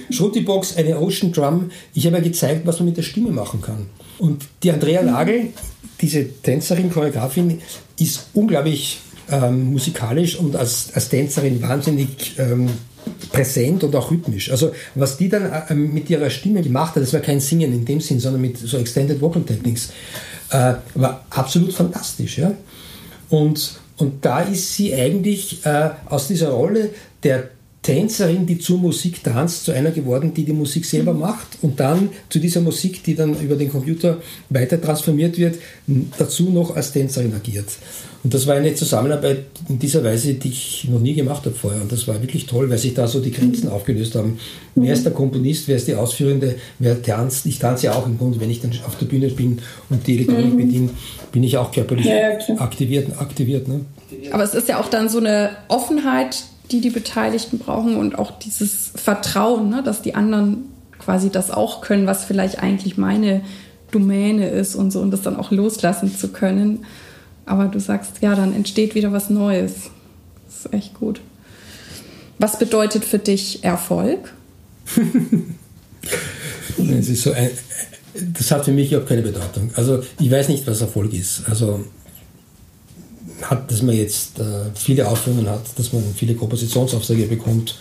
Shruti-Box, 0.10 0.78
eine 0.78 1.00
Ocean 1.00 1.32
Drum. 1.32 1.72
Ich 1.94 2.06
habe 2.06 2.18
ja 2.18 2.24
gezeigt, 2.24 2.66
was 2.66 2.80
man 2.80 2.88
mit 2.90 2.98
der 2.98 3.04
Stimme 3.04 3.32
machen 3.32 3.62
kann. 3.62 3.88
Und 4.18 4.44
die 4.62 4.72
Andrea 4.72 5.04
Nagel, 5.04 5.50
diese 6.02 6.28
Tänzerin, 6.42 6.92
Choreografin, 6.92 7.62
ist 8.00 8.28
unglaublich 8.34 9.00
ähm, 9.32 9.72
musikalisch 9.72 10.38
und 10.38 10.56
als, 10.56 10.90
als 10.94 11.10
Tänzerin 11.10 11.62
wahnsinnig 11.62 12.34
ähm, 12.38 12.70
präsent 13.32 13.84
und 13.84 13.96
auch 13.96 14.12
rhythmisch. 14.12 14.52
Also 14.52 14.72
was 14.96 15.18
die 15.18 15.30
dann 15.30 15.52
äh, 15.52 15.74
mit 15.74 16.10
ihrer 16.10 16.30
Stimme 16.30 16.62
gemacht 16.62 16.96
hat, 16.96 17.04
das 17.04 17.14
war 17.14 17.22
kein 17.22 17.40
Singen 17.40 17.74
in 17.74 17.86
dem 17.86 18.02
Sinn, 18.02 18.20
sondern 18.20 18.42
mit 18.42 18.58
so 18.58 18.78
Extended 18.78 19.20
Vocal 19.22 19.44
Techniques, 19.44 19.90
äh, 20.50 20.74
war 20.96 21.26
absolut 21.30 21.74
fantastisch. 21.74 22.38
Ja? 22.38 22.54
Und 23.30 23.82
und 23.98 24.26
da 24.26 24.42
ist 24.42 24.74
sie 24.76 24.94
eigentlich 24.94 25.66
äh, 25.66 25.92
aus 26.08 26.28
dieser 26.28 26.50
Rolle 26.50 26.90
der 27.24 27.50
Tänzerin, 27.84 28.46
die 28.46 28.58
zur 28.58 28.80
Musik 28.80 29.24
tanzt, 29.24 29.66
zu 29.66 29.72
einer 29.74 29.92
geworden, 29.92 30.34
die 30.34 30.46
die 30.46 30.54
Musik 30.54 30.86
selber 30.86 31.14
macht 31.14 31.58
und 31.62 31.80
dann 31.80 32.10
zu 32.30 32.40
dieser 32.40 32.62
Musik, 32.62 33.04
die 33.04 33.14
dann 33.14 33.40
über 33.40 33.56
den 33.56 33.70
Computer 33.70 34.20
weiter 34.50 34.82
transformiert 34.82 35.38
wird, 35.38 35.58
dazu 36.18 36.50
noch 36.50 36.76
als 36.76 36.94
Tänzerin 36.94 37.34
agiert. 37.34 37.68
Und 38.24 38.34
das 38.34 38.48
war 38.48 38.56
eine 38.56 38.74
Zusammenarbeit 38.74 39.44
in 39.68 39.80
dieser 39.80 40.02
Weise, 40.02 40.36
die 40.36 40.48
ich 40.48 40.88
noch 40.90 41.02
nie 41.02 41.14
gemacht 41.14 41.46
habe 41.46 41.56
vorher. 41.56 41.82
Und 41.82 41.92
das 41.92 42.08
war 42.08 42.22
wirklich 42.22 42.46
toll, 42.46 42.70
weil 42.70 42.78
sich 42.78 42.94
da 42.94 43.06
so 43.06 43.20
die 43.20 43.32
Grenzen 43.32 43.66
mhm. 43.66 43.74
aufgelöst 43.74 44.16
haben. 44.16 44.40
Wer 44.76 44.94
ist 44.94 45.04
der 45.04 45.12
Komponist, 45.12 45.68
wer 45.68 45.76
ist 45.76 45.90
die 45.90 45.96
Ausführende, 45.96 46.56
wer 46.80 47.02
tanzt? 47.02 47.46
Ich 47.46 47.60
tanze 47.60 47.88
ja 47.88 47.96
auch 47.96 48.08
im 48.08 48.18
Grunde, 48.18 48.40
wenn 48.40 48.50
ich 48.50 48.62
dann 48.62 48.72
auf 48.88 48.98
der 48.98 49.08
Bühne 49.08 49.28
bin 49.28 49.60
und 49.90 50.08
die 50.08 50.16
Elektronik 50.16 50.54
mhm. 50.54 50.58
bediene, 50.58 50.90
bin 51.34 51.44
ich 51.44 51.58
auch 51.58 51.74
körperlich 51.74 52.06
ja, 52.06 52.38
aktiviert. 52.60 53.10
aktiviert 53.20 53.68
ne? 53.68 53.82
Aber 54.32 54.44
es 54.44 54.54
ist 54.54 54.70
ja 54.70 54.80
auch 54.80 54.88
dann 54.88 55.10
so 55.10 55.18
eine 55.18 55.50
Offenheit, 55.68 56.46
die 56.72 56.82
die 56.82 56.90
Beteiligten 56.90 57.60
brauchen 57.60 57.98
und 57.98 58.18
auch 58.18 58.32
dieses 58.40 58.92
Vertrauen, 58.96 59.70
ne, 59.70 59.84
dass 59.84 60.02
die 60.02 60.16
anderen 60.16 60.66
quasi 60.98 61.30
das 61.30 61.52
auch 61.52 61.82
können, 61.82 62.08
was 62.08 62.26
vielleicht 62.26 62.60
eigentlich 62.60 62.98
meine 62.98 63.42
Domäne 63.92 64.50
ist 64.50 64.76
und 64.76 64.92
so 64.92 65.02
und 65.02 65.12
das 65.12 65.22
dann 65.22 65.36
auch 65.36 65.52
loslassen 65.52 66.16
zu 66.16 66.30
können. 66.30 66.86
Aber 67.46 67.66
du 67.66 67.80
sagst, 67.80 68.22
ja, 68.22 68.36
dann 68.36 68.56
entsteht 68.56 68.96
wieder 68.96 69.12
was 69.12 69.30
Neues. 69.30 69.74
Das 70.46 70.66
ist 70.66 70.74
echt 70.74 70.94
gut. 70.94 71.22
Was 72.40 72.58
bedeutet 72.58 73.06
für 73.06 73.20
dich 73.20 73.64
Erfolg? 73.64 74.34
es 76.78 77.10
ist 77.10 77.24
so 77.24 77.34
ein, 77.34 77.50
das 78.16 78.52
hat 78.52 78.66
für 78.66 78.72
mich 78.72 78.92
überhaupt 78.92 79.10
keine 79.10 79.22
Bedeutung. 79.22 79.72
Also 79.76 80.04
ich 80.20 80.32
weiß 80.32 80.50
nicht, 80.50 80.66
was 80.68 80.82
Erfolg 80.82 81.14
ist. 81.14 81.44
Also 81.50 81.86
hat, 83.50 83.72
dass 83.72 83.82
man 83.82 83.96
jetzt 83.96 84.40
äh, 84.40 84.72
viele 84.76 85.08
Aufführungen 85.08 85.50
hat, 85.50 85.64
dass 85.78 85.94
man 85.94 86.04
viele 86.16 86.36
Kompositionsaufträge 86.36 87.28
bekommt, 87.28 87.76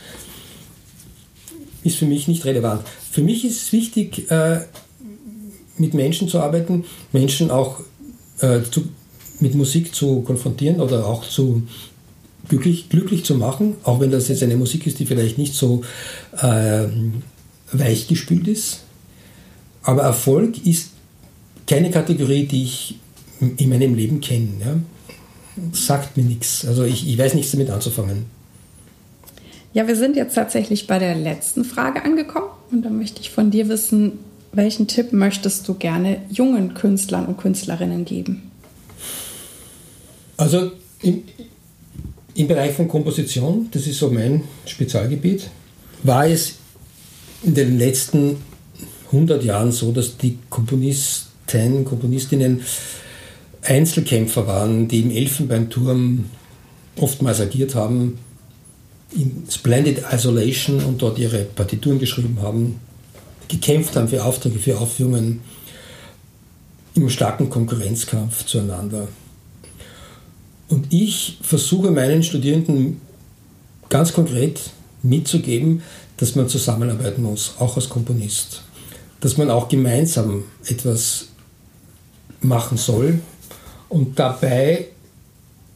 ist 1.84 1.96
für 1.96 2.06
mich 2.06 2.28
nicht 2.28 2.44
relevant. 2.44 2.82
Für 3.10 3.22
mich 3.22 3.44
ist 3.44 3.62
es 3.62 3.72
wichtig, 3.72 4.30
äh, 4.30 4.60
mit 5.78 5.94
Menschen 5.94 6.28
zu 6.28 6.40
arbeiten, 6.40 6.84
Menschen 7.12 7.50
auch 7.50 7.80
äh, 8.40 8.60
zu, 8.70 8.88
mit 9.40 9.54
Musik 9.54 9.94
zu 9.94 10.22
konfrontieren 10.22 10.80
oder 10.80 11.06
auch 11.06 11.28
zu 11.28 11.62
glücklich, 12.48 12.88
glücklich 12.88 13.24
zu 13.24 13.34
machen, 13.34 13.76
auch 13.82 14.00
wenn 14.00 14.10
das 14.10 14.28
jetzt 14.28 14.42
eine 14.42 14.56
Musik 14.56 14.86
ist, 14.86 14.98
die 14.98 15.06
vielleicht 15.06 15.38
nicht 15.38 15.54
so 15.54 15.82
äh, 16.40 16.84
weich 17.72 18.08
gespült 18.08 18.48
ist. 18.48 18.80
Aber 19.82 20.02
Erfolg 20.02 20.64
ist 20.66 20.90
keine 21.66 21.90
Kategorie, 21.90 22.46
die 22.46 22.64
ich 22.64 22.96
in 23.56 23.68
meinem 23.68 23.94
Leben 23.94 24.20
kenne. 24.20 24.48
Ja? 24.60 24.76
Sagt 25.72 26.16
mir 26.16 26.24
nichts. 26.24 26.64
Also 26.66 26.84
ich, 26.84 27.06
ich 27.06 27.18
weiß 27.18 27.34
nichts 27.34 27.52
damit 27.52 27.70
anzufangen. 27.70 28.26
Ja, 29.74 29.86
wir 29.86 29.96
sind 29.96 30.16
jetzt 30.16 30.34
tatsächlich 30.34 30.86
bei 30.86 30.98
der 30.98 31.14
letzten 31.14 31.64
Frage 31.64 32.04
angekommen 32.04 32.48
und 32.70 32.82
da 32.82 32.90
möchte 32.90 33.20
ich 33.20 33.30
von 33.30 33.50
dir 33.50 33.68
wissen, 33.68 34.18
welchen 34.52 34.86
Tipp 34.86 35.12
möchtest 35.12 35.66
du 35.66 35.74
gerne 35.74 36.20
jungen 36.30 36.74
Künstlern 36.74 37.26
und 37.26 37.38
Künstlerinnen 37.38 38.04
geben? 38.04 38.50
Also 40.36 40.72
im, 41.00 41.22
im 42.34 42.48
Bereich 42.48 42.74
von 42.74 42.88
Komposition, 42.88 43.68
das 43.70 43.86
ist 43.86 43.98
so 43.98 44.10
mein 44.10 44.44
Spezialgebiet, 44.66 45.48
war 46.02 46.26
es 46.26 46.54
in 47.42 47.54
den 47.54 47.78
letzten 47.78 48.36
100 49.06 49.42
Jahren 49.44 49.72
so, 49.72 49.92
dass 49.92 50.16
die 50.16 50.38
Komponisten, 50.48 51.84
Komponistinnen 51.84 52.62
Einzelkämpfer 53.62 54.46
waren, 54.46 54.88
die 54.88 55.00
im 55.00 55.10
Elfenbeinturm 55.10 56.26
oftmals 56.96 57.40
agiert 57.40 57.74
haben, 57.74 58.18
in 59.14 59.44
Splendid 59.50 60.02
Isolation 60.12 60.82
und 60.84 61.00
dort 61.00 61.18
ihre 61.18 61.44
Partituren 61.44 61.98
geschrieben 61.98 62.38
haben, 62.40 62.80
gekämpft 63.48 63.94
haben 63.96 64.08
für 64.08 64.24
Aufträge, 64.24 64.58
für 64.58 64.78
Aufführungen, 64.78 65.40
im 66.94 67.08
starken 67.08 67.48
Konkurrenzkampf 67.48 68.44
zueinander. 68.44 69.08
Und 70.68 70.92
ich 70.92 71.38
versuche 71.42 71.90
meinen 71.90 72.22
Studierenden 72.22 73.00
ganz 73.88 74.12
konkret 74.12 74.60
mitzugeben, 75.02 75.82
dass 76.16 76.34
man 76.34 76.48
zusammenarbeiten 76.48 77.22
muss, 77.22 77.54
auch 77.58 77.76
als 77.76 77.88
Komponist. 77.88 78.62
Dass 79.20 79.36
man 79.36 79.50
auch 79.50 79.68
gemeinsam 79.68 80.44
etwas 80.66 81.28
machen 82.40 82.76
soll 82.76 83.20
und 83.92 84.18
dabei 84.18 84.86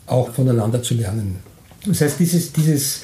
auch 0.06 0.30
voneinander 0.30 0.82
zu 0.82 0.94
lernen. 0.94 1.36
Das 1.84 2.00
heißt, 2.00 2.18
dieses, 2.18 2.52
dieses 2.52 3.02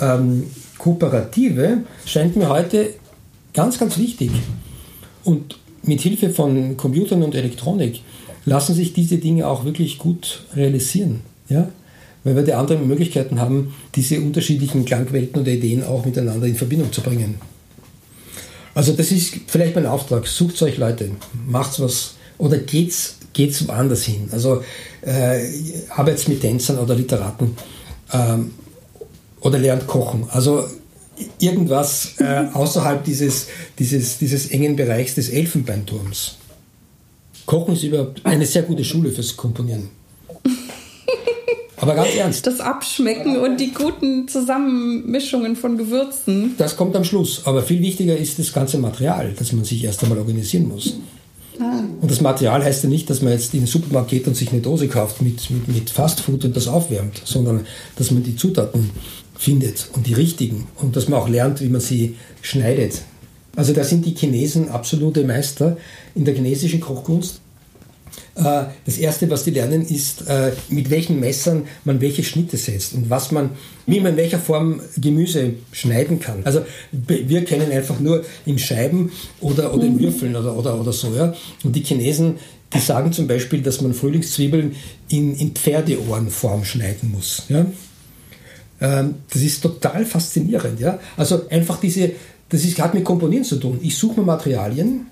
ähm, 0.00 0.46
Kooperative 0.78 1.82
scheint 2.06 2.34
mir 2.36 2.48
heute 2.48 2.94
ganz, 3.52 3.78
ganz 3.78 3.98
wichtig. 3.98 4.30
Und 5.22 5.58
mit 5.82 6.00
Hilfe 6.00 6.30
von 6.30 6.78
Computern 6.78 7.22
und 7.22 7.34
Elektronik 7.34 8.00
lassen 8.46 8.74
sich 8.74 8.94
diese 8.94 9.18
Dinge 9.18 9.46
auch 9.46 9.66
wirklich 9.66 9.98
gut 9.98 10.44
realisieren. 10.56 11.20
Ja? 11.50 11.68
Weil 12.24 12.36
wir 12.36 12.42
die 12.42 12.54
anderen 12.54 12.88
Möglichkeiten 12.88 13.40
haben, 13.40 13.74
diese 13.94 14.18
unterschiedlichen 14.20 14.86
Klangwelten 14.86 15.42
oder 15.42 15.52
Ideen 15.52 15.84
auch 15.84 16.06
miteinander 16.06 16.46
in 16.46 16.56
Verbindung 16.56 16.90
zu 16.90 17.02
bringen. 17.02 17.34
Also 18.74 18.94
das 18.94 19.12
ist 19.12 19.34
vielleicht 19.46 19.74
mein 19.74 19.86
Auftrag. 19.86 20.26
Sucht 20.26 20.62
euch 20.62 20.78
Leute, 20.78 21.10
macht 21.46 21.78
was 21.80 22.14
oder 22.38 22.56
geht's, 22.56 23.18
geht's 23.34 23.68
woanders 23.68 24.04
hin. 24.04 24.28
Also 24.32 24.62
äh, 25.02 25.40
arbeitet 25.90 26.28
mit 26.28 26.40
Tänzern 26.40 26.78
oder 26.78 26.94
Literaten 26.94 27.56
ähm, 28.12 28.52
oder 29.40 29.58
lernt 29.58 29.86
kochen. 29.86 30.26
Also 30.30 30.64
irgendwas 31.38 32.14
äh, 32.18 32.46
außerhalb 32.52 33.04
dieses, 33.04 33.48
dieses, 33.78 34.18
dieses 34.18 34.50
engen 34.50 34.76
Bereichs 34.76 35.14
des 35.14 35.28
Elfenbeinturms. 35.28 36.36
Kochen 37.46 37.74
ist 37.74 37.82
überhaupt 37.82 38.24
eine 38.24 38.46
sehr 38.46 38.62
gute 38.62 38.84
Schule 38.84 39.10
fürs 39.10 39.36
Komponieren. 39.36 39.90
Aber 41.76 41.94
ganz 41.94 42.14
ernst. 42.14 42.46
Das 42.46 42.60
Abschmecken 42.60 43.36
und 43.36 43.58
die 43.58 43.72
guten 43.72 44.26
Zusammenmischungen 44.26 45.54
von 45.56 45.76
Gewürzen. 45.76 46.54
Das 46.56 46.76
kommt 46.76 46.96
am 46.96 47.04
Schluss. 47.04 47.42
Aber 47.44 47.62
viel 47.62 47.82
wichtiger 47.82 48.16
ist 48.16 48.38
das 48.38 48.52
ganze 48.52 48.78
Material, 48.78 49.34
das 49.38 49.52
man 49.52 49.64
sich 49.64 49.84
erst 49.84 50.02
einmal 50.02 50.18
organisieren 50.18 50.68
muss. 50.68 50.94
Und 51.58 52.10
das 52.10 52.20
Material 52.20 52.64
heißt 52.64 52.82
ja 52.84 52.88
nicht, 52.88 53.08
dass 53.10 53.22
man 53.22 53.32
jetzt 53.32 53.54
in 53.54 53.60
den 53.60 53.66
Supermarkt 53.66 54.10
geht 54.10 54.26
und 54.26 54.36
sich 54.36 54.50
eine 54.50 54.60
Dose 54.60 54.88
kauft 54.88 55.22
mit, 55.22 55.50
mit, 55.50 55.68
mit 55.68 55.90
Fastfood 55.90 56.44
und 56.44 56.56
das 56.56 56.68
aufwärmt, 56.68 57.22
sondern 57.24 57.66
dass 57.96 58.10
man 58.10 58.22
die 58.22 58.36
Zutaten 58.36 58.90
findet 59.36 59.88
und 59.92 60.06
die 60.06 60.14
richtigen 60.14 60.66
und 60.76 60.96
dass 60.96 61.08
man 61.08 61.20
auch 61.20 61.28
lernt, 61.28 61.60
wie 61.60 61.68
man 61.68 61.80
sie 61.80 62.16
schneidet. 62.42 63.02
Also 63.56 63.72
da 63.72 63.84
sind 63.84 64.04
die 64.04 64.14
Chinesen 64.14 64.68
absolute 64.68 65.24
Meister 65.24 65.76
in 66.14 66.24
der 66.24 66.34
chinesischen 66.34 66.80
Kochkunst. 66.80 67.40
Äh, 68.36 68.64
das 68.84 68.98
erste, 68.98 69.30
was 69.30 69.44
die 69.44 69.52
lernen, 69.52 69.86
ist, 69.86 70.26
äh, 70.28 70.52
mit 70.68 70.90
welchen 70.90 71.20
Messern 71.20 71.66
man 71.84 72.00
welche 72.00 72.24
Schnitte 72.24 72.56
setzt 72.56 72.94
und 72.94 73.08
was 73.08 73.30
man, 73.30 73.50
wie 73.86 74.00
man 74.00 74.12
in 74.12 74.16
welcher 74.16 74.40
Form 74.40 74.80
Gemüse 74.96 75.54
schneiden 75.70 76.18
kann. 76.18 76.40
Also 76.44 76.62
wir 76.90 77.44
kennen 77.44 77.70
einfach 77.70 78.00
nur 78.00 78.24
in 78.44 78.58
Scheiben 78.58 79.12
oder, 79.40 79.72
oder 79.72 79.84
in 79.84 80.00
Würfeln 80.00 80.34
oder, 80.34 80.56
oder, 80.56 80.80
oder 80.80 80.92
so. 80.92 81.14
Ja? 81.14 81.32
Und 81.62 81.76
die 81.76 81.84
Chinesen, 81.84 82.36
die 82.72 82.80
sagen 82.80 83.12
zum 83.12 83.28
Beispiel, 83.28 83.62
dass 83.62 83.80
man 83.80 83.94
Frühlingszwiebeln 83.94 84.74
in, 85.10 85.36
in 85.36 85.52
Pferdeohrenform 85.52 86.64
schneiden 86.64 87.12
muss. 87.12 87.44
Ja? 87.48 87.66
Ähm, 88.80 89.14
das 89.32 89.42
ist 89.42 89.60
total 89.60 90.04
faszinierend. 90.04 90.80
Ja? 90.80 90.98
Also 91.16 91.48
einfach 91.50 91.78
diese, 91.78 92.10
das 92.48 92.64
ist, 92.64 92.80
hat 92.80 92.94
mit 92.94 93.04
Komponieren 93.04 93.44
zu 93.44 93.56
tun. 93.56 93.78
Ich 93.80 93.96
suche 93.96 94.20
mir 94.20 94.26
Materialien 94.26 95.06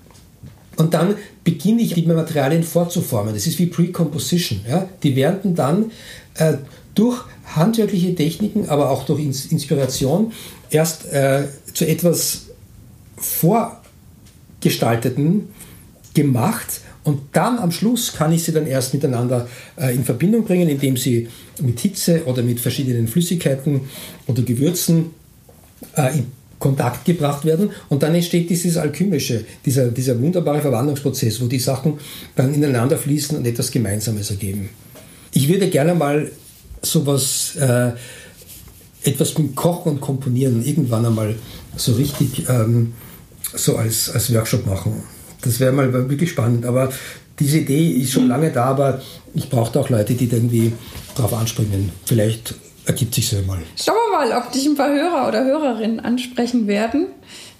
und 0.77 0.93
dann 0.93 1.15
beginne 1.43 1.81
ich, 1.81 1.93
die 1.93 2.05
Materialien 2.05 2.63
vorzuformen. 2.63 3.33
Das 3.33 3.45
ist 3.47 3.59
wie 3.59 3.65
Pre-Composition. 3.67 4.61
Ja? 4.67 4.89
Die 5.03 5.15
werden 5.15 5.55
dann 5.55 5.91
äh, 6.35 6.55
durch 6.95 7.23
handwerkliche 7.55 8.15
Techniken, 8.15 8.69
aber 8.69 8.89
auch 8.89 9.05
durch 9.05 9.21
Inspiration 9.21 10.31
erst 10.69 11.05
äh, 11.11 11.47
zu 11.73 11.85
etwas 11.85 12.45
Vorgestalteten 13.17 15.49
gemacht 16.13 16.81
und 17.03 17.19
dann 17.33 17.59
am 17.59 17.71
Schluss 17.71 18.13
kann 18.13 18.31
ich 18.31 18.43
sie 18.43 18.53
dann 18.53 18.65
erst 18.65 18.93
miteinander 18.93 19.47
äh, 19.75 19.93
in 19.93 20.05
Verbindung 20.05 20.45
bringen, 20.45 20.69
indem 20.69 20.95
sie 20.95 21.27
mit 21.61 21.79
Hitze 21.79 22.23
oder 22.25 22.43
mit 22.43 22.59
verschiedenen 22.59 23.07
Flüssigkeiten 23.07 23.81
oder 24.27 24.41
Gewürzen 24.41 25.11
äh, 25.97 26.17
in 26.17 26.31
Kontakt 26.59 27.05
gebracht 27.05 27.45
werden 27.45 27.71
und 27.89 28.03
dann 28.03 28.15
entsteht 28.15 28.49
dieses 28.49 28.77
alchymische, 28.77 29.43
dieser, 29.65 29.87
dieser 29.89 30.19
wunderbare 30.19 30.61
Verwandlungsprozess, 30.61 31.41
wo 31.41 31.47
die 31.47 31.59
Sachen 31.59 31.99
dann 32.35 32.53
ineinander 32.53 32.97
fließen 32.97 33.37
und 33.37 33.45
etwas 33.45 33.71
Gemeinsames 33.71 34.31
ergeben. 34.31 34.69
Ich 35.33 35.49
würde 35.49 35.69
gerne 35.69 35.93
mal 35.95 36.31
sowas, 36.81 37.55
äh, 37.57 37.91
etwas 39.03 39.37
mit 39.37 39.55
Kochen 39.55 39.93
und 39.93 40.01
Komponieren 40.01 40.63
irgendwann 40.65 41.05
einmal 41.05 41.35
so 41.75 41.93
richtig 41.93 42.47
ähm, 42.47 42.93
so 43.55 43.75
als, 43.77 44.09
als 44.09 44.33
Workshop 44.33 44.65
machen. 44.65 45.03
Das 45.41 45.59
wäre 45.59 45.71
mal 45.71 45.91
wirklich 46.09 46.29
spannend. 46.29 46.65
Aber 46.65 46.91
diese 47.39 47.59
Idee 47.59 47.89
ist 47.91 48.11
schon 48.11 48.27
lange 48.27 48.51
da, 48.51 48.65
aber 48.65 49.01
ich 49.33 49.49
brauche 49.49 49.79
auch 49.79 49.89
Leute, 49.89 50.13
die 50.13 50.29
irgendwie 50.29 50.73
drauf 51.15 51.33
anspringen. 51.33 51.91
Vielleicht 52.05 52.55
ergibt 52.85 53.15
sich 53.15 53.27
so 53.27 53.37
mal. 53.47 53.59
Schauen 53.75 53.95
wir 53.95 54.17
mal, 54.17 54.37
ob 54.37 54.51
dich 54.51 54.65
ein 54.65 54.75
paar 54.75 54.89
Hörer 54.89 55.27
oder 55.27 55.43
Hörerinnen 55.43 55.99
ansprechen 55.99 56.67
werden. 56.67 57.07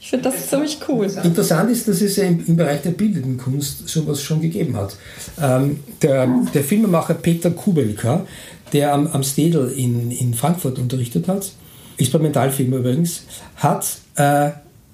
Ich 0.01 0.09
finde 0.09 0.29
das 0.29 0.49
ziemlich 0.49 0.79
cool. 0.87 1.05
Interessant 1.23 1.71
ist, 1.71 1.87
dass 1.87 2.01
es 2.01 2.17
ja 2.17 2.25
im, 2.25 2.45
im 2.45 2.57
Bereich 2.57 2.81
der 2.81 2.91
bildenden 2.91 3.37
Kunst 3.37 3.87
sowas 3.87 4.21
schon 4.21 4.41
gegeben 4.41 4.75
hat. 4.75 4.97
Ähm, 5.41 5.79
der, 6.01 6.27
der, 6.53 6.63
Filmemacher 6.63 7.13
Peter 7.13 7.51
Kubelka, 7.51 8.25
der 8.73 8.93
am, 8.93 9.07
am 9.07 9.23
Stedel 9.23 9.71
in, 9.71 10.11
in 10.11 10.33
Frankfurt 10.33 10.77
unterrichtet 10.77 11.27
hat, 11.29 11.51
Experimentalfilm 11.97 12.73
übrigens, 12.73 13.23
hat 13.55 13.87
äh, 14.15 14.51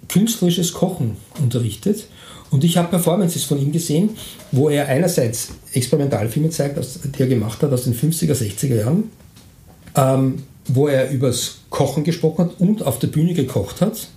künstlerisches 0.09 0.73
Kochen 0.73 1.17
unterrichtet 1.41 2.05
und 2.51 2.63
ich 2.63 2.77
habe 2.77 2.89
Performances 2.89 3.43
von 3.43 3.59
ihm 3.59 3.71
gesehen, 3.71 4.11
wo 4.51 4.69
er 4.69 4.88
einerseits 4.88 5.49
Experimentalfilme 5.73 6.49
zeigt, 6.49 6.80
die 7.03 7.21
er 7.21 7.27
gemacht 7.27 7.61
hat 7.61 7.71
aus 7.71 7.84
den 7.84 7.95
50er, 7.95 8.34
60er 8.34 8.75
Jahren, 8.75 9.11
ähm, 10.00 10.43
wo 10.68 10.88
er 10.88 11.10
übers 11.10 11.60
Kochen 11.70 12.04
gesprochen 12.04 12.45
hat 12.45 12.60
und 12.60 12.84
auf 12.84 13.00
der 13.00 13.08
Bühne 13.08 13.34
gekocht 13.34 13.82
hat 13.82 14.08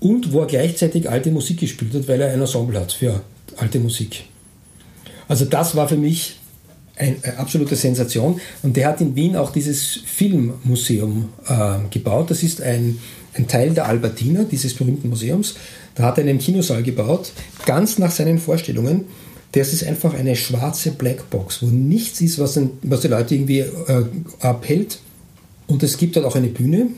und 0.00 0.32
wo 0.32 0.40
er 0.40 0.46
gleichzeitig 0.46 1.08
alte 1.08 1.30
Musik 1.30 1.60
gespielt 1.60 1.94
hat, 1.94 2.08
weil 2.08 2.20
er 2.20 2.32
ein 2.32 2.40
Ensemble 2.40 2.78
hat 2.80 2.92
für 2.92 3.20
alte 3.56 3.78
Musik. 3.78 4.24
Also 5.28 5.44
das 5.44 5.76
war 5.76 5.88
für 5.88 5.96
mich 5.96 6.38
eine 6.96 7.16
absolute 7.38 7.74
Sensation. 7.74 8.40
Und 8.62 8.76
der 8.76 8.88
hat 8.88 9.00
in 9.00 9.16
Wien 9.16 9.36
auch 9.36 9.50
dieses 9.50 10.00
Filmmuseum 10.04 11.30
äh, 11.48 11.78
gebaut. 11.90 12.30
Das 12.30 12.42
ist 12.42 12.60
ein 12.60 12.98
ein 13.34 13.48
Teil 13.48 13.70
der 13.70 13.86
Albertina, 13.86 14.44
dieses 14.44 14.74
berühmten 14.74 15.08
Museums. 15.08 15.54
Da 15.94 16.04
hat 16.04 16.18
er 16.18 16.24
einen 16.24 16.38
Kinosaal 16.38 16.82
gebaut, 16.82 17.32
ganz 17.66 17.98
nach 17.98 18.10
seinen 18.10 18.38
Vorstellungen. 18.38 19.06
Das 19.52 19.72
ist 19.72 19.84
einfach 19.84 20.14
eine 20.14 20.34
schwarze 20.34 20.92
Blackbox, 20.92 21.62
wo 21.62 21.66
nichts 21.66 22.20
ist, 22.20 22.38
was, 22.38 22.56
ein, 22.56 22.70
was 22.82 23.02
die 23.02 23.08
Leute 23.08 23.34
irgendwie 23.34 23.60
äh, 23.60 24.04
abhält. 24.40 24.98
Und 25.66 25.82
es 25.82 25.96
gibt 25.96 26.16
dort 26.16 26.26
auch 26.26 26.36
eine 26.36 26.48
Bühne. 26.48 26.88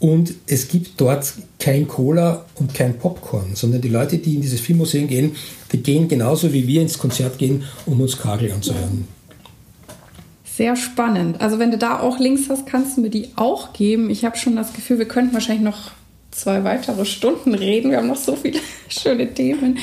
Und 0.00 0.34
es 0.46 0.68
gibt 0.68 1.00
dort 1.00 1.32
kein 1.58 1.88
Cola 1.88 2.44
und 2.54 2.72
kein 2.72 2.98
Popcorn, 2.98 3.54
sondern 3.54 3.80
die 3.80 3.88
Leute, 3.88 4.18
die 4.18 4.36
in 4.36 4.40
dieses 4.40 4.60
Filmmuseum 4.60 5.08
gehen, 5.08 5.34
die 5.72 5.82
gehen 5.82 6.06
genauso 6.06 6.52
wie 6.52 6.66
wir 6.68 6.82
ins 6.82 6.98
Konzert 6.98 7.38
gehen, 7.38 7.64
um 7.84 8.00
uns 8.00 8.16
Kagel 8.16 8.52
anzuhören. 8.52 9.08
Sehr 10.44 10.76
spannend. 10.76 11.40
Also 11.40 11.58
wenn 11.58 11.72
du 11.72 11.78
da 11.78 12.00
auch 12.00 12.18
Links 12.18 12.48
hast, 12.48 12.66
kannst 12.66 12.96
du 12.96 13.00
mir 13.00 13.10
die 13.10 13.30
auch 13.36 13.72
geben. 13.72 14.08
Ich 14.08 14.24
habe 14.24 14.36
schon 14.36 14.56
das 14.56 14.72
Gefühl, 14.72 14.98
wir 14.98 15.08
könnten 15.08 15.34
wahrscheinlich 15.34 15.64
noch 15.64 15.92
zwei 16.30 16.62
weitere 16.64 17.04
Stunden 17.04 17.54
reden. 17.54 17.90
Wir 17.90 17.98
haben 17.98 18.06
noch 18.06 18.16
so 18.16 18.36
viele 18.36 18.60
schöne 18.88 19.32
Themen. 19.32 19.78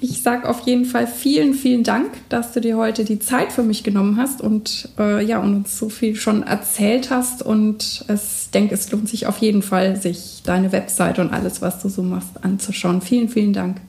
Ich 0.00 0.22
sage 0.22 0.48
auf 0.48 0.60
jeden 0.66 0.84
Fall 0.84 1.06
vielen, 1.06 1.54
vielen 1.54 1.84
Dank, 1.84 2.10
dass 2.28 2.52
du 2.52 2.60
dir 2.60 2.76
heute 2.76 3.04
die 3.04 3.18
Zeit 3.18 3.52
für 3.52 3.62
mich 3.62 3.82
genommen 3.82 4.16
hast 4.16 4.40
und 4.40 4.88
äh, 4.98 5.24
ja 5.24 5.40
und 5.40 5.54
uns 5.54 5.78
so 5.78 5.88
viel 5.88 6.16
schon 6.16 6.42
erzählt 6.42 7.10
hast. 7.10 7.42
Und 7.42 8.04
ich 8.08 8.50
denke, 8.50 8.74
es 8.74 8.90
lohnt 8.90 9.08
sich 9.08 9.26
auf 9.26 9.38
jeden 9.38 9.62
Fall, 9.62 9.96
sich 9.96 10.42
deine 10.44 10.72
Webseite 10.72 11.20
und 11.20 11.30
alles, 11.30 11.62
was 11.62 11.80
du 11.80 11.88
so 11.88 12.02
machst, 12.02 12.42
anzuschauen. 12.42 13.02
Vielen, 13.02 13.28
vielen 13.28 13.52
Dank. 13.52 13.80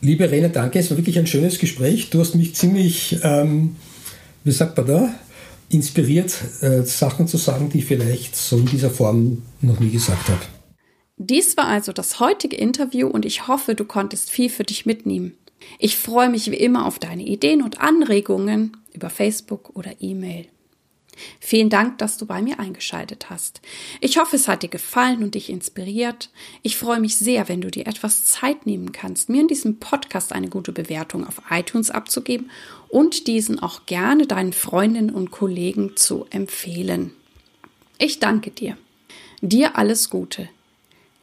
Liebe 0.00 0.30
Rena, 0.30 0.48
danke. 0.48 0.78
Es 0.78 0.90
war 0.90 0.96
wirklich 0.96 1.18
ein 1.18 1.26
schönes 1.26 1.58
Gespräch. 1.58 2.10
Du 2.10 2.20
hast 2.20 2.34
mich 2.34 2.54
ziemlich, 2.54 3.18
ähm, 3.22 3.76
wie 4.44 4.52
sagt 4.52 4.76
man 4.76 4.86
da, 4.86 5.14
inspiriert, 5.68 6.32
äh, 6.60 6.82
Sachen 6.82 7.26
zu 7.26 7.38
sagen, 7.38 7.70
die 7.70 7.78
ich 7.78 7.86
vielleicht 7.86 8.36
so 8.36 8.56
in 8.56 8.66
dieser 8.66 8.90
Form 8.90 9.42
noch 9.60 9.80
nie 9.80 9.90
gesagt 9.90 10.28
habe. 10.28 10.55
Dies 11.18 11.56
war 11.56 11.66
also 11.66 11.92
das 11.92 12.20
heutige 12.20 12.56
Interview 12.56 13.08
und 13.08 13.24
ich 13.24 13.48
hoffe, 13.48 13.74
du 13.74 13.84
konntest 13.84 14.30
viel 14.30 14.50
für 14.50 14.64
dich 14.64 14.84
mitnehmen. 14.84 15.36
Ich 15.78 15.96
freue 15.96 16.28
mich 16.28 16.50
wie 16.50 16.56
immer 16.56 16.86
auf 16.86 16.98
deine 16.98 17.24
Ideen 17.24 17.62
und 17.62 17.80
Anregungen 17.80 18.76
über 18.92 19.08
Facebook 19.08 19.70
oder 19.74 19.92
E-Mail. 20.00 20.46
Vielen 21.40 21.70
Dank, 21.70 21.96
dass 21.96 22.18
du 22.18 22.26
bei 22.26 22.42
mir 22.42 22.60
eingeschaltet 22.60 23.30
hast. 23.30 23.62
Ich 24.02 24.18
hoffe, 24.18 24.36
es 24.36 24.48
hat 24.48 24.62
dir 24.62 24.68
gefallen 24.68 25.22
und 25.22 25.34
dich 25.34 25.48
inspiriert. 25.48 26.30
Ich 26.62 26.76
freue 26.76 27.00
mich 27.00 27.16
sehr, 27.16 27.48
wenn 27.48 27.62
du 27.62 27.70
dir 27.70 27.86
etwas 27.86 28.26
Zeit 28.26 28.66
nehmen 28.66 28.92
kannst, 28.92 29.30
mir 29.30 29.40
in 29.40 29.48
diesem 29.48 29.78
Podcast 29.78 30.34
eine 30.34 30.48
gute 30.48 30.72
Bewertung 30.72 31.26
auf 31.26 31.40
iTunes 31.50 31.90
abzugeben 31.90 32.50
und 32.88 33.26
diesen 33.26 33.58
auch 33.58 33.86
gerne 33.86 34.26
deinen 34.26 34.52
Freundinnen 34.52 35.10
und 35.10 35.30
Kollegen 35.30 35.96
zu 35.96 36.26
empfehlen. 36.28 37.12
Ich 37.98 38.18
danke 38.18 38.50
dir. 38.50 38.76
Dir 39.40 39.76
alles 39.76 40.10
Gute. 40.10 40.50